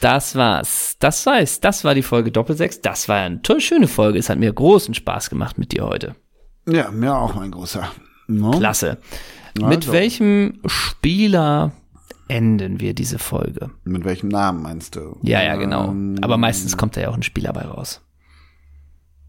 Das 0.00 0.36
war's. 0.36 0.96
Das 1.00 1.26
war's. 1.26 1.60
Das 1.60 1.84
war 1.84 1.94
die 1.94 2.02
Folge 2.02 2.32
Doppelsechs. 2.32 2.80
Das 2.80 3.10
war 3.10 3.16
eine 3.18 3.42
tolle, 3.42 3.60
schöne 3.60 3.88
Folge. 3.88 4.18
Es 4.18 4.30
hat 4.30 4.38
mir 4.38 4.50
großen 4.50 4.94
Spaß 4.94 5.28
gemacht 5.28 5.58
mit 5.58 5.72
dir 5.72 5.84
heute. 5.84 6.13
Ja, 6.68 6.90
mir 6.90 7.14
auch, 7.16 7.34
mein 7.34 7.50
Großer. 7.50 7.88
No? 8.26 8.52
Klasse. 8.52 8.98
Mit 9.56 9.66
Also. 9.66 9.92
welchem 9.92 10.60
Spieler 10.66 11.72
enden 12.28 12.80
wir 12.80 12.94
diese 12.94 13.18
Folge? 13.18 13.70
Mit 13.84 14.04
welchem 14.04 14.28
Namen 14.28 14.62
meinst 14.62 14.96
du? 14.96 15.16
Ja, 15.22 15.42
ja, 15.42 15.56
genau. 15.56 15.88
Ähm, 15.90 16.16
Aber 16.22 16.36
meistens 16.36 16.76
kommt 16.76 16.96
da 16.96 17.02
ja 17.02 17.10
auch 17.10 17.14
ein 17.14 17.22
Spieler 17.22 17.52
bei 17.52 17.62
raus. 17.62 18.00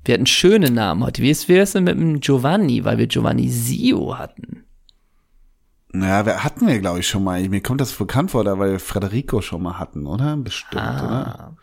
Wir 0.03 0.13
hatten 0.13 0.25
schöne 0.27 0.69
Namen 0.71 1.03
heute. 1.03 1.21
Wie 1.21 1.29
ist 1.29 1.49
es 1.49 1.71
denn 1.71 1.83
mit 1.83 1.97
dem 1.97 2.19
Giovanni, 2.19 2.86
weil 2.86 2.97
wir 2.97 3.07
Giovanni 3.07 3.49
Sio 3.49 4.17
hatten? 4.17 4.64
Ja, 6.01 6.25
wir 6.25 6.43
hatten 6.43 6.67
wir, 6.67 6.79
glaube 6.79 6.99
ich, 6.99 7.07
schon 7.07 7.23
mal. 7.23 7.47
Mir 7.47 7.61
kommt 7.61 7.81
das 7.81 7.93
bekannt 7.93 8.31
vor, 8.31 8.43
da 8.43 8.57
weil 8.59 8.71
wir 8.71 8.79
Federico 8.79 9.41
schon 9.41 9.63
mal 9.63 9.79
hatten, 9.79 10.05
oder? 10.05 10.35
Bestimmt, 10.37 10.81
oder? 10.81 11.57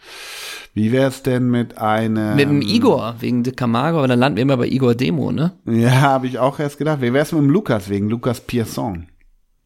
Wie 0.75 0.93
wär's 0.93 1.23
denn 1.23 1.51
mit 1.51 1.79
einem... 1.79 2.37
Mit 2.37 2.49
dem 2.49 2.63
Igor, 2.63 3.17
wegen 3.21 3.43
de 3.43 3.53
Camargo, 3.53 3.99
aber 3.99 4.09
dann 4.09 4.19
landen 4.19 4.37
wir 4.37 4.43
immer 4.43 4.57
bei 4.57 4.69
Igor 4.69 4.95
Demo, 4.95 5.33
ne? 5.33 5.53
Ja, 5.67 6.01
habe 6.01 6.27
ich 6.27 6.39
auch 6.39 6.59
erst 6.59 6.79
gedacht. 6.79 7.03
Wie 7.03 7.13
wär's 7.13 7.33
mit 7.33 7.43
dem 7.43 7.51
Lukas, 7.51 7.91
wegen 7.91 8.09
Lukas 8.09 8.41
Pierson? 8.41 9.09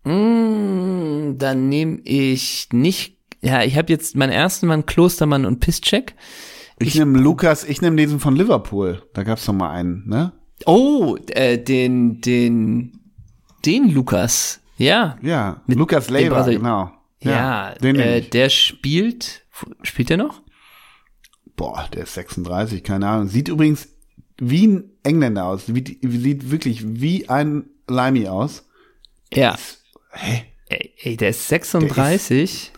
Mm, 0.04 1.38
dann 1.38 1.68
nehme 1.68 2.00
ich 2.04 2.68
nicht. 2.72 3.18
Ja, 3.42 3.62
ich 3.62 3.76
habe 3.76 3.92
jetzt 3.92 4.16
meinen 4.16 4.32
ersten 4.32 4.66
Mann 4.66 4.86
Klostermann 4.86 5.44
und 5.44 5.60
Pisscheck. 5.60 6.14
Ich, 6.78 6.96
nehme 6.96 7.18
Lukas, 7.18 7.64
ich 7.64 7.80
nehme 7.80 7.96
diesen 7.96 8.20
von 8.20 8.36
Liverpool. 8.36 9.02
Da 9.14 9.22
gab's 9.22 9.46
doch 9.46 9.52
mal 9.52 9.70
einen, 9.70 10.08
ne? 10.08 10.32
Oh, 10.64 11.16
äh, 11.28 11.58
den, 11.58 12.20
den, 12.20 13.05
den 13.66 13.90
Lukas. 13.90 14.60
Ja. 14.78 15.18
Ja, 15.22 15.60
Mit 15.66 15.78
Lukas 15.78 16.06
Brasil- 16.08 16.58
genau. 16.58 16.92
Ja, 17.20 17.74
den 17.74 17.96
nehm 17.96 18.08
äh, 18.08 18.20
der 18.20 18.50
spielt. 18.50 19.42
Spielt 19.82 20.10
der 20.10 20.18
noch? 20.18 20.42
Boah, 21.56 21.88
der 21.92 22.02
ist 22.02 22.14
36, 22.14 22.82
keine 22.84 23.08
Ahnung. 23.08 23.28
Sieht 23.28 23.48
übrigens 23.48 23.88
wie 24.38 24.66
ein 24.66 24.90
Engländer 25.02 25.46
aus. 25.46 25.74
Wie, 25.74 25.98
sieht 26.02 26.50
wirklich 26.50 26.82
wie 27.00 27.28
ein 27.30 27.64
Limey 27.88 28.28
aus. 28.28 28.66
Ja. 29.32 29.56
Hä? 30.12 30.44
Ey, 30.68 30.92
ey 31.00 31.16
der 31.16 31.30
ist 31.30 31.48
36 31.48 32.72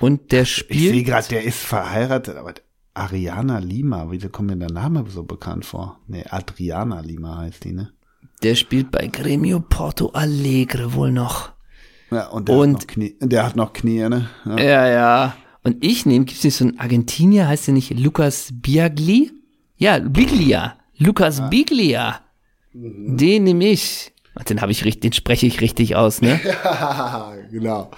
und 0.00 0.32
der 0.32 0.42
Ich 0.42 0.54
sehe 0.56 0.64
spielt. 0.64 1.06
gerade, 1.06 1.28
der 1.28 1.44
ist 1.44 1.58
verheiratet, 1.58 2.36
aber 2.36 2.54
Ariana 2.94 3.58
Lima, 3.58 4.06
wieso 4.10 4.28
kommt 4.30 4.48
mir 4.50 4.56
der 4.56 4.70
Name 4.72 5.04
so 5.08 5.22
bekannt 5.22 5.64
vor? 5.64 6.00
Nee, 6.08 6.24
Adriana 6.28 7.00
Lima 7.00 7.38
heißt 7.38 7.62
die, 7.64 7.72
ne? 7.72 7.92
Der 8.42 8.54
spielt 8.54 8.90
bei 8.90 9.06
Gremio 9.08 9.60
Porto 9.60 10.10
Alegre 10.10 10.94
wohl 10.94 11.10
noch. 11.12 11.50
Ja, 12.10 12.28
und 12.28 12.48
der, 12.48 12.56
Und- 12.56 12.74
hat, 12.74 12.80
noch 12.82 12.86
Knie, 12.86 13.16
der 13.20 13.44
hat 13.44 13.56
noch 13.56 13.72
Knie, 13.72 14.08
ne? 14.08 14.28
Ja. 14.46 14.58
Ja, 14.58 14.88
ja. 14.88 15.36
Und 15.64 15.84
ich 15.84 16.06
nehme, 16.06 16.24
gibt's 16.24 16.44
nicht 16.44 16.54
so 16.56 16.64
einen 16.64 16.78
Argentinier, 16.78 17.48
heißt 17.48 17.66
der 17.66 17.74
nicht 17.74 17.90
Lukas 17.98 18.48
Biagli? 18.52 19.32
Ja, 19.76 19.98
Biglia. 19.98 20.76
Lukas 20.96 21.48
Biglia. 21.50 22.20
Den 22.72 23.44
nehme 23.44 23.66
ich. 23.66 24.12
Den 24.48 24.60
habe 24.60 24.70
ich 24.72 24.84
richtig, 24.84 25.00
den 25.02 25.12
spreche 25.12 25.46
ich 25.46 25.60
richtig 25.60 25.96
aus, 25.96 26.20
ne? 26.22 26.40
genau. 27.50 27.90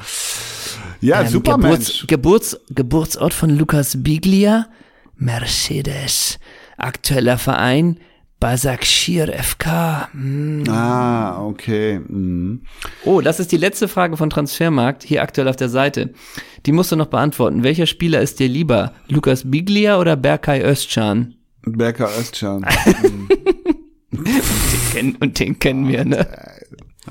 Ja, 1.02 1.20
Ähm, 1.20 1.28
super 1.28 1.56
Geburts. 1.58 2.04
Geburts, 2.06 2.60
Geburtsort 2.70 3.34
von 3.34 3.50
Lukas 3.50 4.02
Biglia, 4.02 4.66
Mercedes. 5.16 6.38
Aktueller 6.76 7.36
Verein, 7.38 7.98
Basakshir 8.40 9.28
FK. 9.34 10.08
Hm. 10.12 10.64
Ah, 10.68 11.44
okay. 11.44 12.00
Mhm. 12.00 12.62
Oh, 13.04 13.20
das 13.20 13.38
ist 13.38 13.52
die 13.52 13.58
letzte 13.58 13.86
Frage 13.86 14.16
von 14.16 14.30
Transfermarkt, 14.30 15.02
hier 15.02 15.22
aktuell 15.22 15.46
auf 15.46 15.56
der 15.56 15.68
Seite. 15.68 16.14
Die 16.64 16.72
musst 16.72 16.90
du 16.90 16.96
noch 16.96 17.06
beantworten. 17.08 17.62
Welcher 17.62 17.86
Spieler 17.86 18.22
ist 18.22 18.40
dir 18.40 18.48
lieber? 18.48 18.94
Lukas 19.08 19.50
Biglia 19.50 19.98
oder 19.98 20.16
Berkay 20.16 20.62
Özcan? 20.62 21.34
Berker 21.66 22.08
Özcan. 22.18 22.64
Kennen, 24.92 25.16
und 25.20 25.38
den 25.38 25.58
kennen 25.58 25.86
wir, 25.88 26.04
ne? 26.04 26.26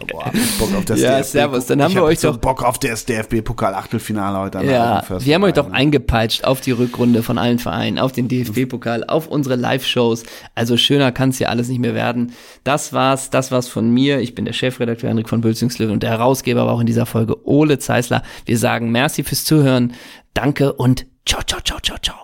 Boah, 0.08 0.32
Bock 0.60 0.76
auf 0.76 0.86
das 0.86 1.00
Ja, 1.02 1.18
DFB 1.18 1.30
servus, 1.32 1.66
dann 1.68 1.82
haben 1.82 1.90
ich 1.90 1.96
wir 1.96 2.02
hab 2.02 2.08
euch 2.10 2.20
doch- 2.22 2.38
Bock 2.38 2.64
auf 2.64 2.80
das 2.80 3.06
DFB-Pokal-Achtelfinale 3.06 4.38
heute 4.40 4.60
an 4.60 4.66
der 4.66 4.74
Ja, 4.76 5.04
wir 5.20 5.36
haben 5.36 5.44
euch 5.44 5.54
doch 5.54 5.72
eingepeitscht 5.72 6.44
auf 6.46 6.62
die 6.62 6.72
Rückrunde 6.72 7.24
von 7.24 7.38
allen 7.38 7.60
Vereinen, 7.60 8.00
auf 8.00 8.12
den 8.12 8.28
DFB-Pokal, 8.28 9.04
auf 9.06 9.28
unsere 9.28 9.56
Live-Shows. 9.56 10.24
Also 10.56 10.78
schöner 10.78 11.12
kann 11.12 11.30
es 11.30 11.40
ja 11.40 11.50
alles 11.50 11.68
nicht 11.70 11.80
mehr 11.80 11.94
werden. 11.96 12.34
Das 12.64 12.94
war's, 12.94 13.30
das 13.30 13.52
war's 13.52 13.68
von 13.68 13.90
mir. 13.92 14.20
Ich 14.20 14.36
bin 14.36 14.46
der 14.46 14.54
Chefredakteur 14.54 15.10
Henrik 15.10 15.30
von 15.30 15.42
Bülzingslöwen 15.42 15.94
und 15.94 16.04
der 16.04 16.12
Herausgeber 16.12 16.66
war 16.66 16.74
auch 16.74 16.80
in 16.82 16.86
dieser 16.88 17.06
Folge 17.06 17.46
Ole 17.48 17.80
Zeisler. 17.80 18.24
Wir 18.46 18.58
sagen 18.58 18.92
merci 18.92 19.24
fürs 19.24 19.44
Zuhören, 19.46 19.94
danke 20.34 20.74
und 20.74 21.06
ciao, 21.26 21.42
ciao, 21.44 21.60
ciao, 21.62 21.80
ciao, 21.82 21.98
ciao. 22.02 22.16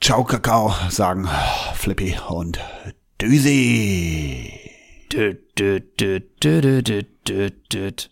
Ciao, 0.00 0.22
Kakao, 0.24 0.72
sagen 0.90 1.28
Flippy 1.74 2.14
und 2.28 2.58
Düsi. 3.20 4.52
Dö, 5.12 5.34
Düt, 5.58 5.98
düt, 5.98 6.40
düt, 6.42 6.86
düt, 6.86 7.26
düt, 7.26 7.70
düt. 7.72 8.10